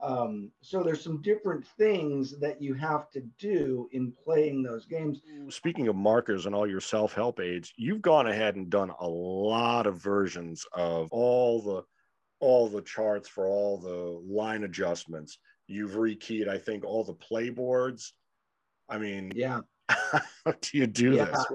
Um, 0.00 0.50
so 0.60 0.82
there's 0.82 1.02
some 1.02 1.22
different 1.22 1.66
things 1.78 2.38
that 2.38 2.60
you 2.60 2.74
have 2.74 3.10
to 3.12 3.22
do 3.38 3.88
in 3.92 4.12
playing 4.12 4.62
those 4.62 4.84
games. 4.84 5.20
Speaking 5.48 5.88
of 5.88 5.96
markers 5.96 6.46
and 6.46 6.54
all 6.54 6.66
your 6.66 6.82
self-help 6.82 7.40
aids, 7.40 7.72
you've 7.76 8.02
gone 8.02 8.26
ahead 8.26 8.56
and 8.56 8.68
done 8.68 8.92
a 9.00 9.08
lot 9.08 9.86
of 9.86 10.02
versions 10.02 10.66
of 10.72 11.08
all 11.12 11.62
the 11.62 11.82
all 12.38 12.68
the 12.68 12.82
charts 12.82 13.28
for 13.28 13.46
all 13.46 13.78
the 13.78 14.20
line 14.30 14.64
adjustments. 14.64 15.38
You've 15.66 15.92
rekeyed, 15.92 16.48
I 16.48 16.58
think, 16.58 16.84
all 16.84 17.02
the 17.02 17.14
playboards. 17.14 18.12
I 18.90 18.98
mean, 18.98 19.32
yeah. 19.34 19.60
how 19.88 20.52
do 20.60 20.78
you 20.78 20.86
do 20.86 21.14
yeah. 21.14 21.24
this? 21.24 21.46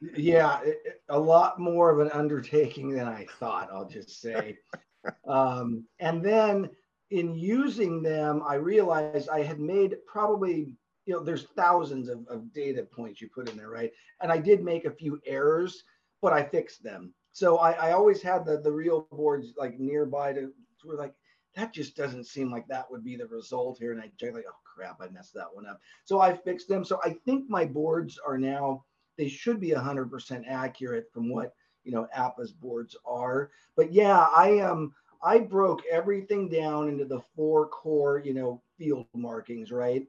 Yeah, 0.00 0.60
it, 0.62 1.02
a 1.08 1.18
lot 1.18 1.58
more 1.58 1.90
of 1.90 2.00
an 2.00 2.12
undertaking 2.12 2.90
than 2.90 3.06
I 3.06 3.26
thought, 3.38 3.70
I'll 3.72 3.88
just 3.88 4.20
say. 4.20 4.58
um, 5.28 5.84
and 5.98 6.24
then 6.24 6.70
in 7.10 7.34
using 7.34 8.02
them, 8.02 8.42
I 8.46 8.54
realized 8.54 9.28
I 9.28 9.42
had 9.42 9.60
made 9.60 9.96
probably, 10.06 10.76
you 11.06 11.14
know, 11.14 11.22
there's 11.22 11.46
thousands 11.56 12.08
of, 12.08 12.26
of 12.28 12.52
data 12.52 12.82
points 12.82 13.20
you 13.20 13.28
put 13.28 13.48
in 13.48 13.56
there, 13.56 13.70
right? 13.70 13.92
And 14.20 14.30
I 14.30 14.38
did 14.38 14.62
make 14.62 14.84
a 14.84 14.90
few 14.90 15.20
errors, 15.26 15.82
but 16.20 16.32
I 16.32 16.44
fixed 16.44 16.82
them. 16.82 17.14
So 17.32 17.58
I, 17.58 17.72
I 17.72 17.92
always 17.92 18.22
had 18.22 18.44
the, 18.44 18.60
the 18.60 18.72
real 18.72 19.08
boards 19.10 19.54
like 19.56 19.78
nearby 19.78 20.32
to, 20.32 20.52
to 20.82 20.92
like, 20.92 21.14
that 21.54 21.72
just 21.72 21.96
doesn't 21.96 22.26
seem 22.26 22.50
like 22.52 22.68
that 22.68 22.90
would 22.90 23.02
be 23.02 23.16
the 23.16 23.26
result 23.26 23.78
here. 23.78 23.92
And 23.92 24.00
I 24.00 24.10
checked 24.18 24.34
like, 24.34 24.44
oh 24.48 24.54
crap, 24.64 24.98
I 25.00 25.08
messed 25.08 25.34
that 25.34 25.52
one 25.52 25.66
up. 25.66 25.80
So 26.04 26.20
I 26.20 26.36
fixed 26.36 26.68
them. 26.68 26.84
So 26.84 27.00
I 27.04 27.16
think 27.24 27.48
my 27.48 27.64
boards 27.64 28.18
are 28.24 28.38
now 28.38 28.84
they 29.18 29.28
should 29.28 29.60
be 29.60 29.70
100% 29.70 30.44
accurate 30.48 31.10
from 31.12 31.28
what 31.28 31.54
you 31.84 31.92
know 31.92 32.06
APBA's 32.16 32.52
boards 32.52 32.96
are. 33.04 33.50
But 33.76 33.92
yeah, 33.92 34.28
I 34.34 34.50
am. 34.50 34.70
Um, 34.70 34.94
I 35.20 35.38
broke 35.38 35.82
everything 35.90 36.48
down 36.48 36.88
into 36.88 37.04
the 37.04 37.20
four 37.34 37.66
core, 37.66 38.22
you 38.24 38.32
know, 38.34 38.62
field 38.78 39.06
markings, 39.14 39.72
right? 39.72 40.06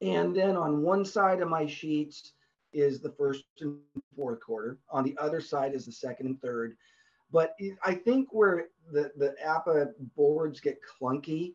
And 0.00 0.34
then 0.34 0.56
on 0.56 0.82
one 0.82 1.04
side 1.04 1.42
of 1.42 1.50
my 1.50 1.66
sheets 1.66 2.32
is 2.72 3.00
the 3.00 3.10
first 3.10 3.44
and 3.60 3.78
fourth 4.16 4.40
quarter. 4.40 4.78
On 4.90 5.04
the 5.04 5.16
other 5.18 5.42
side 5.42 5.74
is 5.74 5.84
the 5.84 5.92
second 5.92 6.26
and 6.26 6.40
third. 6.40 6.74
But 7.30 7.54
I 7.84 7.94
think 7.94 8.28
where 8.32 8.68
the 8.92 9.12
the 9.16 9.34
APBA 9.44 9.92
boards 10.16 10.60
get 10.60 10.78
clunky 10.82 11.52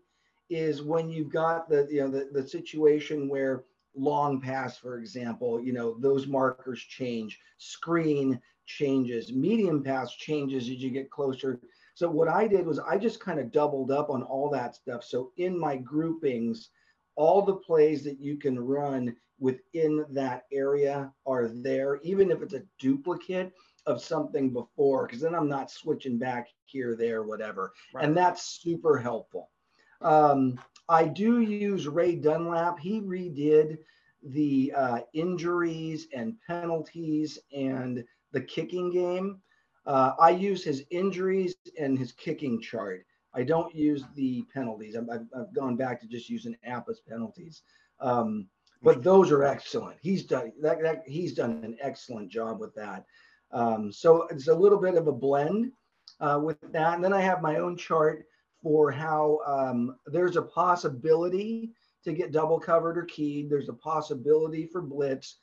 is 0.49 0.81
when 0.81 1.09
you've 1.09 1.31
got 1.31 1.69
the 1.69 1.87
you 1.89 2.01
know 2.01 2.09
the, 2.09 2.29
the 2.31 2.47
situation 2.47 3.29
where 3.29 3.63
long 3.95 4.39
pass, 4.41 4.77
for 4.77 4.99
example, 4.99 5.61
you 5.61 5.73
know, 5.73 5.97
those 5.99 6.27
markers 6.27 6.79
change. 6.81 7.39
Screen 7.57 8.39
changes. 8.65 9.33
Medium 9.33 9.83
pass 9.83 10.15
changes 10.15 10.63
as 10.63 10.69
you 10.77 10.91
get 10.91 11.09
closer. 11.09 11.59
So 11.95 12.09
what 12.09 12.27
I 12.27 12.47
did 12.47 12.65
was 12.65 12.79
I 12.79 12.97
just 12.97 13.19
kind 13.19 13.39
of 13.39 13.51
doubled 13.51 13.91
up 13.91 14.09
on 14.09 14.23
all 14.23 14.49
that 14.51 14.75
stuff. 14.75 15.03
So 15.03 15.31
in 15.37 15.59
my 15.59 15.75
groupings, 15.75 16.69
all 17.15 17.41
the 17.41 17.55
plays 17.55 18.03
that 18.03 18.19
you 18.19 18.37
can 18.37 18.57
run 18.59 19.15
within 19.39 20.05
that 20.11 20.43
area 20.51 21.11
are 21.25 21.47
there, 21.47 21.99
even 22.03 22.31
if 22.31 22.41
it's 22.41 22.53
a 22.53 22.63
duplicate 22.79 23.51
of 23.85 24.01
something 24.01 24.53
before, 24.53 25.07
because 25.07 25.21
then 25.21 25.35
I'm 25.35 25.49
not 25.49 25.71
switching 25.71 26.17
back 26.17 26.47
here, 26.65 26.95
there, 26.95 27.23
whatever. 27.23 27.73
Right. 27.93 28.05
And 28.05 28.15
that's 28.15 28.61
super 28.61 28.97
helpful. 28.97 29.49
Um, 30.01 30.59
I 30.87 31.05
do 31.05 31.41
use 31.41 31.87
Ray 31.87 32.15
Dunlap. 32.15 32.79
He 32.79 33.01
redid 33.01 33.77
the 34.23 34.73
uh, 34.75 34.99
injuries 35.13 36.07
and 36.13 36.35
penalties 36.45 37.39
and 37.55 38.03
the 38.31 38.41
kicking 38.41 38.91
game. 38.91 39.39
Uh, 39.85 40.13
I 40.19 40.31
use 40.31 40.63
his 40.63 40.83
injuries 40.91 41.55
and 41.79 41.97
his 41.97 42.11
kicking 42.11 42.61
chart. 42.61 43.05
I 43.33 43.43
don't 43.43 43.73
use 43.73 44.03
the 44.15 44.43
penalties. 44.53 44.95
I've, 44.95 45.07
I've, 45.09 45.53
gone 45.53 45.75
back 45.75 46.01
to 46.01 46.07
just 46.07 46.29
using 46.29 46.55
APBA's 46.67 47.01
penalties. 47.07 47.61
Um, 47.99 48.47
but 48.81 49.03
those 49.03 49.31
are 49.31 49.43
excellent. 49.43 49.97
He's 50.01 50.23
done 50.23 50.51
that, 50.61 50.81
that, 50.81 51.03
He's 51.05 51.33
done 51.33 51.61
an 51.63 51.77
excellent 51.81 52.29
job 52.29 52.59
with 52.59 52.73
that. 52.75 53.05
Um, 53.51 53.91
so 53.91 54.27
it's 54.29 54.47
a 54.47 54.55
little 54.55 54.79
bit 54.79 54.95
of 54.95 55.07
a 55.07 55.11
blend 55.11 55.71
uh, 56.19 56.39
with 56.41 56.59
that. 56.71 56.95
And 56.95 57.03
then 57.03 57.13
I 57.13 57.21
have 57.21 57.41
my 57.41 57.57
own 57.57 57.77
chart 57.77 58.25
for 58.61 58.91
how 58.91 59.39
um, 59.45 59.95
there's 60.07 60.35
a 60.35 60.41
possibility 60.41 61.71
to 62.03 62.13
get 62.13 62.31
double 62.31 62.59
covered 62.59 62.97
or 62.97 63.05
keyed. 63.05 63.49
There's 63.49 63.69
a 63.69 63.73
possibility 63.73 64.65
for 64.65 64.81
blitz, 64.81 65.37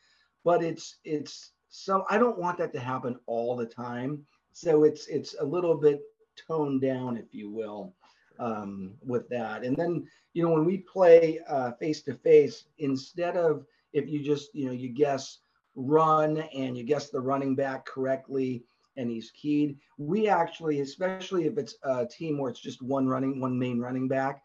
but 0.45 0.63
it's 0.63 0.97
it's 1.05 1.53
so 1.69 2.05
I 2.11 2.19
don't 2.19 2.39
want 2.39 2.59
that 2.59 2.73
to 2.75 2.81
happen 2.81 3.19
all 3.27 3.57
the 3.57 3.67
time. 3.67 4.25
So 4.53 4.85
it's 4.85 5.07
it's 5.09 5.35
a 5.41 5.45
little 5.45 5.77
bit 5.77 6.01
toned 6.47 6.81
down, 6.81 7.17
if 7.17 7.33
you 7.33 7.51
will, 7.51 7.95
um, 8.39 8.95
with 9.05 9.29
that. 9.31 9.65
And 9.65 9.77
then 9.77 10.07
you 10.33 10.43
know 10.43 10.51
when 10.51 10.65
we 10.65 10.79
play 10.79 11.41
face 11.79 12.03
to 12.03 12.15
face, 12.15 12.65
instead 12.79 13.37
of 13.37 13.65
if 13.93 14.09
you 14.09 14.23
just 14.23 14.55
you 14.55 14.67
know 14.67 14.73
you 14.73 14.89
guess 14.89 15.39
run 15.75 16.39
and 16.55 16.77
you 16.77 16.85
guess 16.85 17.11
the 17.11 17.21
running 17.21 17.55
back 17.55 17.85
correctly 17.85 18.65
and 18.97 19.11
he's 19.11 19.31
keyed. 19.31 19.79
We 19.99 20.29
actually, 20.29 20.81
especially 20.81 21.47
if 21.47 21.59
it's 21.59 21.77
a 21.83 22.07
team 22.07 22.39
where 22.39 22.51
it's 22.51 22.61
just 22.61 22.83
one 22.83 23.07
running, 23.07 23.41
one 23.41 23.59
main 23.59 23.79
running 23.79 24.09
back, 24.09 24.43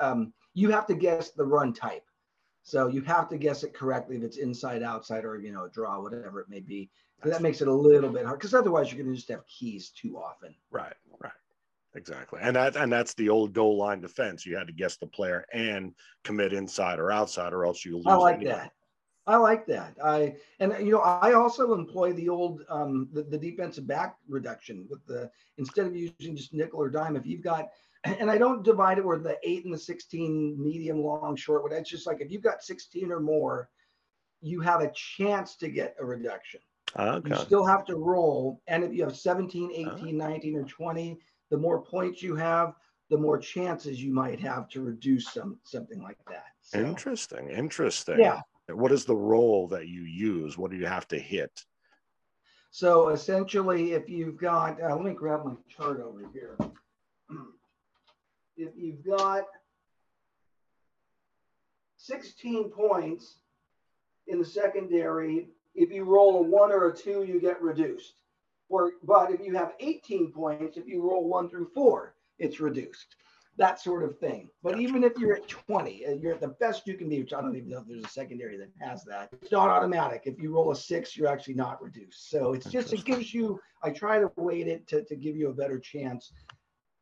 um, 0.00 0.32
you 0.54 0.70
have 0.70 0.86
to 0.86 0.94
guess 0.94 1.30
the 1.30 1.44
run 1.44 1.72
type. 1.72 2.04
So 2.62 2.88
you 2.88 3.00
have 3.02 3.28
to 3.30 3.38
guess 3.38 3.64
it 3.64 3.72
correctly 3.72 4.16
if 4.16 4.22
it's 4.22 4.36
inside, 4.36 4.82
outside, 4.82 5.24
or 5.24 5.38
you 5.38 5.52
know, 5.52 5.64
a 5.64 5.70
draw, 5.70 6.00
whatever 6.00 6.40
it 6.40 6.48
may 6.48 6.60
be. 6.60 6.90
So 7.22 7.30
that 7.30 7.42
makes 7.42 7.60
it 7.60 7.68
a 7.68 7.72
little 7.72 8.10
bit 8.10 8.24
hard 8.24 8.38
because 8.38 8.54
otherwise 8.54 8.92
you're 8.92 9.02
going 9.02 9.12
to 9.12 9.16
just 9.16 9.30
have 9.30 9.46
keys 9.46 9.90
too 9.90 10.18
often. 10.18 10.54
Right, 10.70 10.94
right, 11.20 11.32
exactly. 11.94 12.40
And 12.42 12.54
that 12.56 12.76
and 12.76 12.92
that's 12.92 13.14
the 13.14 13.28
old 13.28 13.52
goal 13.54 13.76
line 13.78 14.00
defense. 14.00 14.44
You 14.44 14.56
had 14.56 14.66
to 14.66 14.72
guess 14.72 14.96
the 14.96 15.06
player 15.06 15.44
and 15.52 15.94
commit 16.24 16.52
inside 16.52 16.98
or 16.98 17.10
outside, 17.10 17.52
or 17.52 17.64
else 17.64 17.84
you 17.84 17.96
lose. 17.96 18.06
I 18.06 18.14
like 18.14 18.36
anyway. 18.36 18.52
that. 18.52 18.72
I 19.28 19.36
like 19.36 19.66
that. 19.66 19.94
I 20.02 20.36
and 20.58 20.74
you 20.80 20.92
know 20.92 21.00
I 21.00 21.34
also 21.34 21.74
employ 21.74 22.14
the 22.14 22.30
old 22.30 22.62
um, 22.70 23.08
the, 23.12 23.22
the 23.22 23.36
defensive 23.38 23.86
back 23.86 24.16
reduction 24.26 24.86
with 24.88 25.04
the 25.06 25.30
instead 25.58 25.86
of 25.86 25.94
using 25.94 26.34
just 26.34 26.54
nickel 26.54 26.80
or 26.80 26.88
dime. 26.88 27.14
If 27.14 27.26
you've 27.26 27.42
got 27.42 27.68
and 28.04 28.30
I 28.30 28.38
don't 28.38 28.64
divide 28.64 28.96
it 28.96 29.04
where 29.04 29.18
the 29.18 29.36
eight 29.44 29.66
and 29.66 29.74
the 29.74 29.78
sixteen 29.78 30.56
medium, 30.58 31.02
long, 31.02 31.36
short. 31.36 31.62
But 31.62 31.76
it's 31.76 31.90
just 31.90 32.06
like 32.06 32.22
if 32.22 32.32
you've 32.32 32.42
got 32.42 32.62
sixteen 32.62 33.12
or 33.12 33.20
more, 33.20 33.68
you 34.40 34.60
have 34.62 34.80
a 34.80 34.90
chance 34.94 35.56
to 35.56 35.68
get 35.68 35.94
a 36.00 36.06
reduction. 36.06 36.60
Okay. 36.98 37.28
You 37.28 37.36
still 37.36 37.66
have 37.66 37.84
to 37.84 37.96
roll. 37.96 38.62
And 38.66 38.82
if 38.82 38.94
you 38.94 39.02
have 39.02 39.14
17, 39.14 39.72
18, 39.74 40.16
19, 40.16 40.56
or 40.56 40.62
20, 40.62 41.18
the 41.50 41.58
more 41.58 41.82
points 41.82 42.22
you 42.22 42.34
have, 42.34 42.72
the 43.10 43.18
more 43.18 43.36
chances 43.36 44.02
you 44.02 44.10
might 44.10 44.40
have 44.40 44.70
to 44.70 44.80
reduce 44.80 45.30
some 45.34 45.58
something 45.64 46.02
like 46.02 46.16
that. 46.28 46.46
So, 46.62 46.78
Interesting. 46.80 47.50
Interesting. 47.50 48.20
yeah. 48.20 48.40
What 48.68 48.92
is 48.92 49.04
the 49.04 49.16
role 49.16 49.68
that 49.68 49.88
you 49.88 50.02
use? 50.02 50.58
What 50.58 50.70
do 50.70 50.76
you 50.76 50.86
have 50.86 51.08
to 51.08 51.18
hit? 51.18 51.64
So 52.70 53.08
essentially, 53.08 53.92
if 53.92 54.08
you've 54.08 54.36
got, 54.36 54.80
uh, 54.82 54.94
let 54.94 55.04
me 55.04 55.12
grab 55.12 55.44
my 55.44 55.54
chart 55.68 56.00
over 56.00 56.24
here. 56.32 56.56
If 58.60 58.70
you've 58.76 59.06
got 59.06 59.44
16 61.98 62.70
points 62.70 63.36
in 64.26 64.40
the 64.40 64.44
secondary, 64.44 65.46
if 65.76 65.92
you 65.92 66.02
roll 66.02 66.40
a 66.40 66.42
one 66.42 66.72
or 66.72 66.88
a 66.88 66.96
two, 66.96 67.22
you 67.22 67.40
get 67.40 67.62
reduced. 67.62 68.14
Or, 68.68 68.94
but 69.04 69.30
if 69.30 69.40
you 69.40 69.54
have 69.54 69.74
18 69.78 70.32
points, 70.32 70.76
if 70.76 70.88
you 70.88 71.08
roll 71.08 71.28
one 71.28 71.48
through 71.48 71.70
four, 71.72 72.16
it's 72.40 72.58
reduced. 72.58 73.14
That 73.58 73.80
sort 73.80 74.04
of 74.04 74.16
thing. 74.18 74.48
But 74.62 74.78
even 74.78 75.02
if 75.02 75.18
you're 75.18 75.34
at 75.34 75.48
20, 75.48 76.06
uh, 76.06 76.12
you're 76.12 76.34
at 76.34 76.40
the 76.40 76.48
best 76.48 76.86
you 76.86 76.94
can 76.94 77.08
be, 77.08 77.18
which 77.18 77.32
I 77.32 77.40
don't 77.40 77.56
even 77.56 77.70
know 77.70 77.80
if 77.80 77.88
there's 77.88 78.04
a 78.04 78.08
secondary 78.08 78.56
that 78.56 78.70
has 78.80 79.04
that. 79.04 79.30
It's 79.42 79.50
not 79.50 79.68
automatic. 79.68 80.22
If 80.24 80.38
you 80.38 80.54
roll 80.54 80.70
a 80.70 80.76
six, 80.76 81.16
you're 81.16 81.28
actually 81.28 81.54
not 81.54 81.82
reduced. 81.82 82.30
So 82.30 82.52
it's 82.52 82.70
just, 82.70 82.92
it 82.92 83.04
gives 83.04 83.34
you, 83.34 83.60
I 83.82 83.90
try 83.90 84.20
to 84.20 84.30
weight 84.36 84.68
it 84.68 84.86
to, 84.88 85.02
to 85.04 85.16
give 85.16 85.36
you 85.36 85.48
a 85.48 85.52
better 85.52 85.78
chance. 85.78 86.32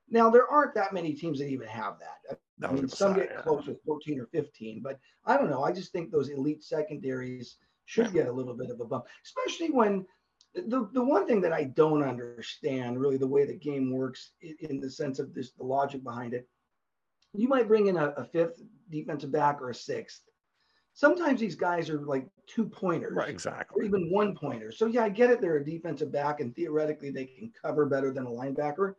Now, 0.09 0.31
there 0.31 0.49
aren't 0.51 0.75
that 0.75 0.95
many 0.95 1.13
teams 1.13 1.39
that 1.41 1.49
even 1.49 1.69
have 1.69 1.99
that. 1.99 2.39
I 2.67 2.73
mean, 2.73 2.89
some 2.89 3.15
get 3.15 3.31
yeah. 3.31 3.43
close 3.43 3.67
with 3.67 3.83
14 3.85 4.21
or 4.21 4.27
15, 4.27 4.81
but 4.83 4.99
I 5.27 5.37
don't 5.37 5.51
know. 5.51 5.63
I 5.63 5.73
just 5.73 5.93
think 5.93 6.11
those 6.11 6.31
elite 6.31 6.65
secondaries 6.65 7.57
should 7.85 8.13
get 8.13 8.29
a 8.29 8.33
little 8.33 8.55
bit 8.55 8.71
of 8.71 8.81
a 8.81 8.85
bump, 8.85 9.05
especially 9.25 9.71
when 9.71 10.07
the, 10.63 10.89
the 10.93 11.05
one 11.05 11.27
thing 11.27 11.41
that 11.43 11.53
I 11.53 11.65
don't 11.65 12.03
understand 12.03 12.99
really 13.01 13.17
the 13.17 13.27
way 13.27 13.45
the 13.45 13.55
game 13.55 13.91
works 13.91 14.33
i- 14.43 14.55
in 14.61 14.81
the 14.81 14.91
sense 14.91 15.19
of 15.19 15.35
this, 15.35 15.53
the 15.53 15.65
logic 15.65 16.03
behind 16.03 16.35
it. 16.35 16.49
You 17.33 17.49
might 17.49 17.69
bring 17.69 17.87
in 17.89 17.97
a, 17.97 18.09
a 18.17 18.25
fifth 18.25 18.63
defensive 18.91 19.31
back 19.33 19.61
or 19.61 19.71
a 19.71 19.75
sixth. 19.75 20.23
Sometimes 20.95 21.39
these 21.41 21.55
guys 21.57 21.91
are 21.91 22.01
like 22.01 22.27
two 22.47 22.65
pointers 22.65 23.13
Right. 23.15 23.29
Exactly, 23.29 23.83
or 23.83 23.85
even 23.85 24.11
one 24.11 24.35
pointer. 24.35 24.73
So 24.73 24.87
yeah, 24.87 25.05
I 25.05 25.11
get 25.11 25.31
it. 25.31 25.41
They're 25.43 25.57
a 25.59 25.65
defensive 25.65 26.11
back, 26.11 26.41
and 26.41 26.55
theoretically 26.57 27.11
they 27.11 27.27
can 27.27 27.53
cover 27.61 27.85
better 27.85 28.11
than 28.13 28.25
a 28.27 28.31
linebacker. 28.31 28.95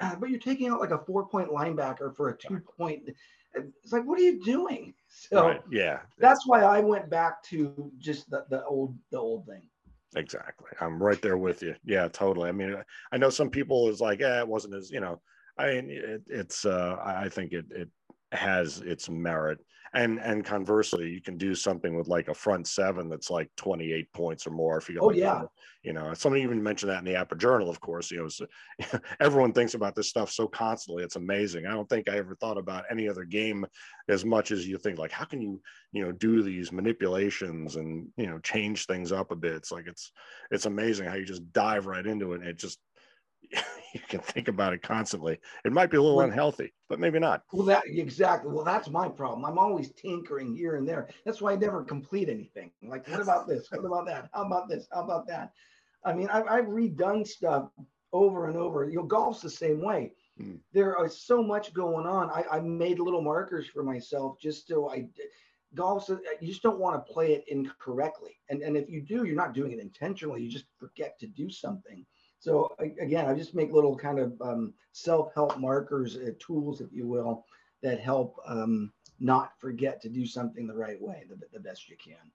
Uh, 0.00 0.16
but 0.20 0.30
you're 0.30 0.40
taking 0.40 0.68
out 0.68 0.80
like 0.80 0.90
a 0.90 0.98
four-point 0.98 1.50
linebacker 1.50 2.14
for 2.16 2.30
a 2.30 2.36
two-point. 2.36 3.10
It's 3.54 3.92
like, 3.92 4.04
what 4.04 4.18
are 4.18 4.22
you 4.22 4.42
doing? 4.42 4.94
So 5.10 5.46
right. 5.46 5.62
Yeah. 5.70 6.00
that's 6.18 6.46
why 6.46 6.62
I 6.62 6.80
went 6.80 7.08
back 7.08 7.42
to 7.44 7.90
just 7.98 8.28
the, 8.30 8.44
the 8.50 8.62
old 8.66 8.94
the 9.10 9.18
old 9.18 9.46
thing. 9.46 9.62
Exactly. 10.16 10.70
I'm 10.80 11.02
right 11.02 11.20
there 11.20 11.36
with 11.36 11.62
you. 11.62 11.74
Yeah, 11.84 12.08
totally. 12.08 12.48
I 12.48 12.52
mean, 12.52 12.74
I 13.12 13.18
know 13.18 13.30
some 13.30 13.50
people 13.50 13.88
is 13.88 14.00
like, 14.00 14.20
yeah, 14.20 14.38
it 14.40 14.48
wasn't 14.48 14.74
as, 14.74 14.90
you 14.90 15.00
know, 15.00 15.20
I 15.58 15.66
mean, 15.74 15.90
it, 15.90 16.22
it's, 16.28 16.64
uh, 16.64 16.96
I 17.04 17.28
think 17.28 17.52
it, 17.52 17.66
it 17.70 17.88
has 18.32 18.78
its 18.80 19.08
merit. 19.08 19.58
And, 19.94 20.18
and 20.20 20.44
conversely, 20.44 21.08
you 21.08 21.22
can 21.22 21.38
do 21.38 21.54
something 21.54 21.96
with 21.96 22.08
like 22.08 22.28
a 22.28 22.34
front 22.34 22.66
seven 22.66 23.08
that's 23.08 23.30
like 23.30 23.48
28 23.56 24.12
points 24.12 24.46
or 24.46 24.50
more. 24.50 24.76
If 24.76 24.90
you, 24.90 24.98
Oh, 25.00 25.06
like, 25.06 25.16
yeah. 25.16 25.44
you 25.82 25.94
know, 25.94 26.12
somebody 26.12 26.42
even 26.42 26.62
mentioned 26.62 26.92
that 26.92 26.98
in 26.98 27.06
the 27.06 27.14
APBA 27.14 27.38
Journal, 27.38 27.70
of 27.70 27.80
course, 27.80 28.10
you 28.10 28.18
know, 28.18 28.28
so, 28.28 28.44
everyone 29.20 29.54
thinks 29.54 29.72
about 29.72 29.94
this 29.94 30.10
stuff 30.10 30.30
so 30.30 30.46
constantly. 30.46 31.04
It's 31.04 31.16
amazing. 31.16 31.66
I 31.66 31.70
don't 31.70 31.88
think 31.88 32.06
I 32.06 32.18
ever 32.18 32.34
thought 32.34 32.58
about 32.58 32.84
any 32.90 33.08
other 33.08 33.24
game 33.24 33.64
as 34.10 34.26
much 34.26 34.50
as 34.50 34.68
you 34.68 34.76
think 34.76 34.98
like, 34.98 35.10
how 35.10 35.24
can 35.24 35.40
you, 35.40 35.58
you 35.92 36.04
know, 36.04 36.12
do 36.12 36.42
these 36.42 36.70
manipulations 36.70 37.76
and, 37.76 38.08
you 38.18 38.26
know, 38.26 38.38
change 38.40 38.84
things 38.84 39.10
up 39.10 39.30
a 39.30 39.36
bit. 39.36 39.54
It's 39.54 39.72
like, 39.72 39.86
it's, 39.86 40.12
it's 40.50 40.66
amazing 40.66 41.06
how 41.06 41.14
you 41.14 41.24
just 41.24 41.50
dive 41.54 41.86
right 41.86 42.06
into 42.06 42.34
it 42.34 42.40
and 42.42 42.48
it 42.50 42.58
just 42.58 42.78
you 43.94 44.00
can 44.08 44.20
think 44.20 44.48
about 44.48 44.72
it 44.72 44.82
constantly 44.82 45.38
it 45.64 45.72
might 45.72 45.90
be 45.90 45.96
a 45.96 46.02
little 46.02 46.20
unhealthy 46.20 46.72
but 46.88 46.98
maybe 46.98 47.18
not 47.18 47.42
Well, 47.52 47.66
that 47.66 47.84
exactly. 47.86 48.52
Well, 48.52 48.64
that's 48.64 48.88
my 48.88 49.08
problem. 49.08 49.44
I'm 49.44 49.58
always 49.58 49.92
tinkering 49.92 50.54
here 50.54 50.76
and 50.76 50.88
there. 50.88 51.08
That's 51.24 51.40
why 51.40 51.52
I 51.52 51.56
never 51.56 51.84
complete 51.84 52.28
anything. 52.28 52.70
Like, 52.82 53.06
what 53.08 53.20
about 53.20 53.46
this? 53.46 53.70
What 53.70 53.84
about 53.84 54.06
that? 54.06 54.30
How 54.32 54.46
about 54.46 54.68
this? 54.68 54.86
How 54.92 55.02
about 55.02 55.26
that? 55.28 55.52
I 56.04 56.14
mean, 56.14 56.28
I've, 56.28 56.46
I've 56.48 56.66
redone 56.66 57.26
stuff 57.26 57.70
over 58.12 58.48
and 58.48 58.56
over. 58.56 58.88
You 58.88 58.96
know, 58.96 59.02
golf's 59.02 59.42
the 59.42 59.50
same 59.50 59.82
way. 59.82 60.12
Hmm. 60.38 60.56
There 60.72 60.96
is 61.04 61.20
so 61.20 61.42
much 61.42 61.74
going 61.74 62.06
on. 62.06 62.30
I, 62.30 62.44
I 62.50 62.60
made 62.60 62.98
little 63.00 63.22
markers 63.22 63.66
for 63.66 63.82
myself 63.82 64.38
just 64.40 64.66
so 64.66 64.90
I. 64.90 65.08
Golf's 65.74 66.08
you 66.08 66.48
just 66.48 66.62
don't 66.62 66.78
want 66.78 66.96
to 66.96 67.12
play 67.12 67.34
it 67.34 67.44
incorrectly, 67.48 68.38
and 68.48 68.62
and 68.62 68.74
if 68.74 68.88
you 68.88 69.02
do, 69.02 69.24
you're 69.24 69.36
not 69.36 69.52
doing 69.52 69.72
it 69.72 69.78
intentionally. 69.78 70.42
You 70.42 70.50
just 70.50 70.64
forget 70.78 71.18
to 71.20 71.26
do 71.26 71.50
something. 71.50 72.06
So 72.38 72.74
again, 72.80 73.26
I 73.26 73.34
just 73.34 73.54
make 73.54 73.72
little 73.72 73.96
kind 73.96 74.18
of 74.18 74.40
um, 74.40 74.74
self-help 74.92 75.58
markers, 75.58 76.16
uh, 76.16 76.30
tools, 76.38 76.80
if 76.80 76.92
you 76.92 77.06
will, 77.06 77.44
that 77.82 78.00
help 78.00 78.36
um, 78.46 78.92
not 79.20 79.52
forget 79.58 80.00
to 80.02 80.08
do 80.08 80.24
something 80.26 80.66
the 80.66 80.74
right 80.74 81.00
way, 81.00 81.24
the, 81.28 81.36
the 81.52 81.60
best 81.60 81.88
you 81.88 81.96
can. 82.02 82.30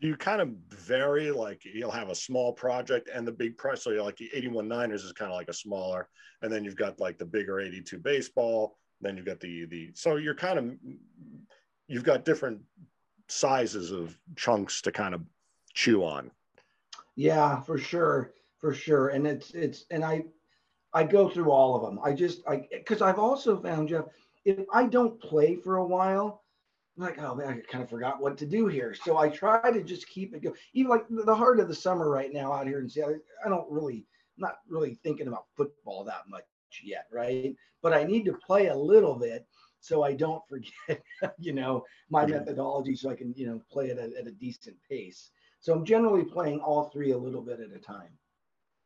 you 0.00 0.16
kind 0.16 0.40
of 0.40 0.48
vary 0.70 1.30
like 1.30 1.62
you'll 1.64 1.90
have 1.90 2.08
a 2.08 2.14
small 2.14 2.52
project 2.52 3.08
and 3.14 3.26
the 3.26 3.32
big 3.32 3.56
price 3.56 3.82
so 3.84 3.90
you're 3.90 4.02
like 4.02 4.16
the 4.16 4.28
81 4.34 4.66
niners 4.66 5.04
is 5.04 5.12
kind 5.12 5.30
of 5.30 5.36
like 5.36 5.48
a 5.48 5.52
smaller 5.54 6.08
and 6.42 6.52
then 6.52 6.64
you've 6.64 6.76
got 6.76 6.98
like 6.98 7.18
the 7.18 7.24
bigger 7.24 7.60
82 7.60 7.98
baseball 7.98 8.76
then 9.00 9.16
you've 9.16 9.26
got 9.26 9.38
the 9.38 9.64
the 9.66 9.90
so 9.94 10.16
you're 10.16 10.34
kind 10.34 10.58
of 10.58 10.72
you've 11.86 12.02
got 12.04 12.24
different 12.24 12.60
sizes 13.28 13.92
of 13.92 14.18
chunks 14.34 14.82
to 14.82 14.90
kind 14.90 15.14
of 15.14 15.22
chew 15.72 16.02
on 16.04 16.30
Yeah, 17.14 17.60
for 17.60 17.78
sure, 17.78 18.32
for 18.62 18.74
sure. 18.74 19.10
And 19.10 19.28
it's 19.28 19.54
it's 19.54 19.86
and 19.92 20.04
I 20.04 20.26
I 20.94 21.04
go 21.04 21.28
through 21.28 21.50
all 21.52 21.76
of 21.76 21.82
them. 21.82 22.00
I 22.04 22.14
just 22.14 22.42
I 22.48 22.68
because 22.72 23.02
I've 23.02 23.20
also 23.20 23.60
found 23.60 23.90
Jeff, 23.90 24.06
if 24.46 24.66
I 24.72 24.86
don't 24.86 25.20
play 25.20 25.56
for 25.56 25.76
a 25.76 25.86
while, 25.86 26.44
I'm 26.98 27.04
like 27.04 27.18
oh 27.18 27.34
man, 27.34 27.48
I 27.48 27.60
kind 27.72 27.84
of 27.84 27.90
forgot 27.90 28.20
what 28.20 28.38
to 28.38 28.46
do 28.46 28.66
here. 28.68 28.94
So 28.94 29.18
I 29.18 29.30
try 29.30 29.72
to 29.72 29.82
just 29.82 30.08
keep 30.08 30.34
it 30.34 30.40
going. 30.42 30.56
Even 30.74 30.90
like 30.90 31.06
the 31.10 31.34
heart 31.34 31.60
of 31.60 31.68
the 31.68 31.74
summer 31.74 32.10
right 32.10 32.32
now 32.32 32.52
out 32.52 32.66
here 32.66 32.80
in 32.80 32.88
Seattle, 32.88 33.18
I 33.44 33.48
don't 33.50 33.70
really 33.70 34.06
I'm 34.38 34.42
not 34.42 34.58
really 34.68 34.94
thinking 35.02 35.28
about 35.28 35.46
football 35.56 36.04
that 36.04 36.28
much 36.28 36.44
yet, 36.84 37.06
right? 37.12 37.54
But 37.82 37.92
I 37.94 38.04
need 38.04 38.24
to 38.26 38.34
play 38.34 38.68
a 38.68 38.76
little 38.76 39.16
bit 39.16 39.46
so 39.80 40.02
I 40.02 40.14
don't 40.14 40.42
forget, 40.48 41.04
you 41.38 41.52
know, 41.52 41.84
my 42.10 42.26
Mhm. 42.26 42.28
methodology 42.28 42.94
so 42.94 43.10
I 43.10 43.14
can, 43.16 43.32
you 43.36 43.46
know, 43.46 43.60
play 43.70 43.88
it 43.90 43.98
at, 43.98 44.14
at 44.14 44.26
a 44.28 44.32
decent 44.32 44.76
pace. 44.88 45.30
So 45.60 45.72
I'm 45.74 45.84
generally 45.84 46.24
playing 46.24 46.60
all 46.60 46.90
three 46.90 47.12
a 47.12 47.18
little 47.18 47.42
bit 47.42 47.60
at 47.60 47.72
a 47.72 47.78
time. 47.80 48.18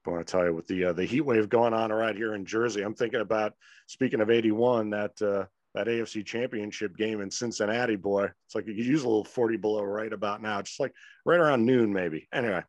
I 0.06 0.10
want 0.10 0.26
to 0.26 0.30
tell 0.30 0.44
you 0.44 0.54
with 0.54 0.66
the 0.66 0.86
uh, 0.86 0.92
the 0.92 1.04
heat 1.04 1.22
wave 1.22 1.48
going 1.48 1.74
on 1.74 1.92
around 1.92 2.16
here 2.16 2.34
in 2.34 2.44
Jersey. 2.44 2.82
I'm 2.82 2.94
thinking 2.94 3.20
about 3.20 3.54
speaking 3.86 4.20
of 4.20 4.30
81 4.30 4.90
that 4.90 5.22
uh, 5.22 5.46
that 5.76 5.88
AFC 5.88 6.24
Championship 6.24 6.96
game 6.96 7.20
in 7.20 7.30
Cincinnati, 7.30 7.96
boy. 7.96 8.30
It's 8.46 8.54
like 8.54 8.66
you 8.66 8.74
could 8.74 8.86
use 8.86 9.04
a 9.04 9.08
little 9.08 9.24
40 9.24 9.58
below 9.58 9.82
right 9.82 10.12
about 10.12 10.40
now, 10.40 10.62
just 10.62 10.80
like 10.80 10.92
right 11.26 11.38
around 11.38 11.66
noon, 11.66 11.92
maybe. 11.92 12.26
Anyway, 12.32 12.62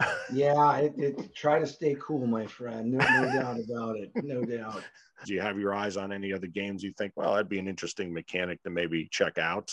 Yeah, 0.32 0.76
it, 0.78 0.94
it, 0.98 1.34
try 1.36 1.60
to 1.60 1.66
stay 1.66 1.96
cool, 2.00 2.26
my 2.26 2.46
friend. 2.46 2.92
No, 2.92 2.98
no 2.98 3.32
doubt 3.32 3.60
about 3.60 3.96
it. 3.96 4.10
No 4.16 4.42
doubt. 4.42 4.82
do 5.24 5.34
you 5.34 5.40
have 5.40 5.58
your 5.58 5.72
eyes 5.72 5.96
on 5.96 6.12
any 6.12 6.32
other 6.32 6.48
games 6.48 6.82
you 6.82 6.92
think, 6.98 7.12
well, 7.14 7.34
that'd 7.34 7.48
be 7.48 7.60
an 7.60 7.68
interesting 7.68 8.12
mechanic 8.12 8.60
to 8.64 8.70
maybe 8.70 9.08
check 9.10 9.38
out? 9.38 9.70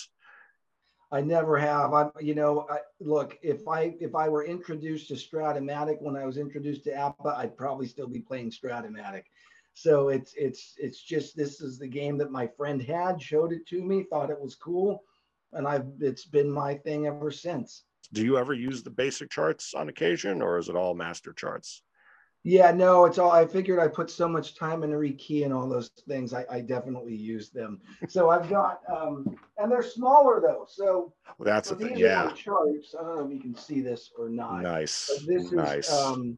I 1.12 1.22
never 1.22 1.58
have. 1.58 1.93
I'm, 1.93 2.12
you 2.20 2.36
know, 2.36 2.66
I, 2.70 2.80
look, 2.99 3.38
if 3.41 3.68
I 3.68 3.95
if 3.99 4.16
I 4.16 4.28
were 4.28 4.45
introduced 4.45 5.08
to 5.10 5.14
Strat-O-Matic 5.14 6.01
when 6.01 6.16
I 6.16 6.26
was 6.26 6.38
introduced 6.38 6.84
to 6.86 6.91
APBA, 6.91 7.38
I'd 7.38 7.58
probably 7.58 7.88
still 7.88 8.08
be 8.08 8.20
playing 8.20 8.51
Strat-O-Matic. 8.51 9.24
So 9.74 10.10
it's 10.10 10.34
it's 10.36 10.74
it's 10.78 11.01
just 11.01 11.36
this 11.36 11.62
is 11.62 11.78
the 11.78 11.88
game 11.88 12.18
that 12.18 12.32
my 12.32 12.47
friend 12.47 12.82
had, 12.82 13.22
showed 13.22 13.51
it 13.51 13.68
to 13.68 13.84
me, 13.84 14.03
thought 14.03 14.30
it 14.30 14.39
was 14.39 14.56
cool, 14.56 15.03
and 15.53 15.68
I've 15.68 15.86
it's 15.99 16.26
been 16.26 16.49
my 16.49 16.76
thing 16.76 17.08
ever 17.08 17.30
since. 17.30 17.84
Do 18.14 18.24
you 18.24 18.38
ever 18.38 18.53
use 18.53 18.84
the 18.84 18.89
basic 18.89 19.30
charts 19.30 19.74
on 19.74 19.89
occasion, 19.89 20.41
or 20.41 20.58
is 20.58 20.70
it 20.70 20.76
all 20.76 20.95
master 20.95 21.34
charts? 21.34 21.82
Yeah, 22.48 22.70
no, 22.70 23.06
it's 23.06 23.18
all. 23.18 23.32
I 23.32 23.48
figured 23.48 23.80
I 23.80 23.88
put 23.88 24.08
so 24.12 24.30
much 24.30 24.54
time 24.54 24.84
into 24.84 24.98
rekey 24.98 25.46
and 25.46 25.52
all 25.52 25.68
those 25.68 25.89
things. 26.08 26.32
I, 26.32 26.46
I 26.48 26.62
definitely 26.62 27.16
use 27.16 27.50
them. 27.50 27.82
So 28.08 28.30
I've 28.30 28.48
got, 28.48 28.82
um, 28.88 29.36
and 29.58 29.72
they're 29.72 29.82
smaller 29.82 30.39
though. 30.39 30.68
So 30.70 31.12
Well, 31.39 31.46
that's 31.48 31.70
so 31.70 31.76
the 31.76 31.88
thing. 31.88 31.98
Yeah. 31.98 32.32
charts. 32.36 32.93
I 32.98 33.02
don't 33.02 33.18
know 33.18 33.26
if 33.26 33.34
you 33.34 33.39
can 33.39 33.56
see 33.56 33.82
this 33.82 34.12
or 34.16 34.30
not. 34.30 34.62
Nice. 34.62 35.10
But 35.10 35.28
this 35.28 35.52
nice. 35.52 35.88
is, 35.88 35.91
um, 35.91 36.38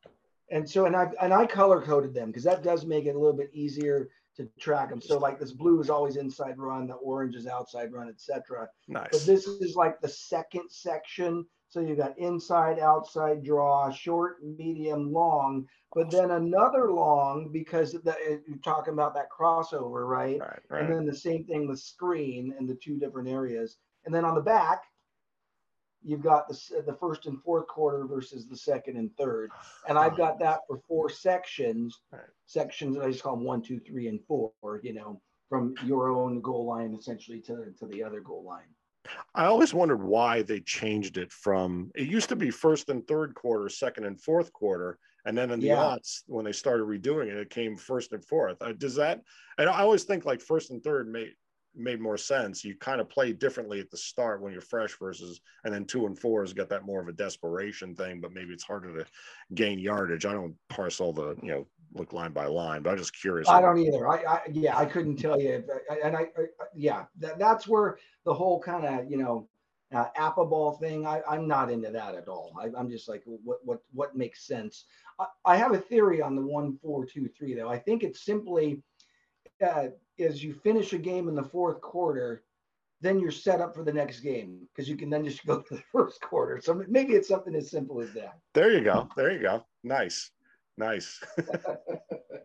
and 0.50 0.68
so 0.68 0.86
and 0.86 0.96
I 0.96 1.10
and 1.22 1.34
I 1.34 1.46
color 1.46 1.82
coded 1.82 2.14
them 2.14 2.28
because 2.28 2.46
that 2.46 2.64
does 2.64 2.86
make 2.86 3.06
it 3.06 3.16
a 3.18 3.20
little 3.20 3.36
bit 3.36 3.50
easier 3.52 4.08
to 4.38 4.48
track 4.58 4.92
them. 4.92 5.02
So 5.02 5.18
like 5.18 5.42
this 5.42 5.52
blue 5.52 5.82
is 5.82 5.90
always 5.90 6.16
inside 6.16 6.58
run, 6.58 6.88
the 6.88 6.94
orange 6.94 7.36
is 7.36 7.48
outside 7.48 7.92
run, 7.92 8.08
etc. 8.08 8.70
But 8.88 9.12
nice. 9.12 9.26
this 9.26 9.46
is 9.46 9.76
like 9.76 10.00
the 10.00 10.08
second 10.08 10.70
section. 10.70 11.46
So 11.70 11.82
you 11.82 11.96
got 11.96 12.18
inside, 12.18 12.80
outside 12.80 13.44
draw, 13.44 13.92
short, 13.92 14.38
medium, 14.44 15.12
long, 15.12 15.68
but 15.94 16.10
then 16.10 16.32
another 16.32 16.92
long 16.92 17.50
because 17.52 17.92
the, 17.92 18.12
uh, 18.12 18.38
you're 18.48 18.58
talking 18.64 18.94
about 18.94 19.14
that 19.16 19.28
crossover, 19.30 20.08
right? 20.08 20.40
right. 20.40 20.84
And 20.84 20.94
then 20.94 21.06
the 21.06 21.16
same 21.16 21.44
thing 21.46 21.68
with 21.68 21.80
screen 21.80 22.54
in 22.58 22.66
the 22.66 22.76
two 22.76 22.98
different 22.98 23.28
areas. 23.28 23.78
And 24.06 24.16
then 24.16 24.24
on 24.24 24.36
the 24.36 24.42
back, 24.42 24.84
you've 26.04 26.24
got 26.24 26.48
the, 26.48 26.84
the 26.86 26.94
first 26.94 27.26
and 27.26 27.42
fourth 27.44 27.68
quarter 27.68 28.06
versus 28.06 28.48
the 28.48 28.56
second 28.56 28.96
and 28.96 29.12
third. 29.18 29.52
And 29.90 29.98
I've 29.98 30.16
got 30.16 30.40
that 30.40 30.62
for 30.68 30.80
four 30.88 31.10
sections. 31.10 32.00
Right. 32.12 32.22
Sections, 32.46 32.98
I 32.98 33.12
just 33.12 33.24
call 33.24 33.36
them 33.36 33.46
one, 33.46 33.62
two, 33.62 33.80
three, 33.80 34.08
and 34.08 34.22
four, 34.26 34.54
you 34.84 34.94
know, 34.94 35.22
from 35.50 35.74
your 35.86 36.10
own 36.10 36.40
goal 36.40 36.66
line 36.66 36.96
essentially 36.98 37.42
to, 37.42 37.74
to 37.80 37.86
the 37.88 38.04
other 38.04 38.22
goal 38.22 38.46
line. 38.46 38.68
I 39.36 39.46
always 39.46 39.74
wondered 39.74 40.04
why 40.04 40.42
they 40.42 40.60
changed 40.60 41.18
it 41.18 41.32
from 41.32 41.92
it 41.96 42.08
used 42.08 42.30
to 42.30 42.36
be 42.36 42.50
first 42.50 42.90
and 42.90 43.08
third 43.08 43.36
quarter, 43.36 43.70
second 43.70 44.06
and 44.06 44.20
fourth 44.20 44.52
quarter, 44.54 44.98
and 45.26 45.38
then 45.38 45.52
in 45.52 45.60
the 45.60 45.68
Yeah. 45.68 45.76
aughts 45.76 46.24
when 46.28 46.46
they 46.46 46.52
started 46.52 46.84
redoing 46.86 47.28
it, 47.28 47.38
it 47.38 47.50
came 47.50 47.76
first 47.76 48.14
and 48.14 48.24
fourth. 48.24 48.62
Uh, 48.62 48.74
does 48.74 48.96
that? 48.96 49.22
And 49.58 49.70
I 49.70 49.82
always 49.82 50.04
think 50.04 50.26
like 50.26 50.42
first 50.42 50.72
and 50.72 50.84
third 50.84 51.08
made 51.08 51.34
made 51.80 52.02
more 52.02 52.18
sense. 52.18 52.64
You 52.66 52.76
kind 52.76 53.00
of 53.00 53.08
play 53.08 53.34
differently 53.34 53.80
at 53.80 53.92
the 53.92 53.98
start 53.98 54.42
when 54.42 54.52
you're 54.52 54.62
fresh 54.62 54.98
versus, 54.98 55.40
and 55.64 55.72
then 55.72 55.86
two 55.86 56.08
and 56.08 56.18
four 56.18 56.42
has 56.42 56.52
got 56.52 56.70
that 56.70 56.86
more 56.86 57.00
of 57.00 57.08
a 57.08 57.14
desperation 57.14 57.94
thing, 57.96 58.20
but 58.20 58.34
maybe 58.34 58.52
it's 58.52 58.64
harder 58.64 58.98
to 58.98 59.06
gain 59.54 59.78
yardage. 59.78 60.26
I 60.26 60.34
don't 60.34 60.56
parse 60.70 61.00
all 61.00 61.14
the 61.14 61.36
you 61.44 61.52
know 61.52 61.68
look 61.98 62.14
line 62.14 62.32
by 62.32 62.46
line, 62.46 62.82
but 62.82 62.92
I'm 62.92 62.98
just 62.98 63.20
curious. 63.20 63.50
I 63.50 63.62
don't 63.62 63.78
either. 63.78 64.08
I, 64.08 64.24
I 64.24 64.42
yeah, 64.52 64.78
I 64.78 64.86
couldn't 64.86 65.18
tell 65.18 65.40
you. 65.40 65.50
If, 65.50 65.66
and 66.04 66.16
I, 66.16 66.22
I 66.22 66.46
yeah, 66.76 67.06
that, 67.20 67.40
that's 67.40 67.68
where 67.68 67.98
the 68.26 68.34
whole 68.34 68.60
kind 68.60 68.86
of 68.86 69.10
you 69.10 69.18
know 69.18 69.48
uh, 69.94 70.06
apple 70.16 70.46
ball 70.46 70.74
thing. 70.74 71.06
I, 71.06 71.22
I'm 71.30 71.48
not 71.48 71.72
into 71.72 71.90
that 71.92 72.16
at 72.16 72.28
all. 72.28 72.54
I, 72.60 72.70
I'm 72.78 72.90
just 72.90 73.08
like 73.08 73.24
what 73.26 73.60
what 73.64 73.80
what 73.94 74.16
makes 74.16 74.46
sense. 74.46 74.86
I, 75.20 75.26
I 75.46 75.58
have 75.58 75.74
a 75.74 75.80
theory 75.80 76.22
on 76.22 76.36
the 76.36 76.42
one 76.42 76.78
four 76.82 77.06
two 77.06 77.30
three 77.38 77.54
though. 77.54 77.70
I 77.70 77.80
think 77.80 78.04
it's 78.04 78.26
simply 78.26 78.82
uh, 79.66 79.88
as 80.20 80.44
you 80.44 80.54
finish 80.54 80.94
a 80.94 80.98
game 80.98 81.28
in 81.28 81.36
the 81.36 81.44
fourth 81.44 81.82
quarter, 81.82 82.44
then 83.02 83.20
you're 83.20 83.32
set 83.32 83.62
up 83.62 83.76
for 83.76 83.84
the 83.84 83.94
next 83.94 84.22
game 84.22 84.68
because 84.74 84.90
you 84.90 84.98
can 84.98 85.10
then 85.10 85.24
just 85.24 85.46
go 85.46 85.62
to 85.70 85.76
the 85.76 85.84
first 85.92 86.22
quarter. 86.22 86.60
So 86.62 86.84
maybe 86.88 87.14
it's 87.14 87.28
something 87.28 87.56
as 87.56 87.70
simple 87.70 88.02
as 88.02 88.14
that. 88.14 88.40
There 88.54 88.72
you 88.72 88.84
go. 88.84 89.08
There 89.16 89.32
you 89.32 89.42
go. 89.42 89.66
Nice. 89.84 90.32
Nice. 90.78 91.20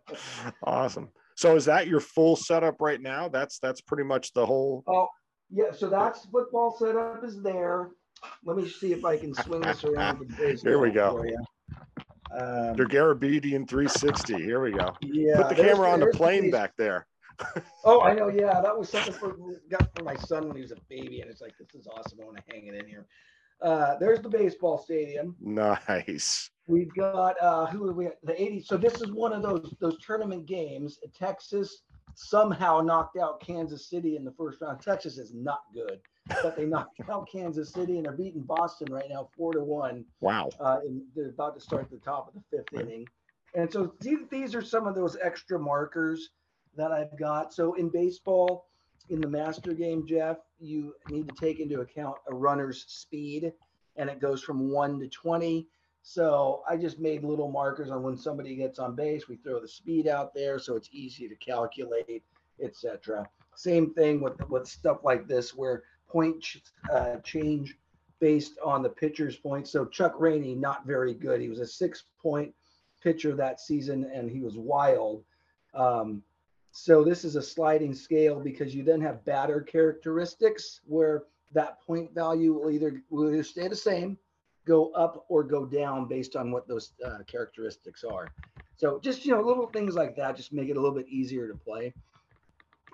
awesome. 0.65 1.09
So 1.37 1.57
is 1.57 1.65
that 1.67 1.87
your 1.89 2.01
full 2.01 2.37
setup 2.37 2.81
right 2.81 3.01
now? 3.01 3.29
That's 3.29 3.59
that's 3.59 3.81
pretty 3.81 4.05
much 4.05 4.33
the 4.33 4.45
whole 4.45 4.85
Oh, 4.87 5.09
yeah. 5.51 5.73
So 5.73 5.89
that's 5.89 6.27
football 6.27 6.77
setup 6.79 7.25
is 7.25 7.43
there. 7.43 7.91
Let 8.45 8.57
me 8.57 8.69
see 8.69 8.93
if 8.93 9.05
I 9.05 9.17
can 9.17 9.35
swing 9.35 9.63
this 9.63 9.85
around. 9.85 10.31
for 10.35 10.47
Here 10.63 10.79
we 10.79 10.91
go. 10.91 11.17
for 11.19 11.27
you. 11.27 11.37
Um, 12.39 12.77
your 12.77 12.87
Garabedian 12.89 13.69
360. 13.69 14.35
Here 14.43 14.63
we 14.63 14.73
go. 14.73 14.95
yeah. 15.03 15.37
Put 15.37 15.49
the 15.51 15.55
camera 15.63 15.91
on 15.91 16.01
the 16.01 16.07
plane 16.07 16.43
base- 16.45 16.53
back 16.53 16.73
there. 16.77 17.07
Oh, 17.85 18.03
I 18.03 18.15
know. 18.15 18.29
Yeah, 18.29 18.61
that 18.61 18.77
was 18.79 18.89
something 18.89 19.13
for 19.15 19.35
got 19.69 19.89
for 19.97 20.05
my 20.05 20.15
son 20.15 20.47
when 20.47 20.57
he 20.57 20.63
was 20.63 20.71
a 20.71 20.77
baby, 20.89 21.23
and 21.23 21.31
it's 21.31 21.41
like 21.41 21.55
this 21.59 21.75
is 21.75 21.89
awesome. 21.89 22.21
I 22.23 22.27
want 22.27 22.37
to 22.37 22.43
hang 22.55 22.67
it 22.67 22.75
in 22.75 22.87
here. 22.87 23.07
Uh, 23.63 23.97
there's 23.99 24.21
the 24.21 24.29
baseball 24.29 24.79
stadium. 24.79 25.37
Nice. 25.41 26.51
We've 26.67 26.93
got 26.95 27.37
uh, 27.41 27.67
who 27.67 27.89
are 27.89 27.93
we? 27.93 28.09
The 28.23 28.41
80. 28.41 28.63
So 28.63 28.77
this 28.77 29.01
is 29.01 29.13
one 29.13 29.33
of 29.33 29.43
those 29.43 29.75
those 29.81 29.99
tournament 30.05 30.47
games. 30.47 30.99
Texas 31.17 31.83
somehow 32.15 32.81
knocked 32.81 33.17
out 33.17 33.41
Kansas 33.41 33.89
City 33.89 34.17
in 34.17 34.25
the 34.25 34.33
first 34.33 34.61
round. 34.61 34.81
Texas 34.81 35.19
is 35.19 35.33
not 35.35 35.61
good, 35.75 36.01
but 36.43 36.57
they 36.57 36.65
knocked 36.67 37.01
out 37.11 37.29
Kansas 37.31 37.73
City 37.73 37.99
and 37.99 38.07
are 38.07 38.17
beating 38.17 38.43
Boston 38.43 38.93
right 38.93 39.09
now, 39.09 39.29
four 39.37 39.53
to 39.53 39.63
one. 39.63 40.05
Wow. 40.21 40.51
Uh, 40.61 40.79
and 40.85 41.03
they're 41.15 41.31
about 41.31 41.55
to 41.55 41.61
start 41.61 41.91
the 41.91 41.99
top 41.99 42.29
of 42.29 42.35
the 42.35 42.57
fifth 42.57 42.81
inning. 42.81 43.07
And 43.55 43.71
so 43.71 43.95
these, 44.01 44.19
these 44.31 44.55
are 44.55 44.63
some 44.63 44.87
of 44.87 44.95
those 44.95 45.17
extra 45.23 45.59
markers 45.59 46.31
that 46.77 46.91
I've 46.91 47.19
got. 47.19 47.53
So 47.53 47.75
in 47.75 47.91
baseball, 47.91 48.67
in 49.09 49.21
the 49.21 49.29
master 49.29 49.73
game, 49.73 50.07
Jeff, 50.07 50.39
you 50.59 50.95
need 51.11 51.29
to 51.29 51.35
take 51.35 51.61
into 51.61 51.81
account 51.81 52.17
a 52.29 52.35
runner's 52.35 52.85
speed, 52.89 53.53
and 53.97 54.09
it 54.09 54.21
goes 54.21 54.43
from 54.43 54.71
one 54.71 54.99
to 55.01 55.09
20. 55.09 55.67
So 56.03 56.63
I 56.69 56.77
just 56.77 56.99
made 56.99 57.23
little 57.23 57.51
markers 57.51 57.91
on 57.91 58.03
when 58.03 58.17
somebody 58.17 58.57
gets 58.57 58.79
on 58.79 58.97
base. 58.97 59.29
We 59.29 59.37
throw 59.37 59.61
the 59.61 59.69
speed 59.69 60.09
out 60.09 60.35
there, 60.35 60.59
so 60.59 60.75
it's 60.75 60.89
easy 60.93 61.29
to 61.29 61.37
calculate, 61.37 62.25
etc. 62.61 63.29
Same 63.55 63.95
thing 63.95 64.21
with 64.21 64.37
with 64.49 64.67
stuff 64.67 65.05
like 65.05 65.29
this, 65.29 65.55
where 65.55 65.85
point 66.09 66.41
ch- 66.43 66.63
uh, 66.93 67.17
change 67.19 67.77
based 68.19 68.59
on 68.65 68.83
the 68.83 68.89
pitcher's 68.89 69.37
points. 69.37 69.71
So 69.71 69.85
Chuck 69.85 70.15
Rainey, 70.19 70.55
not 70.55 70.87
very 70.87 71.15
good. 71.15 71.41
He 71.41 71.49
was 71.49 71.61
a 71.61 71.67
six 71.67 72.05
point 72.21 72.53
pitcher 73.03 73.35
that 73.37 73.61
season, 73.61 74.11
and 74.13 74.31
he 74.31 74.41
was 74.41 74.57
wild. 74.57 75.25
Um, 75.75 76.23
so 76.73 77.05
this 77.05 77.23
is 77.25 77.37
a 77.37 77.43
sliding 77.43 77.95
scale 77.95 78.41
because 78.41 78.75
you 78.75 78.83
then 78.83 79.01
have 79.03 79.25
batter 79.27 79.61
characteristics 79.61 80.81
where 80.87 81.25
that 81.53 81.81
point 81.83 82.15
value 82.15 82.55
will 82.55 82.71
either 82.71 83.03
will 83.11 83.29
either 83.29 83.43
stay 83.43 83.69
the 83.69 83.77
same, 83.77 84.17
go 84.67 84.91
up, 84.93 85.27
or 85.29 85.45
go 85.45 85.67
down 85.67 86.09
based 86.09 86.35
on 86.35 86.51
what 86.51 86.67
those 86.67 86.95
uh, 87.05 87.19
characteristics 87.27 88.05
are. 88.05 88.27
So 88.77 88.99
just 89.01 89.27
you 89.27 89.33
know 89.33 89.43
little 89.43 89.67
things 89.67 89.95
like 89.95 90.17
that 90.17 90.35
just 90.35 90.53
make 90.55 90.71
it 90.71 90.79
a 90.79 90.81
little 90.81 90.97
bit 90.97 91.09
easier 91.09 91.47
to 91.47 91.55
play. 91.55 91.93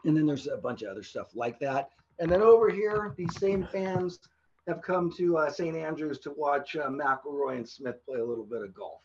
And 0.05 0.17
then 0.17 0.27
there's 0.27 0.49
a 0.49 0.57
bunch 0.57 0.83
of 0.83 0.91
other 0.91 1.05
stuff 1.05 1.29
like 1.35 1.61
that. 1.61 1.91
And 2.19 2.31
then 2.31 2.43
over 2.43 2.71
here, 2.71 3.15
these 3.17 3.37
same 3.39 3.65
fans 3.71 4.19
have 4.67 4.83
come 4.83 5.13
to 5.17 5.39
uh, 5.39 5.51
St. 5.51 5.77
Andrews 5.77 6.19
to 6.21 6.33
watch 6.37 6.75
uh, 6.77 6.89
McElroy 6.89 7.57
and 7.57 7.69
Smith 7.69 8.05
play 8.05 8.19
a 8.19 8.25
little 8.25 8.45
bit 8.45 8.63
of 8.63 8.75
golf. 8.75 9.03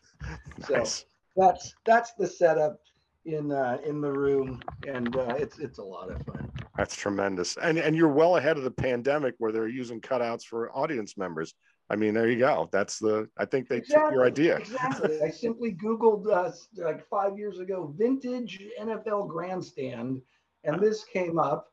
So 0.66 0.74
Nice. 0.78 1.04
that's 1.36 1.74
that's 1.86 2.12
the 2.14 2.26
setup 2.26 2.80
in 3.26 3.52
uh, 3.52 3.78
in 3.84 4.00
the 4.00 4.10
room, 4.10 4.60
and 4.86 5.14
uh, 5.16 5.34
it's 5.38 5.58
it's 5.58 5.78
a 5.78 5.82
lot 5.82 6.10
of 6.10 6.24
fun. 6.24 6.50
That's 6.76 6.94
tremendous. 6.94 7.56
And 7.56 7.78
and 7.78 7.96
you're 7.96 8.12
well 8.12 8.36
ahead 8.36 8.56
of 8.56 8.64
the 8.64 8.70
pandemic 8.70 9.34
where 9.38 9.52
they're 9.52 9.68
using 9.68 10.00
cutouts 10.00 10.44
for 10.44 10.70
audience 10.76 11.16
members. 11.16 11.54
I 11.90 11.96
mean, 11.96 12.14
there 12.14 12.28
you 12.28 12.38
go. 12.38 12.68
That's 12.72 12.98
the 12.98 13.28
I 13.36 13.44
think 13.44 13.68
they 13.68 13.80
took 13.80 14.12
your 14.12 14.24
idea. 14.24 14.56
Exactly. 14.56 15.20
I 15.22 15.30
simply 15.30 15.72
Googled 15.72 16.26
uh, 16.30 16.52
like 16.82 17.06
five 17.08 17.38
years 17.38 17.58
ago 17.58 17.94
vintage 17.96 18.60
NFL 18.80 19.28
grandstand, 19.28 20.22
and 20.64 20.80
this 20.80 21.04
came 21.04 21.38
up. 21.38 21.72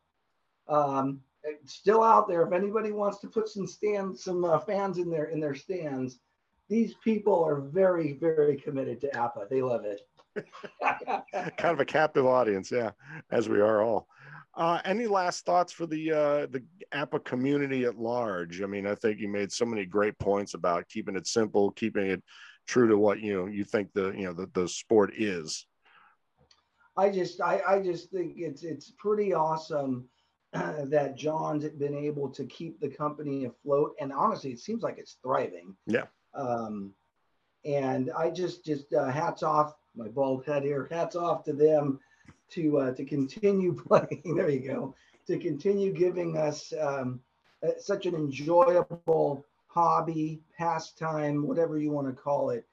Um, 0.67 1.21
it's 1.43 1.73
still 1.73 2.03
out 2.03 2.27
there. 2.27 2.43
If 2.43 2.53
anybody 2.53 2.91
wants 2.91 3.19
to 3.19 3.27
put 3.27 3.49
some 3.49 3.65
stands, 3.65 4.23
some 4.23 4.45
uh, 4.45 4.59
fans 4.59 4.97
in 4.97 5.09
their 5.09 5.25
in 5.25 5.39
their 5.39 5.55
stands, 5.55 6.19
these 6.69 6.93
people 7.03 7.43
are 7.43 7.61
very 7.61 8.13
very 8.13 8.57
committed 8.57 9.01
to 9.01 9.07
APBA. 9.09 9.49
They 9.49 9.61
love 9.61 9.85
it. 9.85 10.01
kind 11.57 11.73
of 11.73 11.79
a 11.79 11.85
captive 11.85 12.25
audience, 12.25 12.71
yeah, 12.71 12.91
as 13.31 13.49
we 13.49 13.59
are 13.59 13.81
all. 13.81 14.07
Uh, 14.53 14.79
any 14.83 15.07
last 15.07 15.45
thoughts 15.45 15.71
for 15.71 15.85
the 15.85 16.11
uh, 16.11 16.45
the 16.47 16.61
APBA 16.93 17.23
community 17.23 17.85
at 17.85 17.97
large? 17.97 18.61
I 18.61 18.65
mean, 18.65 18.85
I 18.85 18.95
think 18.95 19.19
you 19.19 19.29
made 19.29 19.51
so 19.51 19.65
many 19.65 19.85
great 19.85 20.17
points 20.19 20.53
about 20.53 20.89
keeping 20.89 21.15
it 21.15 21.25
simple, 21.25 21.71
keeping 21.71 22.07
it 22.07 22.21
true 22.67 22.87
to 22.89 22.97
what 22.97 23.21
you 23.21 23.33
know 23.33 23.45
you 23.45 23.63
think 23.63 23.93
the 23.93 24.11
you 24.11 24.25
know 24.25 24.33
the, 24.33 24.49
the 24.53 24.67
sport 24.67 25.13
is. 25.17 25.65
I 26.97 27.09
just 27.09 27.39
I, 27.41 27.61
I 27.67 27.81
just 27.81 28.11
think 28.11 28.33
it's 28.37 28.63
it's 28.63 28.91
pretty 28.97 29.33
awesome 29.33 30.09
that 30.53 31.15
John's 31.15 31.65
been 31.69 31.95
able 31.95 32.29
to 32.31 32.45
keep 32.45 32.79
the 32.81 32.89
company 32.89 33.45
afloat, 33.45 33.95
and 34.01 34.11
honestly, 34.11 34.51
it 34.51 34.59
seems 34.59 34.83
like 34.83 34.97
it's 34.97 35.17
thriving. 35.23 35.75
Yeah. 35.87 36.05
Um, 36.33 36.93
and 37.63 38.11
I 38.17 38.31
just 38.31 38.65
just 38.65 38.93
uh, 38.93 39.09
hats 39.09 39.43
off 39.43 39.75
my 39.95 40.07
bald 40.07 40.45
head 40.45 40.63
here. 40.63 40.87
Hats 40.91 41.15
off 41.15 41.43
to 41.45 41.53
them 41.53 41.99
to 42.51 42.77
uh, 42.79 42.93
to 42.93 43.05
continue 43.05 43.73
playing. 43.87 44.35
there 44.35 44.49
you 44.49 44.59
go. 44.59 44.95
To 45.27 45.37
continue 45.37 45.91
giving 45.91 46.37
us 46.37 46.73
um, 46.79 47.19
uh, 47.63 47.71
such 47.79 48.05
an 48.05 48.15
enjoyable 48.15 49.45
hobby, 49.67 50.41
pastime, 50.57 51.47
whatever 51.47 51.77
you 51.77 51.91
want 51.91 52.07
to 52.07 52.13
call 52.13 52.49
it, 52.49 52.65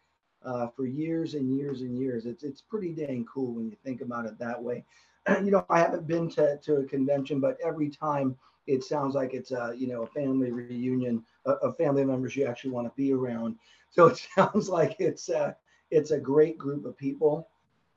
uh, 0.45 0.69
for 0.69 0.87
years 0.87 1.35
and 1.35 1.57
years 1.57 1.83
and 1.83 1.99
years. 1.99 2.27
It's 2.27 2.43
it's 2.45 2.61
pretty 2.61 2.93
dang 2.93 3.27
cool 3.33 3.55
when 3.55 3.71
you 3.71 3.77
think 3.85 4.01
about 4.01 4.27
it 4.27 4.39
that 4.39 4.62
way. 4.62 4.85
you 5.45 5.51
know, 5.51 5.64
I 5.69 5.81
haven't 5.81 6.07
been 6.07 6.29
to, 6.31 6.59
to 6.59 6.77
a 6.77 6.85
convention, 6.85 7.41
but 7.41 7.59
every 7.64 7.91
time 7.91 8.37
it 8.66 8.85
sounds 8.85 9.14
like 9.14 9.35
it's 9.35 9.51
a 9.51 9.75
you 9.77 9.89
know 9.89 10.03
a 10.03 10.07
family 10.07 10.51
reunion 10.51 11.25
of 11.45 11.77
family 11.77 12.05
members 12.05 12.37
you 12.37 12.47
actually 12.47 12.71
want 12.71 12.87
to 12.87 12.93
be 12.97 13.12
around. 13.12 13.57
So 13.91 14.07
it 14.07 14.19
sounds 14.35 14.69
like 14.69 14.97
it's 14.99 15.29
uh, 15.29 15.55
it's 15.91 16.11
a 16.11 16.18
great 16.18 16.59
group 16.59 16.84
of 16.84 16.97
people 16.97 17.49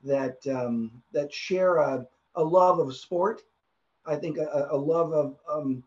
that 0.04 0.38
um, 0.48 0.90
that 1.12 1.32
share 1.32 1.76
a, 1.76 2.06
a 2.34 2.42
love 2.42 2.78
of 2.78 2.94
sport. 2.96 3.42
I 4.06 4.16
think 4.16 4.38
a, 4.38 4.68
a 4.70 4.76
love 4.76 5.12
of 5.12 5.36
um, 5.48 5.82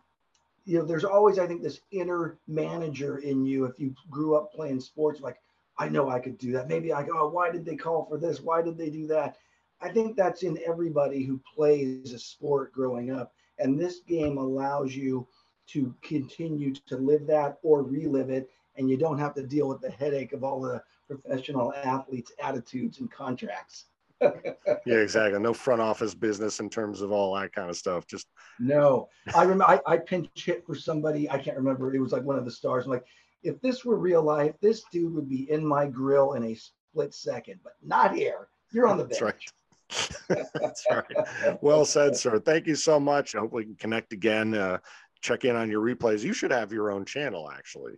you 0.65 0.79
know, 0.79 0.85
there's 0.85 1.03
always 1.03 1.39
I 1.39 1.47
think 1.47 1.61
this 1.61 1.81
inner 1.91 2.37
manager 2.47 3.19
in 3.19 3.45
you 3.45 3.65
if 3.65 3.79
you 3.79 3.93
grew 4.09 4.35
up 4.35 4.53
playing 4.53 4.79
sports 4.79 5.21
like 5.21 5.37
I 5.77 5.89
know 5.89 6.09
I 6.09 6.19
could 6.19 6.37
do 6.37 6.51
that. 6.53 6.69
Maybe 6.69 6.93
I 6.93 7.03
go, 7.03 7.11
oh, 7.15 7.29
why 7.29 7.51
did 7.51 7.65
they 7.65 7.75
call 7.75 8.05
for 8.05 8.17
this? 8.17 8.39
Why 8.39 8.61
did 8.61 8.77
they 8.77 8.89
do 8.89 9.07
that? 9.07 9.37
I 9.81 9.89
think 9.89 10.15
that's 10.15 10.43
in 10.43 10.57
everybody 10.65 11.23
who 11.23 11.39
plays 11.53 12.13
a 12.13 12.19
sport 12.19 12.71
growing 12.71 13.11
up. 13.11 13.33
And 13.59 13.79
this 13.79 13.99
game 13.99 14.37
allows 14.37 14.95
you 14.95 15.27
to 15.67 15.93
continue 16.01 16.73
to 16.87 16.97
live 16.97 17.27
that 17.27 17.57
or 17.61 17.83
relive 17.83 18.29
it. 18.29 18.49
And 18.77 18.89
you 18.89 18.97
don't 18.97 19.19
have 19.19 19.35
to 19.35 19.43
deal 19.43 19.67
with 19.67 19.81
the 19.81 19.89
headache 19.89 20.33
of 20.33 20.43
all 20.43 20.61
the 20.61 20.81
professional 21.07 21.73
athletes' 21.73 22.31
attitudes 22.41 22.99
and 22.99 23.11
contracts. 23.11 23.85
yeah, 24.21 24.95
exactly. 24.95 25.39
No 25.39 25.53
front 25.53 25.81
office 25.81 26.15
business 26.15 26.59
in 26.59 26.69
terms 26.69 27.01
of 27.01 27.11
all 27.11 27.35
that 27.35 27.53
kind 27.53 27.69
of 27.69 27.75
stuff. 27.75 28.07
Just 28.07 28.27
no. 28.59 29.09
I 29.35 29.43
remember 29.43 29.65
I, 29.65 29.81
I 29.85 29.97
pinch 29.97 30.29
hit 30.35 30.65
for 30.65 30.75
somebody. 30.75 31.29
I 31.29 31.37
can't 31.37 31.57
remember. 31.57 31.93
It 31.93 31.99
was 31.99 32.11
like 32.11 32.23
one 32.23 32.37
of 32.37 32.45
the 32.45 32.51
stars. 32.51 32.85
I'm 32.85 32.91
like, 32.91 33.05
if 33.43 33.61
this 33.61 33.83
were 33.83 33.97
real 33.97 34.23
life, 34.23 34.55
this 34.61 34.83
dude 34.91 35.13
would 35.13 35.29
be 35.29 35.49
in 35.51 35.65
my 35.65 35.85
grill 35.85 36.33
in 36.33 36.43
a 36.45 36.55
split 36.55 37.13
second, 37.13 37.59
but 37.63 37.73
not 37.83 38.15
here. 38.15 38.47
You're 38.71 38.87
on 38.87 38.97
the 38.97 39.03
bench. 39.05 39.19
That's 39.19 40.29
right. 40.29 40.47
That's 40.55 40.85
right. 40.89 41.61
Well 41.61 41.85
said, 41.85 42.15
sir. 42.15 42.39
Thank 42.39 42.67
you 42.67 42.75
so 42.75 42.99
much. 42.99 43.35
I 43.35 43.39
hope 43.39 43.53
we 43.53 43.65
can 43.65 43.75
connect 43.75 44.13
again. 44.13 44.55
Uh, 44.55 44.79
check 45.21 45.45
in 45.45 45.55
on 45.55 45.69
your 45.69 45.81
replays. 45.81 46.23
You 46.23 46.33
should 46.33 46.51
have 46.51 46.71
your 46.71 46.91
own 46.91 47.05
channel, 47.05 47.51
actually. 47.51 47.93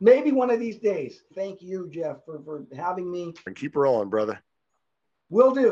Maybe 0.00 0.32
one 0.32 0.50
of 0.50 0.58
these 0.58 0.78
days. 0.78 1.22
Thank 1.34 1.62
you, 1.62 1.88
Jeff, 1.90 2.24
for, 2.24 2.42
for 2.44 2.64
having 2.76 3.10
me. 3.10 3.34
And 3.46 3.54
keep 3.54 3.76
rolling, 3.76 4.10
brother. 4.10 4.40
Will 5.30 5.52
do. 5.52 5.70